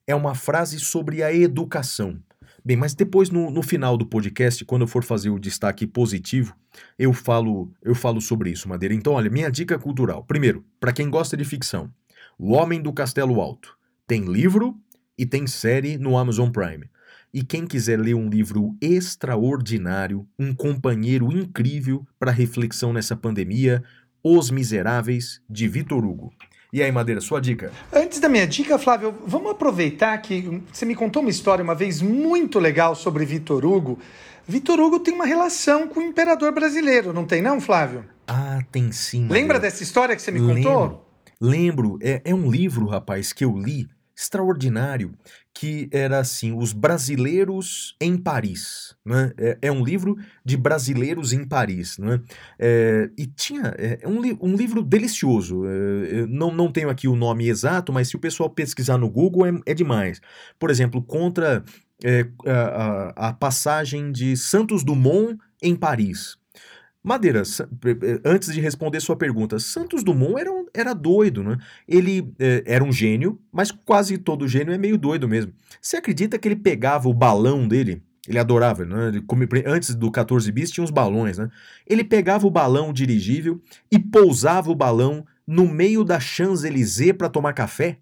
É 0.07 0.15
uma 0.15 0.35
frase 0.35 0.81
sobre 0.81 1.23
a 1.23 1.33
educação. 1.33 2.21
Bem, 2.67 2.77
mas 2.77 2.95
depois 2.95 3.31
no, 3.31 3.49
no 3.49 3.63
final 3.63 3.97
do 3.97 4.05
podcast, 4.05 4.65
quando 4.65 4.83
eu 4.83 4.89
for 4.89 5.05
fazer 5.05 5.31
o 5.31 5.39
destaque 5.39 5.87
positivo, 5.87 6.53
eu 6.99 7.13
falo, 7.13 7.73
eu 7.81 7.95
falo 7.95 8.21
sobre 8.21 8.51
isso, 8.51 8.69
Madeira. 8.69 8.93
Então, 8.93 9.13
olha, 9.13 9.31
minha 9.31 9.49
dica 9.49 9.79
cultural. 9.79 10.25
Primeiro, 10.25 10.65
para 10.81 10.93
quem 10.93 11.09
gosta 11.09 11.37
de 11.37 11.45
ficção, 11.45 11.89
O 12.37 12.55
Homem 12.55 12.83
do 12.83 12.93
Castelo 12.93 13.41
Alto. 13.41 13.79
Tem 14.05 14.25
livro 14.25 14.77
e 15.17 15.25
tem 15.25 15.47
série 15.47 15.97
no 15.97 16.19
Amazon 16.19 16.51
Prime. 16.51 16.91
E 17.33 17.45
quem 17.45 17.69
quiser 17.69 18.01
ler 18.01 18.15
um 18.15 18.29
livro 18.29 18.77
extraordinário, 18.81 20.27
um 20.37 20.53
companheiro 20.53 21.31
incrível 21.31 22.05
para 22.19 22.33
reflexão 22.33 22.93
nessa 22.93 23.15
pandemia, 23.15 23.81
Os 24.25 24.51
Miseráveis, 24.51 25.41
de 25.49 25.69
Vitor 25.69 26.05
Hugo. 26.05 26.33
E 26.77 26.83
aí, 26.83 26.93
Madeira, 26.93 27.23
sua 27.23 27.41
dica? 27.41 27.73
Antes 27.91 28.21
da 28.21 28.29
minha 28.29 28.47
dica, 28.47 28.79
Flávio, 28.79 29.15
vamos 29.27 29.51
aproveitar 29.51 30.19
que 30.19 30.61
você 30.71 30.85
me 30.85 30.95
contou 30.95 31.23
uma 31.23 31.31
história 31.31 31.63
uma 31.63 31.75
vez 31.75 32.03
muito 32.03 32.59
legal 32.59 32.95
sobre 32.95 33.25
Vitor 33.25 33.65
Hugo. 33.65 33.99
Vitor 34.47 34.79
Hugo 34.79 35.01
tem 35.01 35.15
uma 35.15 35.25
relação 35.25 35.89
com 35.89 36.01
o 36.01 36.03
imperador 36.03 36.53
brasileiro, 36.53 37.15
não 37.15 37.25
tem 37.25 37.41
não, 37.41 37.63
Flávio? 37.63 38.05
Ah, 38.27 38.59
tem 38.71 38.93
sim. 38.93 39.23
Madeira. 39.23 39.41
Lembra 39.41 39.59
dessa 39.59 39.83
história 39.83 40.15
que 40.15 40.21
você 40.21 40.31
me 40.31 40.39
Lembro. 40.39 40.55
contou? 40.71 41.11
Lembro, 41.41 41.99
é, 42.03 42.21
é 42.23 42.35
um 42.35 42.51
livro, 42.51 42.85
rapaz, 42.85 43.33
que 43.33 43.43
eu 43.43 43.57
li, 43.57 43.89
extraordinário, 44.17 45.13
que 45.53 45.89
era 45.93 46.19
assim, 46.19 46.53
Os 46.53 46.73
Brasileiros 46.73 47.95
em 48.01 48.17
Paris. 48.17 48.97
Né? 49.05 49.33
É, 49.37 49.59
é 49.63 49.73
um 49.73 49.85
livro 49.85 50.17
de 50.45 50.57
brasileiros 50.57 51.33
em 51.33 51.45
Paris. 51.45 51.99
Né? 51.99 52.21
É, 52.59 53.11
e 53.17 53.27
tinha 53.27 53.75
é, 53.79 54.01
um, 54.07 54.21
li 54.21 54.37
um 54.41 54.57
livro 54.57 54.83
delicioso. 54.83 55.65
É, 55.67 56.21
eu 56.21 56.27
não, 56.27 56.51
não 56.53 56.73
tenho 56.73 56.89
aqui 56.89 57.07
o 57.07 57.17
nome 57.17 57.49
exato, 57.49 57.93
mas 57.93 58.09
se 58.09 58.17
o 58.17 58.21
pessoal 58.21 58.49
pesquisar 58.49 58.97
no 58.97 59.11
Google 59.11 59.47
é, 59.47 59.53
é 59.67 59.75
demais. 59.75 60.21
Por 60.59 60.71
exemplo, 60.71 61.03
contra 61.03 61.63
é, 62.05 62.27
a, 62.47 63.29
a 63.29 63.33
passagem 63.33 64.13
de 64.13 64.37
Santos 64.37 64.83
Dumont 64.83 65.39
em 65.63 65.75
Paris. 65.75 66.37
Madeira, 67.07 67.45
antes 68.25 68.53
de 68.53 68.61
responder 68.61 68.99
sua 68.99 69.15
pergunta, 69.15 69.61
Santos 69.61 70.03
Dumont 70.03 70.41
era, 70.41 70.51
um, 70.51 70.67
era 70.75 70.93
doido, 70.93 71.41
né? 71.41 71.57
Ele 71.87 72.35
é, 72.37 72.65
era 72.67 72.83
um 72.83 72.91
gênio, 72.91 73.41
mas 73.53 73.71
quase 73.71 74.19
todo 74.19 74.49
gênio 74.49 74.75
é 74.75 74.79
meio 74.79 74.99
doido 74.99 75.29
mesmo. 75.29 75.53
Você 75.81 75.99
acredita 75.99 76.37
que 76.37 76.49
ele 76.49 76.57
pegava 76.57 77.09
o 77.09 77.15
balão 77.15 77.69
dele? 77.69 78.03
Ele 78.27 78.41
adorava, 78.41 78.85
né? 78.85 79.07
Ele, 79.07 79.21
como, 79.21 79.45
antes 79.67 79.95
do 79.95 80.11
14 80.11 80.51
bis 80.51 80.73
tinha 80.73 80.83
uns 80.83 80.91
balões, 80.91 81.39
né? 81.39 81.49
Ele 81.87 82.03
pegava 82.03 82.45
o 82.45 82.51
balão 82.51 82.93
dirigível 82.93 83.63
e 83.89 84.01
pousava 84.01 84.69
o 84.69 84.75
balão 84.75 85.25
no 85.47 85.69
meio 85.69 86.03
da 86.03 86.19
Champs-Élysées 86.19 87.13
para 87.13 87.29
tomar 87.29 87.53
café. 87.53 88.01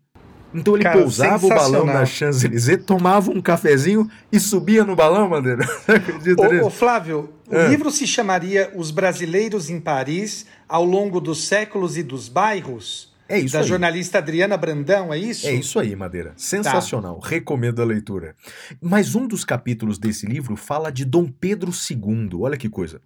Então 0.54 0.74
ele 0.76 0.84
Cara, 0.84 1.00
pousava 1.00 1.44
o 1.46 1.48
balão 1.48 1.84
na 1.84 2.06
Champs-Élysées, 2.06 2.84
tomava 2.84 3.30
um 3.30 3.40
cafezinho 3.42 4.08
e 4.30 4.38
subia 4.38 4.84
no 4.84 4.94
balão, 4.94 5.30
acredita 5.34 6.42
Ô, 6.42 6.52
nisso? 6.52 6.66
ô, 6.66 6.70
Flávio, 6.70 7.30
o 7.48 7.54
É. 7.56 7.68
livro 7.68 7.90
se 7.90 8.06
chamaria 8.06 8.70
Os 8.74 8.90
Brasileiros 8.90 9.68
em 9.68 9.80
Paris 9.80 10.46
ao 10.68 10.84
longo 10.84 11.20
dos 11.20 11.46
séculos 11.46 11.96
e 11.96 12.02
dos 12.02 12.28
bairros? 12.28 13.12
É 13.26 13.38
isso 13.38 13.54
Da 13.54 13.60
aí. 13.60 13.66
jornalista 13.66 14.18
Adriana 14.18 14.54
Brandão, 14.54 15.12
é 15.12 15.16
isso? 15.18 15.46
É 15.46 15.52
isso 15.54 15.78
aí, 15.80 15.96
Madeira. 15.96 16.34
Sensacional. 16.36 17.18
Recomendo 17.20 17.80
a 17.80 17.84
leitura. 17.84 18.36
Mas 18.82 19.14
um 19.14 19.26
dos 19.26 19.44
capítulos 19.46 19.98
desse 19.98 20.26
livro 20.26 20.56
fala 20.56 20.90
de 20.92 21.06
Dom 21.06 21.26
Pedro 21.26 21.70
II. 21.72 22.28
Olha 22.40 22.56
que 22.58 22.68
coisa. 22.68 23.00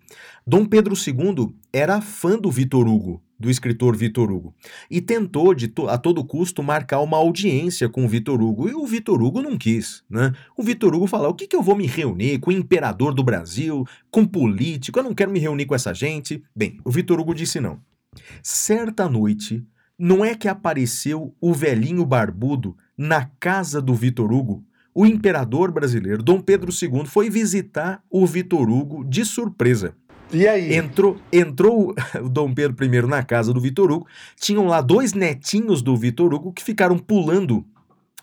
Dom 0.44 0.66
Pedro 0.66 0.94
II 0.96 1.54
era 1.72 2.00
fã 2.00 2.36
do 2.36 2.50
Vitor 2.50 2.88
Hugo, 2.88 3.22
do 3.38 3.48
escritor 3.50 3.96
Vitor 3.96 4.30
Hugo, 4.32 4.54
e 4.90 5.00
tentou 5.00 5.54
to- 5.54 5.88
a 5.88 5.96
todo 5.96 6.24
custo 6.24 6.62
marcar 6.62 7.00
uma 7.00 7.16
audiência 7.16 7.88
com 7.88 8.04
o 8.04 8.08
Vitor 8.08 8.42
Hugo. 8.42 8.68
E 8.68 8.74
o 8.74 8.84
Vitor 8.86 9.22
Hugo 9.22 9.40
não 9.40 9.56
quis, 9.56 10.02
né? 10.10 10.32
O 10.56 10.62
Vitor 10.62 10.94
Hugo 10.94 11.06
falou: 11.06 11.30
o 11.30 11.34
que, 11.34 11.46
que 11.46 11.54
eu 11.54 11.62
vou 11.62 11.76
me 11.76 11.86
reunir 11.86 12.38
com 12.40 12.50
o 12.50 12.54
imperador 12.54 13.14
do 13.14 13.22
Brasil, 13.22 13.86
com 14.10 14.26
político? 14.26 14.98
Eu 14.98 15.04
não 15.04 15.14
quero 15.14 15.30
me 15.30 15.38
reunir 15.38 15.66
com 15.66 15.74
essa 15.74 15.94
gente. 15.94 16.42
Bem, 16.54 16.80
o 16.84 16.90
Vitor 16.90 17.20
Hugo 17.20 17.34
disse 17.34 17.60
não. 17.60 17.78
Certa 18.42 19.08
noite, 19.08 19.64
não 19.98 20.24
é 20.24 20.34
que 20.34 20.48
apareceu 20.48 21.34
o 21.40 21.52
velhinho 21.52 22.04
barbudo 22.04 22.76
na 22.96 23.26
casa 23.38 23.80
do 23.80 23.94
Vitor 23.94 24.32
Hugo? 24.32 24.64
O 24.94 25.06
imperador 25.06 25.70
brasileiro, 25.70 26.22
Dom 26.22 26.40
Pedro 26.40 26.72
II, 26.72 27.06
foi 27.06 27.30
visitar 27.30 28.02
o 28.10 28.26
Vitor 28.26 28.68
Hugo 28.68 29.04
de 29.04 29.24
surpresa. 29.24 29.94
E 30.32 30.46
aí? 30.46 30.74
Entrou, 30.74 31.16
entrou 31.32 31.94
o 32.22 32.28
Dom 32.28 32.52
Pedro 32.52 32.84
I 32.84 33.02
na 33.06 33.22
casa 33.22 33.52
do 33.52 33.60
Vitor 33.60 33.90
Hugo. 33.90 34.06
Tinham 34.38 34.66
lá 34.66 34.80
dois 34.80 35.12
netinhos 35.12 35.80
do 35.82 35.96
Vitor 35.96 36.32
Hugo 36.34 36.52
que 36.52 36.62
ficaram 36.62 36.98
pulando 36.98 37.64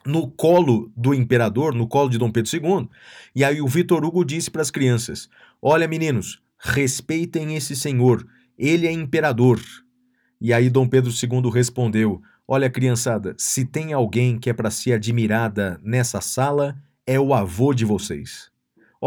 no 0.06 0.30
colo 0.30 0.92
do 0.96 1.14
imperador, 1.14 1.74
no 1.74 1.88
colo 1.88 2.10
de 2.10 2.18
Dom 2.18 2.32
Pedro 2.32 2.56
II. 2.56 2.90
E 3.36 3.44
aí 3.44 3.62
o 3.62 3.68
Vitor 3.68 4.06
Hugo 4.06 4.24
disse 4.24 4.52
para 4.52 4.62
as 4.62 4.70
crianças: 4.70 5.28
Olha, 5.62 5.88
meninos, 5.88 6.42
respeitem 6.60 7.56
esse 7.56 7.76
senhor, 7.76 8.26
ele 8.58 8.86
é 8.86 8.92
imperador. 8.92 9.60
E 10.40 10.54
aí 10.54 10.70
Dom 10.70 10.88
Pedro 10.88 11.12
II 11.12 11.50
respondeu: 11.52 12.22
Olha, 12.48 12.70
criançada, 12.70 13.34
se 13.38 13.66
tem 13.66 13.94
alguém 13.94 14.38
que 14.38 14.50
é 14.50 14.54
para 14.54 14.70
ser 14.70 14.94
admirada 14.94 15.80
nessa 15.84 16.22
sala, 16.22 16.78
é 17.08 17.20
o 17.20 17.34
avô 17.34 17.74
de 17.74 17.84
vocês. 17.84 18.52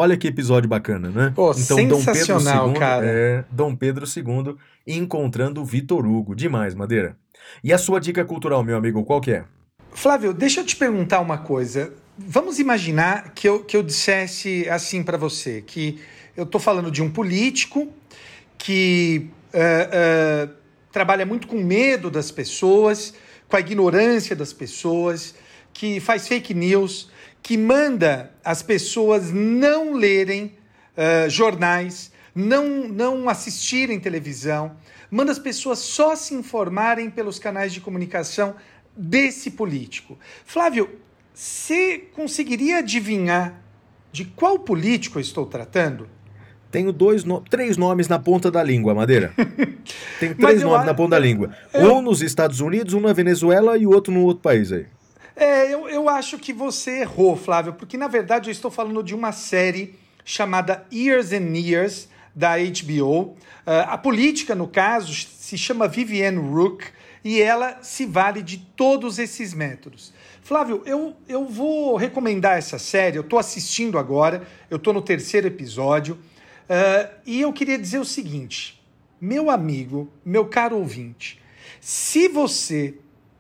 Olha 0.01 0.17
que 0.17 0.29
episódio 0.29 0.69
bacana, 0.69 1.11
né? 1.11 1.33
Pô, 1.35 1.53
sensacional, 1.53 2.73
cara. 2.75 3.05
É, 3.05 3.45
Dom 3.51 3.75
Pedro 3.75 4.07
II 4.07 4.55
encontrando 4.87 5.61
o 5.61 5.65
Vitor 5.65 6.07
Hugo. 6.07 6.37
Demais, 6.37 6.73
Madeira. 6.73 7.17
E 7.65 7.73
a 7.73 7.79
sua 7.79 7.99
dica 7.99 8.25
cultural, 8.25 8.63
meu 8.63 8.77
amigo, 8.77 9.03
qual 9.03 9.21
que 9.21 9.33
é? 9.33 9.45
Flávio, 9.91 10.33
deixa 10.33 10.61
eu 10.61 10.65
te 10.65 10.77
perguntar 10.77 11.19
uma 11.19 11.39
coisa. 11.39 11.93
Vamos 12.17 12.61
imaginar 12.61 13.33
que 13.35 13.49
eu, 13.49 13.65
que 13.65 13.77
eu 13.77 13.83
dissesse 13.83 14.69
assim 14.71 15.03
para 15.03 15.19
você, 15.19 15.63
que 15.63 15.99
eu 16.37 16.45
estou 16.45 16.61
falando 16.61 16.93
de 16.93 17.03
um 17.03 17.11
político 17.11 17.89
que 18.57 19.29
eh, 19.53 19.89
eh, 19.93 20.49
trabalha 20.93 21.27
muito 21.27 21.49
com 21.49 21.61
medo 21.61 22.09
das 22.09 22.31
pessoas, 22.31 23.15
com 23.49 23.57
a 23.57 23.61
ignorância 23.61 24.37
das 24.37 24.53
pessoas, 24.53 25.35
que 25.73 25.99
faz 25.99 26.29
fake 26.29 26.55
news, 26.55 27.11
que 27.43 27.57
manda 27.57 28.33
as 28.45 28.63
pessoas 28.63 29.31
não 29.33 29.95
lerem 29.95 30.55
eh, 30.97 31.29
jornais, 31.29 32.13
não, 32.35 32.87
não 32.89 33.29
assistirem 33.29 33.99
televisão, 33.99 34.73
manda 35.11 35.33
as 35.33 35.39
pessoas 35.39 35.79
só 35.79 36.15
se 36.15 36.35
informarem 36.35 37.09
pelos 37.11 37.39
canais 37.39 37.73
de 37.73 37.81
comunicação 37.81 38.55
desse 38.97 39.53
político. 39.53 40.19
Flávio, 40.45 40.91
você 41.33 41.99
conseguiria 42.15 42.79
adivinhar 42.79 43.61
de 44.13 44.25
qual 44.25 44.59
político 44.59 45.19
eu 45.19 45.23
estou 45.23 45.47
tratando? 45.47 46.09
Tenho 46.71 46.93
dois 46.93 47.25
no... 47.25 47.41
três 47.41 47.77
nomes 47.79 48.09
na 48.09 48.19
ponta 48.19 48.51
da 48.51 48.63
língua, 48.63 48.95
Madeira. 48.95 49.33
Tenho 50.21 50.35
três 50.35 50.63
nomes 50.63 50.85
na 50.87 50.93
ponta 50.93 51.11
da 51.11 51.19
língua. 51.19 51.55
eu- 51.73 51.95
Um 51.95 52.03
nos 52.03 52.21
Estados 52.21 52.61
Unidos, 52.61 52.93
um 52.93 53.01
na 53.01 53.13
Venezuela 53.15 53.79
e 53.79 53.87
o 53.87 53.91
outro 53.91 54.13
no 54.13 54.23
outro 54.25 54.43
país 54.43 54.71
aí. 54.71 54.87
É, 55.41 55.73
eu, 55.73 55.89
eu 55.89 56.09
acho 56.09 56.37
que 56.37 56.53
você 56.53 57.03
errou, 57.03 57.37
Flávio, 57.37 57.73
porque 57.75 57.97
na 57.97 58.09
verdade 58.09 58.49
eu 58.49 58.53
estou 58.53 58.73
falando 58.73 59.05
de 59.05 59.15
uma 59.15 59.31
série 59.31 59.95
chamada 60.25 60.85
Years 60.93 61.33
and 61.33 61.57
Years, 61.57 62.09
da 62.35 62.57
HBO. 62.59 63.37
Ah, 63.65 63.95
a 63.95 63.99
política, 63.99 64.57
no 64.57 64.67
caso, 64.67 65.13
se 65.13 65.57
chama 65.57 65.87
Vivienne 65.87 66.39
Rook 66.39 66.87
e 67.25 67.41
ela 67.41 67.79
se 67.83 68.05
vale 68.05 68.43
de 68.43 68.59
todos 68.59 69.21
esses 69.21 69.55
métodos. 69.55 70.13
Flávio, 70.43 70.83
eu, 70.85 71.15
eu 71.29 71.45
vou 71.47 71.95
recomendar 71.95 72.59
essa 72.59 72.79
série, 72.79 73.17
eu 73.17 73.23
estou 73.23 73.39
assistindo 73.39 73.97
agora, 73.97 74.43
eu 74.69 74.77
estou 74.77 74.93
no 74.93 75.01
terceiro 75.01 75.47
episódio, 75.47 76.19
ah, 76.69 77.11
e 77.25 77.41
eu 77.41 77.53
queria 77.53 77.79
dizer 77.79 78.01
o 78.01 78.05
seguinte, 78.05 78.83
meu 79.21 79.51
amigo, 79.51 80.13
meu 80.25 80.47
caro 80.47 80.77
ouvinte, 80.79 81.41
se 81.81 82.27
você 82.27 82.97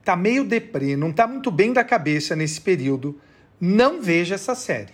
tá 0.08 0.16
meio 0.16 0.42
deprê, 0.42 0.96
não 0.96 1.12
tá 1.12 1.26
muito 1.26 1.50
bem 1.50 1.70
da 1.70 1.84
cabeça 1.84 2.34
nesse 2.34 2.62
período, 2.62 3.20
não 3.60 4.00
veja 4.00 4.36
essa 4.36 4.54
série. 4.54 4.92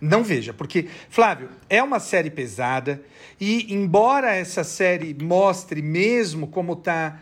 Não 0.00 0.24
veja, 0.24 0.54
porque, 0.54 0.86
Flávio, 1.10 1.50
é 1.68 1.82
uma 1.82 2.00
série 2.00 2.30
pesada 2.30 3.02
e, 3.38 3.74
embora 3.74 4.34
essa 4.34 4.64
série 4.64 5.14
mostre 5.22 5.82
mesmo 5.82 6.46
como 6.46 6.72
está 6.72 7.20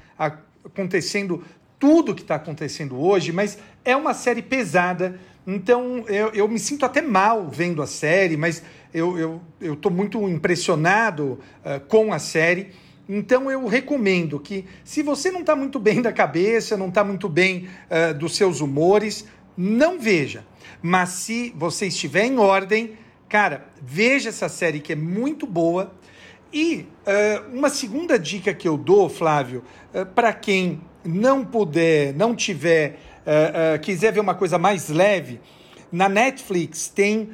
acontecendo 0.64 1.42
tudo 1.80 2.14
que 2.14 2.22
está 2.22 2.36
acontecendo 2.36 2.96
hoje, 2.96 3.32
mas 3.32 3.58
é 3.84 3.96
uma 3.96 4.14
série 4.14 4.40
pesada. 4.40 5.18
Então 5.44 6.04
eu, 6.06 6.28
eu 6.28 6.46
me 6.46 6.60
sinto 6.60 6.86
até 6.86 7.02
mal 7.02 7.48
vendo 7.50 7.82
a 7.82 7.88
série, 7.88 8.36
mas 8.36 8.62
eu 8.94 9.40
estou 9.60 9.90
eu, 9.90 9.96
muito 9.96 10.28
impressionado 10.28 11.40
ah, 11.64 11.80
com 11.80 12.12
a 12.12 12.20
série. 12.20 12.70
Então 13.08 13.50
eu 13.50 13.66
recomendo 13.66 14.38
que, 14.38 14.64
se 14.84 15.02
você 15.02 15.30
não 15.30 15.40
está 15.40 15.56
muito 15.56 15.78
bem 15.78 16.00
da 16.00 16.12
cabeça, 16.12 16.76
não 16.76 16.88
está 16.88 17.02
muito 17.02 17.28
bem 17.28 17.68
ah, 17.90 18.12
dos 18.12 18.36
seus 18.36 18.60
humores, 18.60 19.26
não 19.56 19.98
veja. 19.98 20.44
Mas 20.80 21.10
se 21.10 21.52
você 21.56 21.86
estiver 21.86 22.24
em 22.24 22.38
ordem, 22.38 22.92
cara, 23.28 23.66
veja 23.80 24.28
essa 24.28 24.48
série 24.48 24.80
que 24.80 24.92
é 24.92 24.96
muito 24.96 25.46
boa. 25.46 25.92
E 26.52 26.86
ah, 27.04 27.44
uma 27.52 27.68
segunda 27.68 28.18
dica 28.18 28.54
que 28.54 28.68
eu 28.68 28.76
dou, 28.76 29.08
Flávio, 29.08 29.64
para 30.14 30.32
quem 30.32 30.80
não 31.04 31.44
puder, 31.44 32.14
não 32.14 32.34
tiver, 32.36 33.00
quiser 33.82 34.12
ver 34.12 34.20
uma 34.20 34.36
coisa 34.36 34.56
mais 34.56 34.88
leve, 34.88 35.40
na 35.90 36.08
Netflix 36.08 36.88
tem 36.88 37.30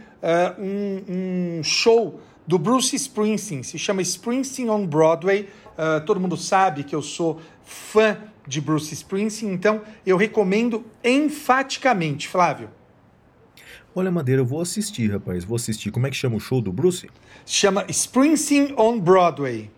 um, 0.58 1.58
um 1.58 1.62
show 1.62 2.18
do 2.48 2.58
Bruce 2.58 2.96
Springsteen, 2.96 3.62
se 3.62 3.78
chama 3.78 4.02
Springsteen 4.02 4.68
on 4.70 4.84
Broadway. 4.86 5.48
Ah, 5.76 6.00
todo 6.04 6.18
mundo 6.18 6.36
sabe 6.36 6.82
que 6.82 6.94
eu 6.96 7.02
sou 7.02 7.40
fã 7.64 8.16
de 8.46 8.60
Bruce 8.60 8.92
Springsteen, 8.94 9.52
então 9.52 9.82
eu 10.04 10.16
recomendo 10.16 10.84
enfaticamente, 11.04 12.26
Flávio. 12.26 12.70
Olha, 13.94 14.10
Madeira, 14.10 14.40
eu 14.42 14.46
vou 14.46 14.60
assistir, 14.60 15.10
rapaz. 15.10 15.44
Vou 15.44 15.56
assistir. 15.56 15.90
Como 15.90 16.06
é 16.06 16.10
que 16.10 16.16
chama 16.16 16.36
o 16.36 16.40
show 16.40 16.60
do 16.60 16.72
Bruce? 16.72 17.08
Chama 17.46 17.84
Springsteen 17.88 18.74
on 18.76 18.98
Broadway, 18.98 19.70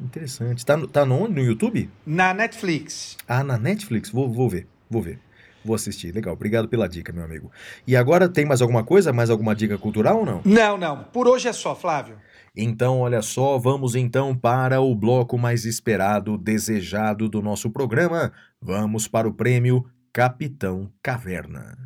Interessante. 0.00 0.64
Tá, 0.64 0.76
no- 0.76 0.86
tá 0.86 1.04
no, 1.04 1.26
no 1.28 1.40
YouTube? 1.40 1.90
na 2.06 2.32
Netflix. 2.32 3.16
Ah, 3.26 3.42
na 3.42 3.58
Netflix? 3.58 4.10
Vou, 4.10 4.30
vou 4.32 4.48
ver, 4.48 4.66
vou 4.88 5.02
ver. 5.02 5.18
Vou 5.64 5.74
assistir. 5.74 6.14
Legal, 6.14 6.34
obrigado 6.34 6.68
pela 6.68 6.88
dica, 6.88 7.12
meu 7.12 7.24
amigo. 7.24 7.50
E 7.86 7.96
agora 7.96 8.28
tem 8.28 8.44
mais 8.44 8.62
alguma 8.62 8.84
coisa? 8.84 9.12
Mais 9.12 9.30
alguma 9.30 9.54
dica 9.54 9.76
cultural 9.76 10.18
ou 10.18 10.26
não? 10.26 10.42
Não, 10.44 10.78
não, 10.78 11.04
por 11.04 11.26
hoje 11.26 11.48
é 11.48 11.52
só, 11.52 11.74
Flávio. 11.74 12.16
Então, 12.56 13.00
olha 13.00 13.22
só, 13.22 13.58
vamos 13.58 13.94
então 13.94 14.34
para 14.34 14.80
o 14.80 14.94
bloco 14.94 15.38
mais 15.38 15.64
esperado, 15.64 16.36
desejado 16.36 17.28
do 17.28 17.40
nosso 17.40 17.70
programa. 17.70 18.32
Vamos 18.60 19.06
para 19.06 19.28
o 19.28 19.32
prêmio 19.32 19.84
Capitão 20.12 20.90
Caverna. 21.02 21.76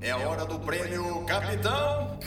É 0.00 0.14
hora 0.14 0.44
do 0.44 0.58
prêmio 0.60 1.24
Capitão 1.24 2.18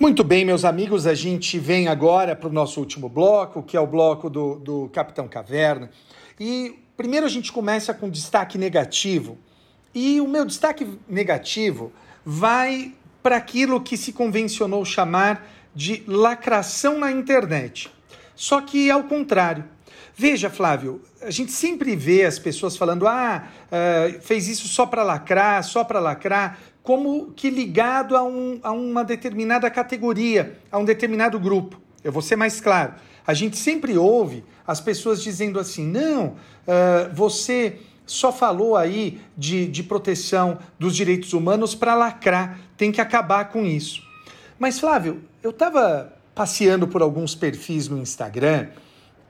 Muito 0.00 0.22
bem, 0.22 0.44
meus 0.44 0.64
amigos, 0.64 1.08
a 1.08 1.14
gente 1.14 1.58
vem 1.58 1.88
agora 1.88 2.36
para 2.36 2.48
o 2.48 2.52
nosso 2.52 2.78
último 2.78 3.08
bloco, 3.08 3.64
que 3.64 3.76
é 3.76 3.80
o 3.80 3.86
bloco 3.86 4.30
do, 4.30 4.54
do 4.54 4.88
Capitão 4.90 5.26
Caverna. 5.26 5.90
E 6.38 6.78
primeiro 6.96 7.26
a 7.26 7.28
gente 7.28 7.50
começa 7.50 7.92
com 7.92 8.08
destaque 8.08 8.56
negativo. 8.56 9.36
E 9.92 10.20
o 10.20 10.28
meu 10.28 10.44
destaque 10.44 10.86
negativo 11.08 11.92
vai 12.24 12.94
para 13.20 13.36
aquilo 13.36 13.80
que 13.80 13.96
se 13.96 14.12
convencionou 14.12 14.84
chamar 14.84 15.44
de 15.74 16.04
lacração 16.06 16.96
na 17.00 17.10
internet. 17.10 17.90
Só 18.36 18.60
que 18.60 18.88
ao 18.92 19.02
contrário. 19.02 19.64
Veja, 20.14 20.48
Flávio, 20.48 21.02
a 21.22 21.30
gente 21.30 21.52
sempre 21.52 21.94
vê 21.96 22.24
as 22.24 22.38
pessoas 22.38 22.76
falando: 22.76 23.06
ah, 23.06 23.48
eh, 23.70 24.18
fez 24.22 24.48
isso 24.48 24.68
só 24.68 24.86
para 24.86 25.02
lacrar, 25.02 25.62
só 25.64 25.84
para 25.84 26.00
lacrar, 26.00 26.58
como 26.82 27.32
que 27.32 27.50
ligado 27.50 28.16
a, 28.16 28.22
um- 28.22 28.60
a 28.62 28.70
uma 28.72 29.04
determinada 29.04 29.70
categoria, 29.70 30.58
a 30.70 30.78
um 30.78 30.84
determinado 30.84 31.38
grupo. 31.38 31.80
Eu 32.02 32.12
vou 32.12 32.22
ser 32.22 32.36
mais 32.36 32.60
claro. 32.60 32.94
A 33.26 33.34
gente 33.34 33.56
sempre 33.56 33.98
ouve 33.98 34.44
as 34.66 34.80
pessoas 34.80 35.22
dizendo 35.22 35.58
assim: 35.58 35.86
não, 35.86 36.36
ah, 36.66 37.10
você 37.12 37.78
só 38.06 38.32
falou 38.32 38.74
aí 38.76 39.20
de, 39.36 39.66
de 39.66 39.82
proteção 39.82 40.58
dos 40.78 40.96
direitos 40.96 41.34
humanos 41.34 41.74
para 41.74 41.94
lacrar, 41.94 42.58
tem 42.76 42.90
que 42.90 43.00
acabar 43.02 43.50
com 43.50 43.66
isso. 43.66 44.02
Mas, 44.58 44.80
Flávio, 44.80 45.22
eu 45.42 45.50
estava 45.50 46.12
passeando 46.34 46.88
por 46.88 47.02
alguns 47.02 47.34
perfis 47.34 47.86
no 47.86 47.98
Instagram, 47.98 48.68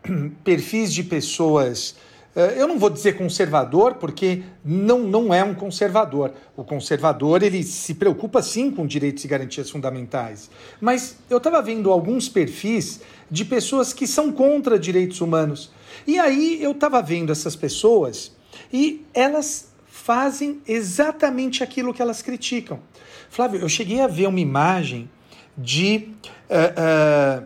perfis 0.44 0.92
de 0.92 1.02
pessoas. 1.02 1.96
eh, 2.34 2.54
Eu 2.58 2.68
não 2.68 2.78
vou 2.78 2.90
dizer 2.90 3.16
conservador, 3.16 3.94
porque 3.94 4.42
não, 4.64 5.00
não 5.00 5.32
é 5.32 5.42
um 5.44 5.54
conservador. 5.54 6.32
O 6.56 6.64
conservador 6.64 7.42
ele 7.42 7.62
se 7.62 7.94
preocupa 7.94 8.42
sim 8.42 8.70
com 8.70 8.86
direitos 8.86 9.24
e 9.24 9.28
garantias 9.28 9.70
fundamentais. 9.70 10.50
Mas 10.80 11.16
eu 11.28 11.38
estava 11.38 11.60
vendo 11.62 11.90
alguns 11.90 12.28
perfis 12.28 13.00
de 13.30 13.44
pessoas 13.44 13.92
que 13.92 14.06
são 14.06 14.32
contra 14.32 14.78
direitos 14.78 15.20
humanos. 15.20 15.70
E 16.06 16.18
aí 16.18 16.62
eu 16.62 16.72
estava 16.72 17.02
vendo 17.02 17.30
essas 17.32 17.54
pessoas 17.56 18.32
e 18.72 19.04
elas 19.12 19.68
fazem 19.86 20.60
exatamente 20.66 21.62
aquilo 21.62 21.92
que 21.92 22.00
elas 22.00 22.22
criticam. 22.22 22.80
Flávio, 23.28 23.60
eu 23.60 23.68
cheguei 23.68 24.00
a 24.00 24.06
ver 24.06 24.26
uma 24.26 24.40
imagem 24.40 25.10
de. 25.56 26.08
eh, 26.48 26.72
eh, 26.76 27.42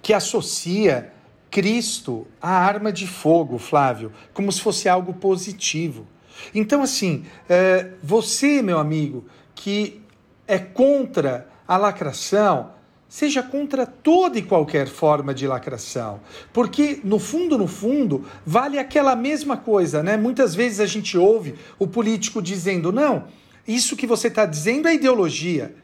que 0.00 0.12
associa 0.14 1.12
Cristo 1.50 2.26
à 2.40 2.50
arma 2.50 2.92
de 2.92 3.06
fogo, 3.06 3.58
Flávio, 3.58 4.12
como 4.32 4.50
se 4.52 4.60
fosse 4.60 4.88
algo 4.88 5.14
positivo. 5.14 6.06
Então, 6.54 6.82
assim, 6.82 7.24
eh, 7.48 7.92
você, 8.02 8.62
meu 8.62 8.78
amigo, 8.78 9.24
que 9.54 10.00
é 10.46 10.58
contra 10.58 11.48
a 11.66 11.76
lacração, 11.76 12.70
seja 13.08 13.42
contra 13.42 13.86
toda 13.86 14.38
e 14.38 14.42
qualquer 14.42 14.86
forma 14.86 15.34
de 15.34 15.46
lacração. 15.46 16.20
Porque, 16.52 17.00
no 17.02 17.18
fundo, 17.18 17.56
no 17.56 17.66
fundo, 17.66 18.26
vale 18.44 18.78
aquela 18.78 19.16
mesma 19.16 19.56
coisa, 19.56 20.02
né? 20.02 20.16
Muitas 20.16 20.54
vezes 20.54 20.80
a 20.80 20.86
gente 20.86 21.16
ouve 21.16 21.54
o 21.78 21.86
político 21.86 22.42
dizendo: 22.42 22.92
não, 22.92 23.24
isso 23.66 23.96
que 23.96 24.06
você 24.06 24.28
está 24.28 24.44
dizendo 24.44 24.88
é 24.88 24.94
ideologia. 24.94 25.74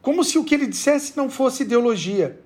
Como 0.00 0.24
se 0.24 0.36
o 0.36 0.44
que 0.44 0.54
ele 0.54 0.66
dissesse 0.66 1.16
não 1.16 1.30
fosse 1.30 1.62
ideologia. 1.62 2.40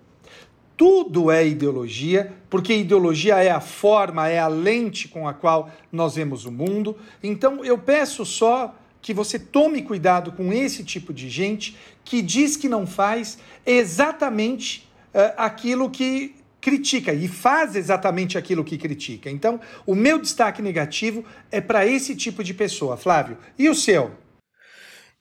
Tudo 0.76 1.30
é 1.30 1.46
ideologia, 1.46 2.32
porque 2.50 2.76
ideologia 2.76 3.36
é 3.36 3.50
a 3.50 3.60
forma, 3.60 4.28
é 4.28 4.38
a 4.38 4.48
lente 4.48 5.08
com 5.08 5.26
a 5.26 5.32
qual 5.32 5.70
nós 5.90 6.16
vemos 6.16 6.44
o 6.44 6.52
mundo. 6.52 6.96
Então 7.22 7.64
eu 7.64 7.78
peço 7.78 8.26
só 8.26 8.74
que 9.00 9.14
você 9.14 9.38
tome 9.38 9.82
cuidado 9.82 10.32
com 10.32 10.52
esse 10.52 10.84
tipo 10.84 11.14
de 11.14 11.30
gente 11.30 11.76
que 12.04 12.20
diz 12.20 12.56
que 12.56 12.68
não 12.68 12.86
faz 12.86 13.38
exatamente 13.64 14.88
eh, 15.14 15.32
aquilo 15.36 15.88
que 15.88 16.34
critica 16.60 17.14
e 17.14 17.28
faz 17.28 17.76
exatamente 17.76 18.36
aquilo 18.36 18.64
que 18.64 18.76
critica. 18.76 19.30
Então, 19.30 19.60
o 19.86 19.94
meu 19.94 20.18
destaque 20.18 20.60
negativo 20.60 21.24
é 21.52 21.60
para 21.60 21.86
esse 21.86 22.16
tipo 22.16 22.42
de 22.42 22.52
pessoa, 22.52 22.96
Flávio. 22.96 23.38
E 23.56 23.68
o 23.68 23.74
seu? 23.76 24.10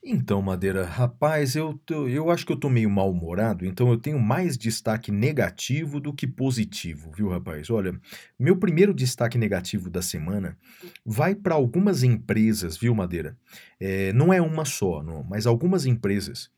Então, 0.08 0.40
Madeira, 0.40 0.84
rapaz, 0.86 1.56
eu, 1.56 1.74
tô- 1.84 2.06
eu 2.06 2.30
acho 2.30 2.46
que 2.46 2.52
eu 2.52 2.56
tô 2.56 2.68
meio 2.68 2.88
mal-humorado, 2.88 3.66
então 3.66 3.90
eu 3.90 3.96
tenho 3.98 4.20
mais 4.20 4.56
destaque 4.56 5.10
negativo 5.10 5.98
do 5.98 6.12
que 6.12 6.28
positivo, 6.28 7.10
viu, 7.10 7.28
rapaz? 7.28 7.68
Olha, 7.70 7.98
meu 8.38 8.56
primeiro 8.56 8.94
destaque 8.94 9.36
negativo 9.36 9.90
da 9.90 10.00
semana 10.00 10.56
vai 11.04 11.34
para 11.34 11.56
algumas 11.56 12.04
empresas, 12.04 12.76
viu, 12.76 12.94
Madeira? 12.94 13.36
É, 13.80 14.12
não 14.12 14.32
é 14.32 14.40
uma 14.40 14.64
só, 14.64 15.02
não, 15.02 15.24
mas 15.24 15.44
algumas 15.44 15.86
empresas 15.86 16.48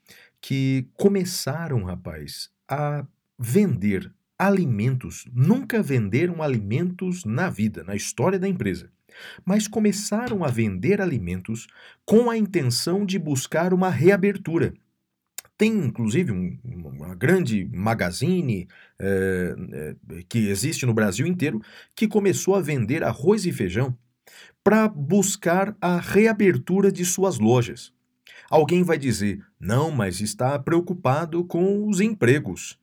que 0.42 0.86
começaram, 0.92 1.84
rapaz, 1.84 2.50
a 2.68 3.06
vender 3.38 4.12
alimentos, 4.38 5.26
nunca 5.32 5.82
venderam 5.82 6.42
alimentos 6.42 7.24
na 7.24 7.48
vida, 7.48 7.82
na 7.82 7.96
história 7.96 8.38
da 8.38 8.46
empresa, 8.46 8.90
mas 9.44 9.68
começaram 9.68 10.44
a 10.44 10.48
vender 10.48 11.00
alimentos 11.00 11.66
com 12.04 12.30
a 12.30 12.36
intenção 12.36 13.04
de 13.04 13.18
buscar 13.18 13.72
uma 13.72 13.90
reabertura. 13.90 14.74
Tem, 15.56 15.72
inclusive, 15.72 16.30
um, 16.30 16.56
uma 16.64 17.16
grande 17.16 17.68
magazine 17.72 18.68
é, 18.98 19.56
é, 19.72 20.22
que 20.28 20.48
existe 20.48 20.86
no 20.86 20.94
Brasil 20.94 21.26
inteiro 21.26 21.60
que 21.96 22.06
começou 22.06 22.54
a 22.54 22.60
vender 22.60 23.02
arroz 23.02 23.44
e 23.44 23.52
feijão 23.52 23.96
para 24.62 24.86
buscar 24.86 25.76
a 25.80 25.98
reabertura 25.98 26.92
de 26.92 27.04
suas 27.04 27.40
lojas. 27.40 27.92
Alguém 28.48 28.84
vai 28.84 28.98
dizer: 28.98 29.44
não, 29.58 29.90
mas 29.90 30.20
está 30.20 30.56
preocupado 30.58 31.44
com 31.44 31.88
os 31.88 32.00
empregos. 32.00 32.78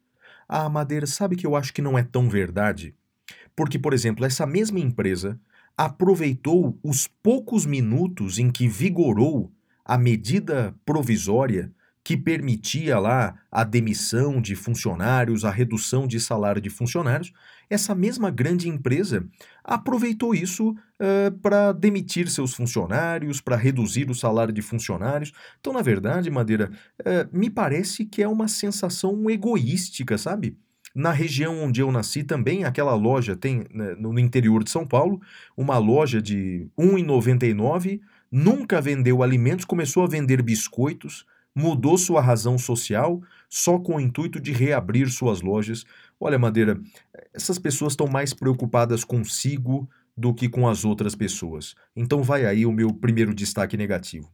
Ah, 0.47 0.69
Madeira, 0.69 1.07
sabe 1.07 1.35
que 1.35 1.47
eu 1.47 1.55
acho 1.55 1.73
que 1.73 1.81
não 1.81 1.97
é 1.97 2.03
tão 2.03 2.29
verdade? 2.29 2.93
Porque, 3.55 3.79
por 3.79 3.93
exemplo, 3.93 4.25
essa 4.25 4.45
mesma 4.45 4.79
empresa 4.79 5.39
aproveitou 5.77 6.79
os 6.83 7.07
poucos 7.07 7.65
minutos 7.65 8.39
em 8.39 8.51
que 8.51 8.67
vigorou 8.67 9.51
a 9.83 9.97
medida 9.97 10.75
provisória 10.85 11.71
que 12.05 12.15
permitia 12.15 12.99
lá 12.99 13.35
a 13.51 13.63
demissão 13.63 14.39
de 14.39 14.55
funcionários, 14.55 15.43
a 15.43 15.49
redução 15.49 16.05
de 16.05 16.19
salário 16.19 16.61
de 16.61 16.69
funcionários, 16.69 17.33
essa 17.67 17.95
mesma 17.95 18.29
grande 18.29 18.69
empresa 18.69 19.27
aproveitou 19.63 20.35
isso 20.35 20.69
uh, 20.69 21.31
para 21.41 21.71
demitir 21.71 22.29
seus 22.29 22.53
funcionários, 22.53 23.41
para 23.41 23.55
reduzir 23.55 24.07
o 24.11 24.13
salário 24.13 24.53
de 24.53 24.61
funcionários. 24.61 25.31
Então, 25.59 25.73
na 25.73 25.81
verdade, 25.81 26.29
Madeira, 26.29 26.71
uh, 27.01 27.35
me 27.35 27.49
parece 27.49 28.05
que 28.05 28.21
é 28.21 28.27
uma 28.27 28.47
sensação 28.47 29.27
egoística, 29.27 30.15
sabe? 30.15 30.55
Na 30.95 31.11
região 31.11 31.61
onde 31.61 31.81
eu 31.81 31.91
nasci 31.91 32.23
também, 32.23 32.63
aquela 32.63 32.95
loja 32.95 33.35
tem, 33.35 33.65
né, 33.69 33.95
no 33.99 34.17
interior 34.17 34.63
de 34.63 34.71
São 34.71 34.87
Paulo, 34.87 35.21
uma 35.57 35.77
loja 35.77 36.21
de 36.21 36.69
R$ 36.77 36.85
1,99, 36.85 37.99
nunca 38.31 38.79
vendeu 38.79 39.21
alimentos, 39.21 39.65
começou 39.65 40.03
a 40.03 40.07
vender 40.07 40.41
biscoitos, 40.41 41.25
mudou 41.53 41.97
sua 41.97 42.21
razão 42.21 42.57
social 42.57 43.21
só 43.49 43.77
com 43.77 43.97
o 43.97 43.99
intuito 43.99 44.39
de 44.39 44.53
reabrir 44.53 45.09
suas 45.09 45.41
lojas. 45.41 45.83
Olha, 46.17 46.39
Madeira, 46.39 46.79
essas 47.33 47.59
pessoas 47.59 47.91
estão 47.91 48.07
mais 48.07 48.33
preocupadas 48.33 49.03
consigo 49.03 49.89
do 50.15 50.33
que 50.33 50.47
com 50.47 50.65
as 50.65 50.85
outras 50.85 51.13
pessoas. 51.13 51.75
Então 51.93 52.23
vai 52.23 52.45
aí 52.45 52.65
o 52.65 52.71
meu 52.71 52.93
primeiro 52.93 53.35
destaque 53.35 53.75
negativo. 53.75 54.31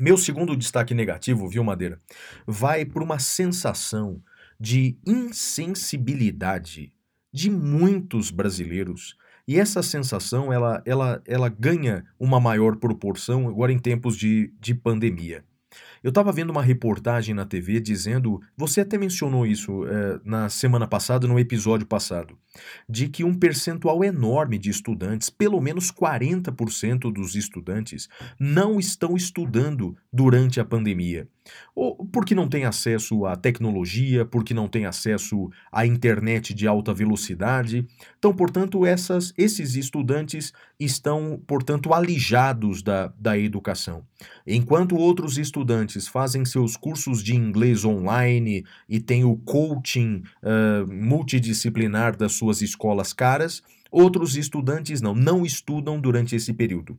Meu 0.00 0.16
segundo 0.16 0.56
destaque 0.56 0.92
negativo, 0.92 1.48
viu, 1.48 1.62
Madeira, 1.62 2.00
vai 2.44 2.84
para 2.84 3.02
uma 3.02 3.20
sensação 3.20 4.20
de 4.58 4.96
insensibilidade 5.06 6.92
de 7.32 7.50
muitos 7.50 8.30
brasileiros. 8.30 9.16
E 9.46 9.58
essa 9.58 9.82
sensação 9.82 10.52
ela, 10.52 10.82
ela, 10.86 11.22
ela 11.26 11.48
ganha 11.48 12.04
uma 12.18 12.40
maior 12.40 12.76
proporção 12.76 13.48
agora 13.48 13.72
em 13.72 13.78
tempos 13.78 14.16
de, 14.16 14.52
de 14.60 14.74
pandemia. 14.74 15.44
Eu 16.04 16.10
estava 16.10 16.30
vendo 16.30 16.50
uma 16.50 16.62
reportagem 16.62 17.34
na 17.34 17.46
TV 17.46 17.80
dizendo, 17.80 18.38
você 18.54 18.82
até 18.82 18.98
mencionou 18.98 19.46
isso 19.46 19.86
é, 19.86 20.20
na 20.22 20.50
semana 20.50 20.86
passada, 20.86 21.26
no 21.26 21.38
episódio 21.38 21.86
passado, 21.86 22.36
de 22.86 23.08
que 23.08 23.24
um 23.24 23.32
percentual 23.32 24.04
enorme 24.04 24.58
de 24.58 24.68
estudantes, 24.68 25.30
pelo 25.30 25.58
menos 25.62 25.90
40% 25.90 27.10
dos 27.10 27.34
estudantes, 27.34 28.06
não 28.38 28.78
estão 28.78 29.16
estudando 29.16 29.96
durante 30.12 30.60
a 30.60 30.64
pandemia. 30.64 31.26
Ou 31.74 32.06
porque 32.06 32.34
não 32.34 32.48
tem 32.48 32.64
acesso 32.64 33.26
à 33.26 33.36
tecnologia, 33.36 34.24
porque 34.24 34.54
não 34.54 34.68
tem 34.68 34.86
acesso 34.86 35.50
à 35.70 35.86
internet 35.86 36.54
de 36.54 36.66
alta 36.66 36.94
velocidade. 36.94 37.86
Então, 38.18 38.34
portanto, 38.34 38.86
essas, 38.86 39.32
esses 39.36 39.74
estudantes 39.74 40.52
estão, 40.78 41.42
portanto, 41.46 41.92
alijados 41.92 42.82
da, 42.82 43.12
da 43.18 43.38
educação. 43.38 44.06
Enquanto 44.46 44.96
outros 44.96 45.36
estudantes 45.36 45.93
fazem 46.08 46.44
seus 46.44 46.76
cursos 46.76 47.22
de 47.22 47.34
inglês 47.34 47.84
online 47.84 48.64
e 48.88 49.00
têm 49.00 49.24
o 49.24 49.36
coaching 49.36 50.22
uh, 50.42 50.92
multidisciplinar 50.92 52.16
das 52.16 52.32
suas 52.32 52.60
escolas 52.60 53.12
caras, 53.12 53.62
outros 53.90 54.36
estudantes 54.36 55.00
não, 55.00 55.14
não 55.14 55.46
estudam 55.46 56.00
durante 56.00 56.34
esse 56.34 56.52
período. 56.52 56.98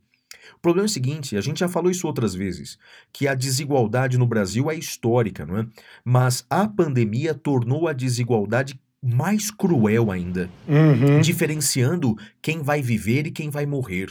O 0.57 0.59
problema 0.61 0.85
é 0.85 0.89
o 0.89 0.91
seguinte, 0.91 1.35
a 1.35 1.41
gente 1.41 1.59
já 1.59 1.67
falou 1.67 1.91
isso 1.91 2.07
outras 2.07 2.33
vezes, 2.33 2.77
que 3.11 3.27
a 3.27 3.35
desigualdade 3.35 4.17
no 4.17 4.27
Brasil 4.27 4.69
é 4.69 4.75
histórica, 4.75 5.45
não 5.45 5.57
é? 5.57 5.67
Mas 6.03 6.45
a 6.49 6.67
pandemia 6.67 7.33
tornou 7.33 7.87
a 7.87 7.93
desigualdade 7.93 8.79
mais 9.03 9.51
cruel 9.51 10.09
ainda, 10.11 10.49
uhum. 10.67 11.21
diferenciando 11.21 12.15
quem 12.41 12.61
vai 12.61 12.81
viver 12.81 13.27
e 13.27 13.31
quem 13.31 13.49
vai 13.49 13.65
morrer. 13.65 14.09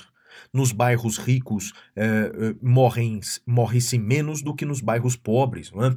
Nos 0.55 0.73
bairros 0.73 1.19
ricos 1.19 1.73
eh, 1.97 2.33
eh, 2.33 2.55
morrem, 2.63 3.21
morre-se 3.45 3.99
menos 3.99 4.41
do 4.41 4.55
que 4.55 4.65
nos 4.65 4.81
bairros 4.81 5.17
pobres. 5.17 5.73
Não 5.73 5.85
é? 5.85 5.97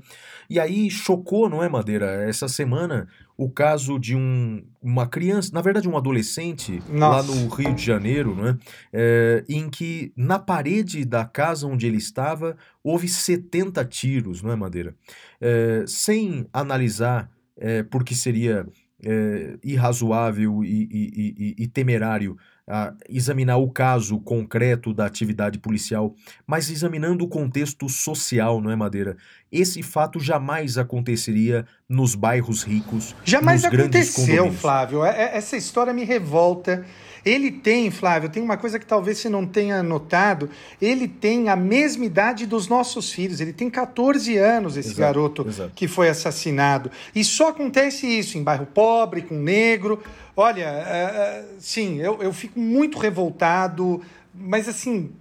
E 0.50 0.60
aí 0.60 0.90
chocou, 0.90 1.48
não 1.48 1.64
é, 1.64 1.70
Madeira? 1.70 2.08
Essa 2.28 2.48
semana 2.48 3.08
o 3.38 3.50
caso 3.50 4.00
de 4.00 4.16
um, 4.16 4.64
uma 4.82 5.08
criança, 5.08 5.52
na 5.54 5.62
verdade 5.62 5.88
um 5.88 5.96
adolescente, 5.96 6.82
Nossa. 6.90 6.98
lá 6.98 7.24
no 7.24 7.48
Rio 7.50 7.74
de 7.76 7.86
Janeiro, 7.86 8.36
né, 8.36 8.58
é, 8.92 9.46
em 9.48 9.70
que 9.70 10.12
na 10.18 10.40
parede 10.40 11.06
da 11.06 11.24
casa 11.24 11.68
onde 11.68 11.86
ele 11.86 11.98
estava 11.98 12.58
houve 12.84 13.08
70 13.08 13.86
tiros, 13.86 14.42
não 14.42 14.52
é, 14.52 14.56
Madeira? 14.56 14.96
É, 15.40 15.84
sem 15.86 16.48
analisar, 16.52 17.30
é, 17.56 17.84
porque 17.84 18.16
seria 18.16 18.66
é, 19.06 19.58
irrazoável 19.64 20.64
e, 20.64 20.90
e, 20.92 21.56
e, 21.60 21.64
e 21.64 21.68
temerário 21.68 22.36
a 22.68 22.94
examinar 23.08 23.58
o 23.58 23.70
caso 23.72 24.20
concreto 24.20 24.94
da 24.94 25.06
atividade 25.06 25.58
policial, 25.58 26.14
mas 26.46 26.70
examinando 26.70 27.24
o 27.24 27.30
contexto 27.30 27.88
social, 27.88 28.60
não 28.60 28.70
é, 28.70 28.76
Madeira? 28.76 29.16
Esse 29.50 29.82
fato 29.82 30.20
jamais 30.20 30.78
aconteceria 30.78 31.66
nos 31.90 32.16
bairros 32.16 32.64
ricos. 32.64 33.16
Jamais 33.24 33.64
aconteceu, 33.64 34.52
Flávio. 34.52 35.06
É, 35.06 35.24
é, 35.24 35.38
essa 35.38 35.56
história 35.56 35.94
me 35.94 36.04
revolta. 36.04 36.86
Ele 37.24 37.52
tem, 37.52 37.90
Flávio, 37.92 38.30
tem 38.30 38.44
uma 38.44 38.58
coisa 38.58 38.78
que 38.80 38.86
talvez 38.86 39.18
você 39.18 39.28
não 39.28 39.46
tenha 39.46 39.84
notado, 39.84 40.50
ele 40.82 41.08
tem 41.08 41.50
a 41.50 41.58
mesma 41.58 42.06
idade 42.06 42.46
dos 42.46 42.70
nossos 42.70 43.12
filhos, 43.12 43.42
ele 43.42 43.52
tem 43.52 43.70
14 43.70 44.38
anos, 44.38 44.78
esse 44.78 44.90
exato, 44.90 45.02
garoto 45.02 45.46
exato. 45.48 45.72
que 45.76 45.90
foi 45.90 46.08
assassinado. 46.08 46.90
E 47.14 47.26
só 47.26 47.50
acontece 47.50 48.08
isso 48.08 48.38
em 48.38 48.44
bairro 48.44 48.66
pobre, 48.66 49.24
com 49.24 49.36
negro. 49.36 50.02
Olha, 50.38 50.72
uh, 50.72 51.56
sim, 51.60 52.00
eu, 52.00 52.22
eu 52.22 52.32
fico 52.32 52.58
muito 52.60 52.98
revoltado, 52.98 54.02
mas 54.34 54.70
assim, 54.70 55.12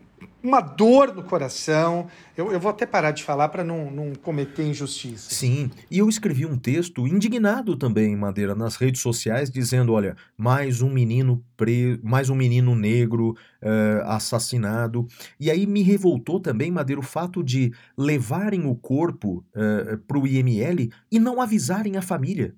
uma 0.46 0.60
dor 0.60 1.12
no 1.12 1.24
coração. 1.24 2.06
Eu, 2.36 2.52
eu 2.52 2.60
vou 2.60 2.70
até 2.70 2.86
parar 2.86 3.10
de 3.10 3.24
falar 3.24 3.48
para 3.48 3.64
não, 3.64 3.90
não 3.90 4.14
cometer 4.14 4.64
injustiça. 4.64 5.34
Sim, 5.34 5.70
e 5.90 5.98
eu 5.98 6.08
escrevi 6.08 6.46
um 6.46 6.56
texto 6.56 7.06
indignado 7.06 7.76
também, 7.76 8.14
Madeira, 8.14 8.54
nas 8.54 8.76
redes 8.76 9.00
sociais, 9.00 9.50
dizendo: 9.50 9.92
olha, 9.92 10.16
mais 10.36 10.82
um 10.82 10.90
menino 10.90 11.44
pre... 11.56 11.98
mais 12.02 12.30
um 12.30 12.36
menino 12.36 12.76
negro 12.76 13.30
uh, 13.30 14.06
assassinado. 14.06 15.08
E 15.40 15.50
aí 15.50 15.66
me 15.66 15.82
revoltou 15.82 16.38
também, 16.38 16.70
Madeira, 16.70 17.00
o 17.00 17.04
fato 17.04 17.42
de 17.42 17.72
levarem 17.98 18.66
o 18.66 18.74
corpo 18.76 19.44
uh, 19.54 19.98
para 20.06 20.18
o 20.18 20.26
IML 20.26 20.90
e 21.10 21.18
não 21.18 21.40
avisarem 21.40 21.96
a 21.96 22.02
família. 22.02 22.54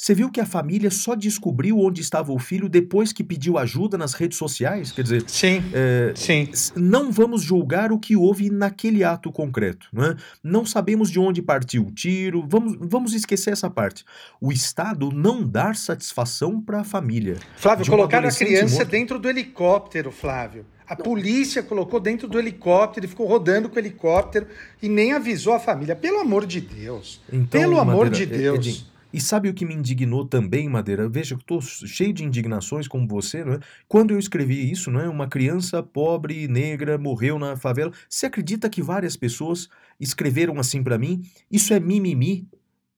Você 0.00 0.14
viu 0.14 0.30
que 0.30 0.40
a 0.40 0.46
família 0.46 0.92
só 0.92 1.16
descobriu 1.16 1.76
onde 1.80 2.00
estava 2.00 2.32
o 2.32 2.38
filho 2.38 2.68
depois 2.68 3.12
que 3.12 3.24
pediu 3.24 3.58
ajuda 3.58 3.98
nas 3.98 4.14
redes 4.14 4.38
sociais? 4.38 4.92
Quer 4.92 5.02
dizer, 5.02 5.24
sim, 5.26 5.60
é, 5.74 6.12
sim. 6.14 6.48
não 6.76 7.10
vamos 7.10 7.42
julgar 7.42 7.90
o 7.90 7.98
que 7.98 8.14
houve 8.14 8.48
naquele 8.48 9.02
ato 9.02 9.32
concreto. 9.32 9.88
Não, 9.92 10.04
é? 10.04 10.16
não 10.40 10.64
sabemos 10.64 11.10
de 11.10 11.18
onde 11.18 11.42
partiu 11.42 11.84
o 11.84 11.90
tiro, 11.90 12.46
vamos, 12.48 12.78
vamos 12.80 13.12
esquecer 13.12 13.50
essa 13.50 13.68
parte. 13.68 14.04
O 14.40 14.52
Estado 14.52 15.10
não 15.10 15.42
dar 15.42 15.74
satisfação 15.74 16.60
para 16.60 16.82
a 16.82 16.84
família. 16.84 17.36
Flávio, 17.56 17.84
colocaram 17.84 18.28
a 18.28 18.32
criança 18.32 18.76
morto. 18.76 18.90
dentro 18.90 19.18
do 19.18 19.28
helicóptero, 19.28 20.12
Flávio. 20.12 20.64
A 20.86 20.94
polícia 20.94 21.60
colocou 21.60 21.98
dentro 21.98 22.28
do 22.28 22.38
helicóptero 22.38 23.04
e 23.04 23.08
ficou 23.08 23.26
rodando 23.26 23.68
com 23.68 23.74
o 23.74 23.78
helicóptero 23.80 24.46
e 24.80 24.88
nem 24.88 25.12
avisou 25.12 25.54
a 25.54 25.58
família. 25.58 25.96
Pelo 25.96 26.20
amor 26.20 26.46
de 26.46 26.60
Deus. 26.60 27.20
Então, 27.30 27.60
Pelo 27.60 27.80
amor 27.80 28.04
Madeira, 28.06 28.26
de 28.26 28.26
Deus. 28.26 28.58
Edinho, 28.58 28.97
e 29.12 29.20
sabe 29.20 29.48
o 29.48 29.54
que 29.54 29.64
me 29.64 29.74
indignou 29.74 30.24
também, 30.24 30.68
Madeira? 30.68 31.08
Veja, 31.08 31.34
eu 31.34 31.38
estou 31.38 31.60
cheio 31.60 32.12
de 32.12 32.24
indignações 32.24 32.86
como 32.86 33.08
você, 33.08 33.44
não 33.44 33.54
é? 33.54 33.60
Quando 33.88 34.12
eu 34.12 34.18
escrevi 34.18 34.70
isso, 34.70 34.90
não 34.90 35.00
é? 35.00 35.08
Uma 35.08 35.26
criança 35.26 35.82
pobre, 35.82 36.46
negra, 36.46 36.98
morreu 36.98 37.38
na 37.38 37.56
favela. 37.56 37.92
Você 38.08 38.26
acredita 38.26 38.68
que 38.68 38.82
várias 38.82 39.16
pessoas 39.16 39.68
escreveram 39.98 40.58
assim 40.58 40.82
para 40.82 40.98
mim? 40.98 41.22
Isso 41.50 41.72
é 41.72 41.80
mimimi? 41.80 42.46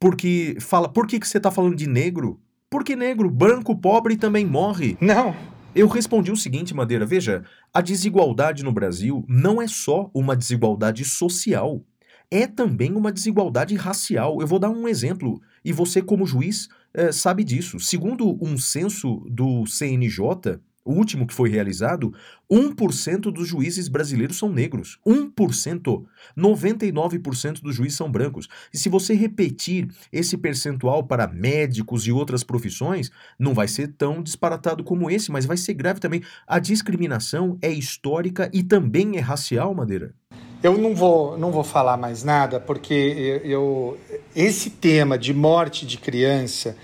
Porque 0.01 0.57
fala, 0.61 0.89
por 0.89 1.07
que, 1.07 1.21
que 1.21 1.29
você 1.29 1.37
está 1.37 1.51
falando 1.51 1.77
de 1.77 1.87
negro? 1.87 2.41
Porque 2.69 2.97
negro, 2.97 3.31
branco, 3.31 3.77
pobre 3.77 4.17
também 4.17 4.47
morre. 4.47 4.97
Não. 5.01 5.35
Eu 5.75 5.87
respondi 5.87 6.33
o 6.33 6.37
seguinte, 6.37 6.75
Madeira, 6.75 7.07
veja, 7.07 7.45
a 7.73 7.81
desigualdade 7.81 8.65
no 8.65 8.73
Brasil 8.73 9.25
não 9.29 9.63
é 9.63 9.69
só 9.69 10.11
uma 10.13 10.35
desigualdade 10.35 11.05
social, 11.05 11.85
é 12.31 12.47
também 12.47 12.93
uma 12.93 13.13
desigualdade 13.13 13.75
racial. 13.75 14.41
Eu 14.41 14.47
vou 14.47 14.59
dar 14.59 14.71
um 14.71 14.87
exemplo 14.87 15.41
e 15.65 15.73
você, 15.73 16.01
como 16.01 16.27
juiz, 16.27 16.69
eh, 16.95 17.13
sabe 17.13 17.43
disso. 17.45 17.81
Segundo 17.81 18.39
um 18.43 18.57
censo 18.57 19.25
do 19.29 19.67
CNJ, 19.67 20.61
o 20.85 20.93
último 20.93 21.27
que 21.27 21.35
foi 21.35 21.51
realizado, 21.51 22.13
1% 22.51 23.31
dos 23.31 23.47
juízes 23.47 23.87
brasileiros 23.87 24.39
são 24.39 24.51
negros. 24.51 24.99
1%. 25.07 26.07
99% 26.37 27.61
dos 27.61 27.77
juízes 27.77 27.99
são 27.99 28.11
brancos. 28.11 28.49
E 28.73 28.79
se 28.79 28.89
você 28.89 29.15
repetir 29.15 29.89
esse 30.11 30.39
percentual 30.39 31.05
para 31.05 31.29
médicos 31.29 32.07
e 32.07 32.13
outras 32.13 32.43
profissões, 32.43 33.11
não 33.39 33.53
vai 33.53 33.69
ser 33.69 33.89
tão 33.89 34.23
disparatado 34.23 34.83
como 34.83 35.11
esse, 35.11 35.31
mas 35.31 35.45
vai 35.45 35.57
ser 35.57 35.75
grave 35.75 36.01
também. 36.01 36.23
A 36.47 36.59
discriminação 36.59 37.59
é 37.61 37.71
histórica 37.71 38.51
e 38.53 38.63
também 38.63 39.17
é 39.17 39.21
racial, 39.21 39.75
Madeira. 39.75 40.15
Eu 40.63 40.77
não 40.77 40.95
vou, 40.95 41.39
não 41.39 41.51
vou 41.51 41.65
falar 41.65 41.97
mais 41.97 42.23
nada, 42.23 42.61
porque 42.61 43.41
eu, 43.45 43.99
esse 44.37 44.69
tema 44.69 45.17
de 45.17 45.33
morte 45.33 45.87
de 45.87 45.97
criança, 45.97 46.77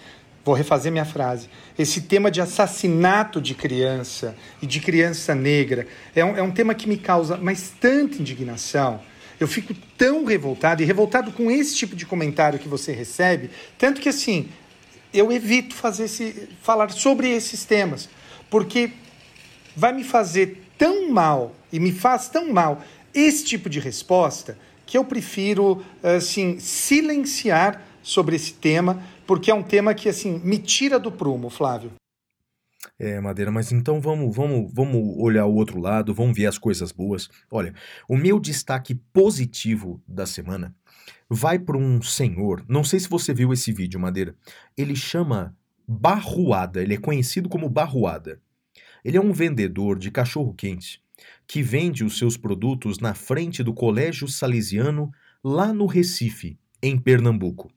vou 0.42 0.54
refazer 0.54 0.90
minha 0.90 1.04
frase, 1.04 1.50
esse 1.78 2.00
tema 2.00 2.30
de 2.30 2.40
assassinato 2.40 3.38
de 3.38 3.54
criança 3.54 4.34
e 4.62 4.66
de 4.66 4.80
criança 4.80 5.34
negra 5.34 5.86
é 6.14 6.24
um, 6.24 6.36
é 6.36 6.42
um 6.42 6.50
tema 6.50 6.74
que 6.74 6.88
me 6.88 6.96
causa 6.96 7.36
mais 7.36 7.74
tanta 7.78 8.16
indignação. 8.16 8.98
Eu 9.38 9.46
fico 9.46 9.74
tão 9.98 10.24
revoltado 10.24 10.82
e 10.82 10.86
revoltado 10.86 11.30
com 11.30 11.50
esse 11.50 11.76
tipo 11.76 11.94
de 11.94 12.06
comentário 12.06 12.58
que 12.58 12.68
você 12.68 12.92
recebe, 12.92 13.50
tanto 13.76 14.00
que 14.00 14.08
assim 14.08 14.48
eu 15.12 15.30
evito 15.30 15.74
fazer 15.74 16.04
esse, 16.04 16.48
falar 16.62 16.90
sobre 16.90 17.28
esses 17.28 17.64
temas, 17.66 18.08
porque 18.48 18.92
vai 19.76 19.92
me 19.92 20.02
fazer 20.02 20.62
tão 20.78 21.10
mal 21.10 21.54
e 21.72 21.80
me 21.80 21.92
faz 21.92 22.28
tão 22.28 22.52
mal 22.52 22.82
esse 23.16 23.44
tipo 23.44 23.70
de 23.70 23.80
resposta 23.80 24.58
que 24.84 24.96
eu 24.96 25.04
prefiro 25.04 25.82
assim 26.02 26.60
silenciar 26.60 27.82
sobre 28.02 28.36
esse 28.36 28.52
tema, 28.52 29.02
porque 29.26 29.50
é 29.50 29.54
um 29.54 29.62
tema 29.62 29.94
que 29.94 30.08
assim 30.08 30.38
me 30.44 30.58
tira 30.58 30.98
do 30.98 31.10
prumo, 31.10 31.50
Flávio. 31.50 31.92
É, 32.98 33.20
Madeira, 33.20 33.50
mas 33.50 33.72
então 33.72 34.00
vamos, 34.00 34.34
vamos, 34.34 34.70
vamos 34.72 35.16
olhar 35.18 35.44
o 35.46 35.54
outro 35.54 35.80
lado, 35.80 36.14
vamos 36.14 36.36
ver 36.36 36.46
as 36.46 36.56
coisas 36.56 36.92
boas. 36.92 37.28
Olha, 37.50 37.74
o 38.08 38.16
meu 38.16 38.38
destaque 38.38 38.94
positivo 38.94 40.00
da 40.06 40.24
semana 40.24 40.74
vai 41.28 41.58
para 41.58 41.76
um 41.76 42.00
senhor, 42.00 42.64
não 42.68 42.84
sei 42.84 43.00
se 43.00 43.08
você 43.08 43.34
viu 43.34 43.52
esse 43.52 43.72
vídeo, 43.72 43.98
Madeira. 43.98 44.36
Ele 44.76 44.94
chama 44.94 45.56
Barruada, 45.86 46.80
ele 46.80 46.94
é 46.94 46.98
conhecido 46.98 47.48
como 47.48 47.68
Barruada. 47.68 48.40
Ele 49.04 49.16
é 49.16 49.20
um 49.20 49.32
vendedor 49.32 49.98
de 49.98 50.10
cachorro-quente 50.10 51.00
que 51.46 51.62
vende 51.62 52.04
os 52.04 52.18
seus 52.18 52.36
produtos 52.36 52.98
na 52.98 53.14
frente 53.14 53.62
do 53.62 53.72
Colégio 53.72 54.28
Salesiano, 54.28 55.10
lá 55.42 55.72
no 55.72 55.86
Recife, 55.86 56.58
em 56.82 56.98
Pernambuco. 56.98 57.70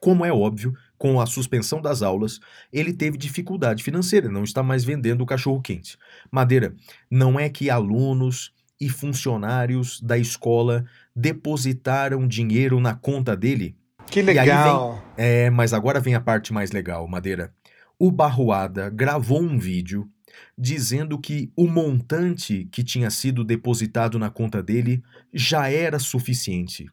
Como 0.00 0.24
é 0.24 0.32
óbvio, 0.32 0.74
com 0.96 1.20
a 1.20 1.26
suspensão 1.26 1.80
das 1.80 2.02
aulas, 2.02 2.40
ele 2.72 2.92
teve 2.92 3.16
dificuldade 3.16 3.82
financeira, 3.82 4.28
não 4.28 4.44
está 4.44 4.62
mais 4.62 4.84
vendendo 4.84 5.22
o 5.22 5.26
cachorro-quente. 5.26 5.96
Madeira, 6.30 6.74
não 7.10 7.38
é 7.38 7.48
que 7.48 7.70
alunos 7.70 8.52
e 8.80 8.88
funcionários 8.88 10.00
da 10.00 10.16
escola 10.16 10.84
depositaram 11.14 12.26
dinheiro 12.26 12.80
na 12.80 12.94
conta 12.94 13.36
dele? 13.36 13.76
Que 14.10 14.22
legal! 14.22 14.94
Vem, 15.16 15.26
é, 15.26 15.50
mas 15.50 15.72
agora 15.72 16.00
vem 16.00 16.14
a 16.14 16.20
parte 16.20 16.52
mais 16.52 16.70
legal, 16.70 17.06
Madeira. 17.06 17.52
O 17.98 18.10
Barroada 18.10 18.88
gravou 18.88 19.42
um 19.42 19.58
vídeo 19.58 20.08
dizendo 20.56 21.18
que 21.18 21.50
o 21.56 21.66
montante 21.66 22.68
que 22.70 22.82
tinha 22.82 23.10
sido 23.10 23.44
depositado 23.44 24.18
na 24.18 24.30
conta 24.30 24.62
dele 24.62 25.02
já 25.32 25.68
era 25.68 25.98
suficiente, 25.98 26.86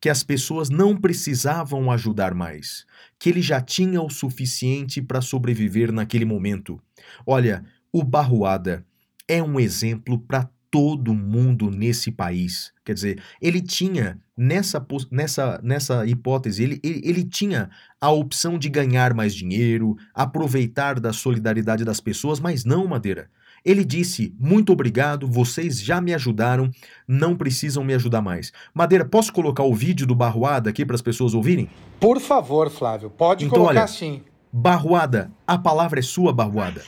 que 0.00 0.08
as 0.08 0.22
pessoas 0.22 0.70
não 0.70 0.96
precisavam 0.96 1.90
ajudar 1.90 2.34
mais, 2.34 2.86
que 3.18 3.28
ele 3.28 3.42
já 3.42 3.60
tinha 3.60 4.00
o 4.00 4.10
suficiente 4.10 5.00
para 5.00 5.20
sobreviver 5.20 5.92
naquele 5.92 6.24
momento. 6.24 6.80
Olha, 7.26 7.64
o 7.92 8.02
Barruada 8.02 8.84
é 9.28 9.42
um 9.42 9.58
exemplo 9.58 10.18
para 10.18 10.48
todo 10.74 11.14
mundo 11.14 11.70
nesse 11.70 12.10
país. 12.10 12.72
Quer 12.84 12.94
dizer, 12.94 13.22
ele 13.40 13.62
tinha, 13.62 14.18
nessa, 14.36 14.84
nessa, 15.08 15.60
nessa 15.62 16.04
hipótese, 16.04 16.64
ele, 16.64 16.80
ele, 16.82 17.00
ele 17.04 17.24
tinha 17.24 17.70
a 18.00 18.10
opção 18.10 18.58
de 18.58 18.68
ganhar 18.68 19.14
mais 19.14 19.32
dinheiro, 19.32 19.94
aproveitar 20.12 20.98
da 20.98 21.12
solidariedade 21.12 21.84
das 21.84 22.00
pessoas, 22.00 22.40
mas 22.40 22.64
não, 22.64 22.88
Madeira. 22.88 23.30
Ele 23.64 23.84
disse: 23.84 24.34
Muito 24.36 24.72
obrigado, 24.72 25.28
vocês 25.28 25.80
já 25.80 26.00
me 26.00 26.12
ajudaram, 26.12 26.68
não 27.06 27.36
precisam 27.36 27.84
me 27.84 27.94
ajudar 27.94 28.20
mais. 28.20 28.52
Madeira, 28.74 29.04
posso 29.04 29.32
colocar 29.32 29.62
o 29.62 29.72
vídeo 29.72 30.08
do 30.08 30.14
Barruada 30.16 30.70
aqui 30.70 30.84
para 30.84 30.96
as 30.96 31.02
pessoas 31.02 31.34
ouvirem? 31.34 31.70
Por 32.00 32.20
favor, 32.20 32.68
Flávio, 32.68 33.10
pode 33.10 33.44
então, 33.44 33.58
colocar 33.58 33.82
olha, 33.82 33.86
sim. 33.86 34.24
Barruada, 34.52 35.30
a 35.46 35.56
palavra 35.56 36.00
é 36.00 36.02
sua, 36.02 36.32
Barruada. 36.32 36.82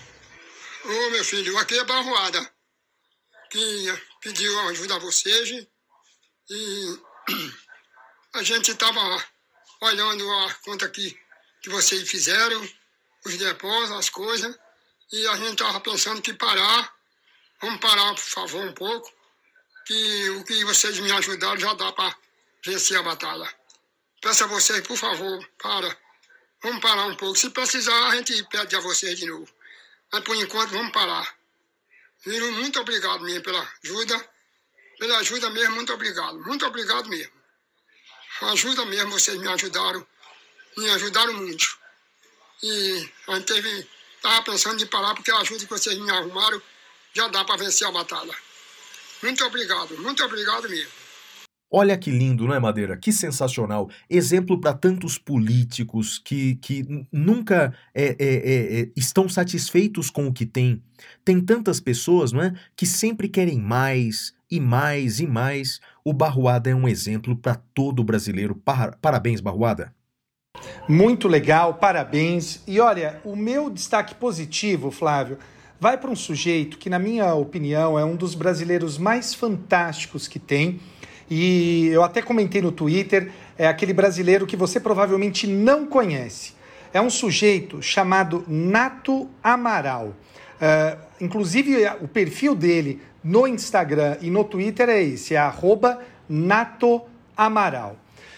Ô, 0.84 1.10
meu 1.12 1.22
filho, 1.22 1.56
aqui 1.56 1.78
é 1.78 1.84
Barruada 1.84 2.55
que 3.51 4.02
pediu 4.20 4.60
ajuda 4.68 4.97
a 4.97 4.98
vocês 4.98 5.66
e 6.51 7.01
a 8.35 8.43
gente 8.43 8.70
estava 8.70 9.24
olhando 9.81 10.31
a 10.31 10.55
conta 10.64 10.89
que, 10.89 11.18
que 11.62 11.70
vocês 11.70 12.09
fizeram, 12.09 12.68
os 13.24 13.36
depósitos, 13.36 13.98
as 13.98 14.10
coisas, 14.10 14.56
e 15.12 15.27
a 15.28 15.36
gente 15.36 15.52
estava 15.52 15.81
pensando 15.81 16.23
que 16.23 16.35
parar, 16.35 16.94
vamos 17.60 17.81
parar 17.81 18.14
por 18.14 18.23
favor 18.23 18.66
um 18.66 18.73
pouco, 18.73 19.12
que 19.86 20.31
o 20.31 20.44
que 20.44 20.64
vocês 20.64 20.98
me 20.98 21.10
ajudaram 21.12 21.59
já 21.59 21.73
dá 21.74 21.93
para 21.93 22.16
vencer 22.64 22.98
a 22.98 23.02
batalha. 23.02 23.48
Peço 24.20 24.44
a 24.44 24.47
vocês, 24.48 24.81
por 24.86 24.97
favor, 24.97 25.48
para, 25.59 25.97
vamos 26.62 26.81
parar 26.81 27.06
um 27.06 27.16
pouco. 27.16 27.36
Se 27.36 27.51
precisar, 27.51 28.09
a 28.09 28.16
gente 28.16 28.43
pede 28.44 28.74
a 28.74 28.81
vocês 28.81 29.18
de 29.18 29.27
novo. 29.27 29.48
Mas 30.12 30.24
por 30.24 30.36
enquanto 30.36 30.70
vamos 30.70 30.93
parar. 30.93 31.35
Filho, 32.27 32.53
muito 32.55 32.81
obrigado 32.81 33.23
mesmo 33.23 33.40
pela 33.40 33.73
ajuda. 33.85 34.31
Pela 34.98 35.19
ajuda 35.19 35.48
mesmo, 35.51 35.77
muito 35.77 35.93
obrigado. 35.93 36.36
Muito 36.40 36.66
obrigado 36.66 37.09
mesmo. 37.09 37.32
Ajuda 38.43 38.85
mesmo, 38.85 39.12
vocês 39.12 39.39
me 39.39 39.47
ajudaram. 39.47 40.05
Me 40.77 40.90
ajudaram 40.90 41.35
muito. 41.35 41.78
E 42.65 43.09
a 43.28 43.36
gente 43.36 43.47
teve. 43.47 43.89
Estava 44.16 44.43
pensando 44.43 44.82
em 44.82 44.86
parar 44.89 45.15
porque 45.15 45.31
a 45.31 45.39
ajuda 45.39 45.66
que 45.66 45.70
vocês 45.70 45.97
me 45.97 46.11
arrumaram 46.11 46.61
já 47.15 47.28
dá 47.28 47.44
para 47.44 47.59
vencer 47.59 47.86
a 47.86 47.93
batalha. 47.93 48.36
Muito 49.23 49.44
obrigado, 49.44 49.97
muito 49.98 50.24
obrigado 50.24 50.69
mesmo. 50.69 51.05
Olha 51.70 51.98
que 51.98 52.10
lindo, 52.10 52.47
não 52.47 52.55
é, 52.55 52.60
Madeira? 52.60 52.97
Que 52.97 53.12
sensacional. 53.12 53.90
Exemplo 54.09 54.60
para 54.60 54.72
tantos 54.72 55.18
políticos 55.18 56.18
que, 56.18 56.55
que 56.56 57.06
nunca 57.10 57.74
é, 57.93 58.05
é, 58.05 58.16
é, 58.18 58.80
é, 58.80 58.88
estão 58.97 59.28
satisfeitos 59.28 60.09
com 60.09 60.28
o 60.28 60.32
que 60.32 60.47
têm. 60.47 60.80
Tem 61.24 61.40
tantas 61.40 61.80
pessoas, 61.80 62.30
não 62.30 62.40
é? 62.40 62.55
Que 62.76 62.86
sempre 62.86 63.28
querem 63.28 63.60
mais 63.60 64.32
e 64.48 64.60
mais 64.60 65.18
e 65.18 65.26
mais. 65.26 65.80
O 66.05 66.12
Barruada 66.12 66.70
é 66.70 66.74
um 66.74 66.88
exemplo 66.88 67.36
para 67.36 67.56
todo 67.74 68.05
brasileiro. 68.05 68.55
Par 68.55 68.97
parabéns, 68.98 69.40
Barruada. 69.40 69.93
Muito 70.88 71.26
legal, 71.26 71.74
parabéns. 71.74 72.62
E 72.66 72.78
olha, 72.78 73.20
o 73.24 73.34
meu 73.34 73.68
destaque 73.68 74.14
positivo, 74.14 74.93
Flávio, 74.93 75.36
vai 75.80 75.98
para 75.98 76.10
um 76.10 76.16
sujeito 76.16 76.78
que, 76.78 76.88
na 76.88 76.98
minha 76.98 77.34
opinião, 77.34 77.98
é 77.98 78.05
um 78.05 78.16
dos 78.16 78.34
brasileiros 78.36 78.97
mais 78.97 79.34
fantásticos 79.34 80.28
que 80.28 80.38
tem 80.38 80.80
e 81.28 81.89
eu 81.89 82.03
até 82.03 82.23
comentei 82.23 82.62
no 82.62 82.70
Twitter, 82.70 83.31
é 83.59 83.66
aquele 83.66 83.93
brasileiro 83.93 84.47
que 84.47 84.57
você 84.57 84.78
provavelmente 84.78 85.47
não 85.47 85.86
conhece. 85.86 86.55
É 86.93 87.01
um 87.01 87.11
sujeito 87.11 87.82
chamado 87.82 88.44
Nato 88.47 89.28
Amaral. 89.43 90.09
Uh, 90.57 90.98
inclusive, 91.20 91.85
o 92.01 92.09
perfil 92.09 92.55
dele 92.55 93.03
no 93.23 93.47
Instagram 93.47 94.16
e 94.20 94.31
no 94.31 94.44
Twitter 94.44 94.89
é 94.89 95.03
esse, 95.03 95.35
é 95.35 95.39
arroba 95.39 96.01
Nato 96.28 97.03
Amaral. 97.36 97.97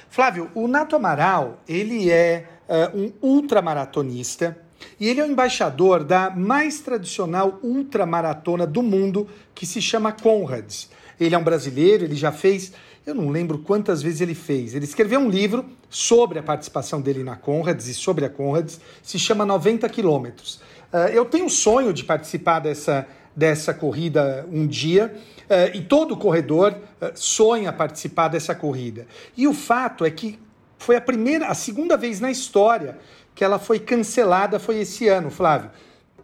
Flávio, 0.08 0.50
o 0.54 0.66
Nato 0.66 0.96
Amaral, 0.96 1.62
ele 1.68 2.10
é 2.10 2.46
uh, 2.68 2.98
um 2.98 3.12
ultramaratonista 3.20 4.58
e 4.98 5.08
ele 5.08 5.20
é 5.20 5.24
o 5.24 5.30
embaixador 5.30 6.02
da 6.02 6.30
mais 6.30 6.80
tradicional 6.80 7.58
ultramaratona 7.62 8.66
do 8.66 8.82
mundo, 8.82 9.28
que 9.54 9.66
se 9.66 9.80
chama 9.82 10.12
Conrads. 10.12 10.90
Ele 11.20 11.34
é 11.34 11.38
um 11.38 11.42
brasileiro, 11.42 12.04
ele 12.04 12.14
já 12.14 12.30
fez, 12.30 12.72
eu 13.06 13.14
não 13.14 13.28
lembro 13.28 13.58
quantas 13.58 14.02
vezes 14.02 14.20
ele 14.20 14.34
fez. 14.34 14.74
Ele 14.74 14.84
escreveu 14.84 15.20
um 15.20 15.28
livro 15.28 15.64
sobre 15.88 16.38
a 16.38 16.42
participação 16.42 17.00
dele 17.00 17.22
na 17.22 17.36
Conrads 17.36 17.88
e 17.88 17.94
sobre 17.94 18.24
a 18.24 18.30
Conrads, 18.30 18.80
se 19.02 19.18
chama 19.18 19.44
90 19.44 19.88
quilômetros. 19.88 20.60
Uh, 20.92 21.08
eu 21.12 21.24
tenho 21.24 21.46
o 21.46 21.50
sonho 21.50 21.92
de 21.92 22.04
participar 22.04 22.60
dessa, 22.60 23.06
dessa 23.34 23.74
corrida 23.74 24.46
um 24.50 24.66
dia. 24.66 25.14
Uh, 25.48 25.76
e 25.76 25.80
todo 25.80 26.16
corredor 26.16 26.74
uh, 27.00 27.10
sonha 27.14 27.72
participar 27.72 28.28
dessa 28.28 28.54
corrida. 28.54 29.06
E 29.36 29.48
o 29.48 29.54
fato 29.54 30.04
é 30.04 30.10
que 30.10 30.38
foi 30.78 30.96
a 30.96 31.00
primeira, 31.00 31.48
a 31.48 31.54
segunda 31.54 31.96
vez 31.96 32.20
na 32.20 32.30
história 32.30 32.98
que 33.34 33.44
ela 33.44 33.58
foi 33.58 33.78
cancelada 33.78 34.58
foi 34.58 34.80
esse 34.80 35.08
ano, 35.08 35.30
Flávio. 35.30 35.70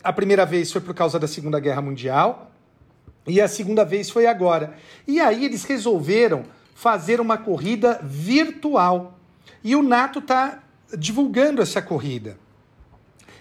A 0.02 0.12
primeira 0.12 0.44
vez 0.44 0.72
foi 0.72 0.80
por 0.80 0.94
causa 0.94 1.18
da 1.18 1.26
Segunda 1.26 1.60
Guerra 1.60 1.80
Mundial, 1.80 2.50
e 3.26 3.40
a 3.40 3.48
segunda 3.48 3.84
vez 3.84 4.10
foi 4.10 4.26
agora. 4.26 4.76
E 5.06 5.20
aí 5.20 5.44
eles 5.44 5.64
resolveram 5.64 6.44
fazer 6.74 7.20
uma 7.20 7.38
corrida 7.38 8.00
virtual. 8.02 9.18
E 9.62 9.74
o 9.74 9.82
Nato 9.82 10.18
está 10.18 10.62
divulgando 10.96 11.62
essa 11.62 11.80
corrida. 11.80 12.38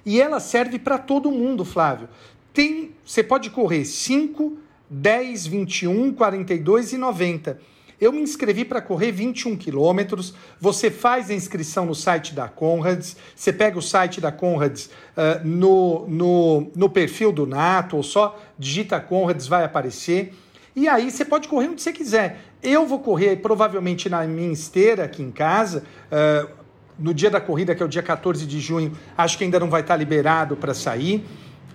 e 0.06 0.20
ela 0.20 0.40
serve 0.40 0.78
para 0.78 0.98
todo 0.98 1.32
mundo, 1.32 1.64
Flávio. 1.64 2.10
Tem, 2.54 2.92
você 3.06 3.24
pode 3.24 3.50
correr 3.50 3.86
5, 3.86 4.58
10, 4.90 5.48
21, 5.48 6.14
42 6.14 6.94
e 6.94 6.98
90. 6.98 7.60
Eu 8.04 8.12
me 8.12 8.20
inscrevi 8.20 8.66
para 8.66 8.82
correr 8.82 9.14
21 9.14 9.56
quilômetros. 9.56 10.34
Você 10.60 10.92
faz 10.92 11.30
a 11.30 11.34
inscrição 11.34 11.86
no 11.86 11.96
site 11.96 12.34
da 12.34 12.50
Conrads. 12.50 13.16
Você 13.34 13.54
pega 13.54 13.80
o 13.80 13.82
site 13.82 14.20
da 14.20 14.30
Conrads 14.30 14.88
uh, 14.88 15.48
no, 15.48 16.06
no, 16.10 16.72
no 16.76 16.90
perfil 16.90 17.32
do 17.32 17.48
Nato, 17.48 17.96
ou 17.96 18.04
só 18.04 18.38
digita 18.60 19.00
Conrads, 19.00 19.48
vai 19.48 19.64
aparecer. 19.64 20.34
E 20.76 20.86
aí 20.86 21.10
você 21.10 21.24
pode 21.24 21.48
correr 21.48 21.70
onde 21.70 21.82
você 21.82 21.94
quiser. 21.94 22.42
Eu 22.62 22.86
vou 22.86 23.00
correr 23.00 23.38
provavelmente 23.38 24.10
na 24.10 24.26
minha 24.26 24.52
esteira 24.52 25.06
aqui 25.06 25.24
em 25.24 25.32
casa. 25.32 25.86
Uh, 26.12 26.50
no 27.00 27.14
dia 27.14 27.30
da 27.30 27.40
corrida, 27.40 27.74
que 27.74 27.82
é 27.82 27.86
o 27.86 27.90
dia 27.90 28.04
14 28.04 28.46
de 28.46 28.60
junho, 28.60 28.92
acho 29.18 29.38
que 29.38 29.46
ainda 29.46 29.62
não 29.62 29.70
vai 29.70 29.80
estar 29.80 29.96
liberado 29.96 30.58
para 30.58 30.74
sair 30.74 31.24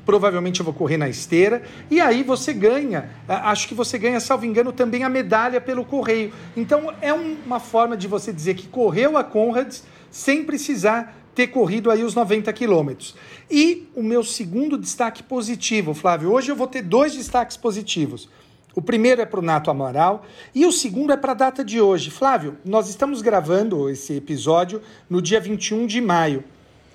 provavelmente 0.08 0.60
eu 0.60 0.64
vou 0.64 0.72
correr 0.72 0.96
na 0.96 1.06
esteira, 1.06 1.62
e 1.90 2.00
aí 2.00 2.22
você 2.22 2.54
ganha, 2.54 3.10
acho 3.28 3.68
que 3.68 3.74
você 3.74 3.98
ganha, 3.98 4.18
salvo 4.18 4.46
engano, 4.46 4.72
também 4.72 5.04
a 5.04 5.08
medalha 5.10 5.60
pelo 5.60 5.84
correio. 5.84 6.32
Então 6.56 6.90
é 7.02 7.12
uma 7.12 7.60
forma 7.60 7.94
de 7.94 8.08
você 8.08 8.32
dizer 8.32 8.54
que 8.54 8.66
correu 8.68 9.18
a 9.18 9.22
Conrads 9.22 9.84
sem 10.10 10.44
precisar 10.44 11.14
ter 11.34 11.48
corrido 11.48 11.90
aí 11.90 12.02
os 12.02 12.14
90 12.14 12.50
quilômetros. 12.54 13.14
E 13.50 13.86
o 13.94 14.02
meu 14.02 14.24
segundo 14.24 14.78
destaque 14.78 15.22
positivo, 15.22 15.92
Flávio, 15.92 16.32
hoje 16.32 16.50
eu 16.50 16.56
vou 16.56 16.66
ter 16.66 16.80
dois 16.80 17.14
destaques 17.14 17.58
positivos. 17.58 18.30
O 18.74 18.80
primeiro 18.80 19.20
é 19.20 19.26
para 19.26 19.40
o 19.40 19.42
Nato 19.42 19.70
Amaral 19.70 20.24
e 20.54 20.64
o 20.64 20.72
segundo 20.72 21.12
é 21.12 21.18
para 21.18 21.32
a 21.32 21.34
data 21.34 21.62
de 21.62 21.82
hoje. 21.82 22.10
Flávio, 22.10 22.56
nós 22.64 22.88
estamos 22.88 23.20
gravando 23.20 23.90
esse 23.90 24.14
episódio 24.14 24.80
no 25.10 25.20
dia 25.20 25.38
21 25.38 25.86
de 25.86 26.00
maio. 26.00 26.44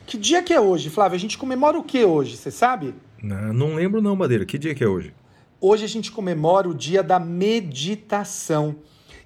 Que 0.06 0.18
dia 0.18 0.44
que 0.44 0.52
é 0.52 0.60
hoje, 0.60 0.90
Flávio? 0.90 1.16
A 1.16 1.20
gente 1.20 1.38
comemora 1.38 1.78
o 1.78 1.84
que 1.84 2.04
hoje, 2.04 2.36
você 2.36 2.52
sabe? 2.52 2.94
Não, 3.24 3.54
não 3.54 3.76
lembro 3.76 4.02
não, 4.02 4.18
Madeira. 4.18 4.46
Que 4.46 4.60
dia 4.60 4.76
que 4.76 4.84
é 4.84 4.88
hoje? 4.88 5.14
Hoje 5.62 5.86
a 5.86 5.88
gente 5.88 6.12
comemora 6.12 6.68
o 6.68 6.74
dia 6.74 7.02
da 7.02 7.18
meditação. 7.18 8.76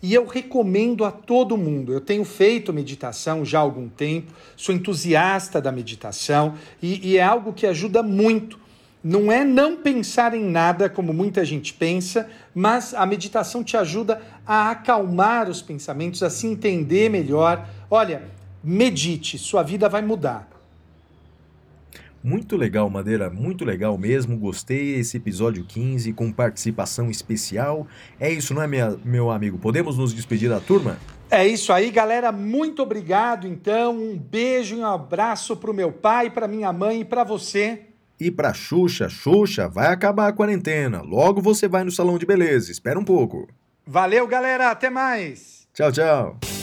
E 0.03 0.13
eu 0.13 0.27
recomendo 0.27 1.03
a 1.03 1.09
todo 1.09 1.57
mundo. 1.57 1.91
Eu 1.91 1.99
tenho 1.99 2.23
feito 2.23 2.71
meditação 2.71 3.43
já 3.43 3.57
há 3.57 3.61
algum 3.61 3.89
tempo, 3.89 4.31
sou 4.55 4.75
entusiasta 4.75 5.59
da 5.59 5.71
meditação 5.71 6.53
e, 6.79 7.13
e 7.13 7.17
é 7.17 7.23
algo 7.23 7.51
que 7.51 7.65
ajuda 7.65 8.03
muito. 8.03 8.59
Não 9.03 9.31
é 9.31 9.43
não 9.43 9.77
pensar 9.77 10.35
em 10.35 10.43
nada, 10.43 10.87
como 10.87 11.11
muita 11.11 11.43
gente 11.43 11.73
pensa, 11.73 12.29
mas 12.53 12.93
a 12.93 13.05
meditação 13.05 13.63
te 13.63 13.75
ajuda 13.75 14.21
a 14.45 14.69
acalmar 14.69 15.49
os 15.49 15.63
pensamentos, 15.63 16.21
a 16.21 16.29
se 16.29 16.45
entender 16.45 17.09
melhor. 17.09 17.67
Olha, 17.89 18.23
medite, 18.63 19.39
sua 19.39 19.63
vida 19.63 19.89
vai 19.89 20.03
mudar. 20.03 20.56
Muito 22.27 22.57
legal, 22.57 22.89
Madeira, 22.89 23.29
muito 23.29 23.63
legal 23.63 23.97
mesmo. 23.97 24.37
Gostei 24.37 24.95
esse 24.95 25.15
episódio 25.15 25.63
15 25.63 26.11
com 26.11 26.29
participação 26.29 27.09
especial. 27.09 27.87
É 28.19 28.29
isso, 28.29 28.53
não 28.53 28.61
é, 28.61 28.67
minha, 28.67 28.97
meu 29.05 29.31
amigo? 29.31 29.57
Podemos 29.57 29.97
nos 29.97 30.13
despedir 30.13 30.49
da 30.49 30.59
turma? 30.59 30.97
É 31.31 31.47
isso 31.47 31.71
aí, 31.71 31.89
galera. 31.89 32.29
Muito 32.33 32.83
obrigado. 32.83 33.47
Então, 33.47 33.97
um 33.97 34.17
beijo 34.17 34.75
e 34.75 34.79
um 34.79 34.85
abraço 34.85 35.55
pro 35.55 35.73
meu 35.73 35.89
pai, 35.89 36.29
pra 36.29 36.49
minha 36.49 36.73
mãe 36.73 36.99
e 36.99 37.05
pra 37.05 37.23
você. 37.23 37.83
E 38.19 38.29
pra 38.29 38.53
Xuxa, 38.53 39.07
Xuxa, 39.07 39.69
vai 39.69 39.87
acabar 39.87 40.27
a 40.27 40.33
quarentena. 40.33 41.01
Logo 41.01 41.41
você 41.41 41.65
vai 41.65 41.85
no 41.85 41.91
salão 41.91 42.17
de 42.17 42.25
beleza. 42.25 42.69
Espera 42.69 42.99
um 42.99 43.05
pouco. 43.05 43.47
Valeu, 43.85 44.27
galera. 44.27 44.69
Até 44.69 44.89
mais. 44.89 45.65
Tchau, 45.73 45.93
tchau. 45.93 46.56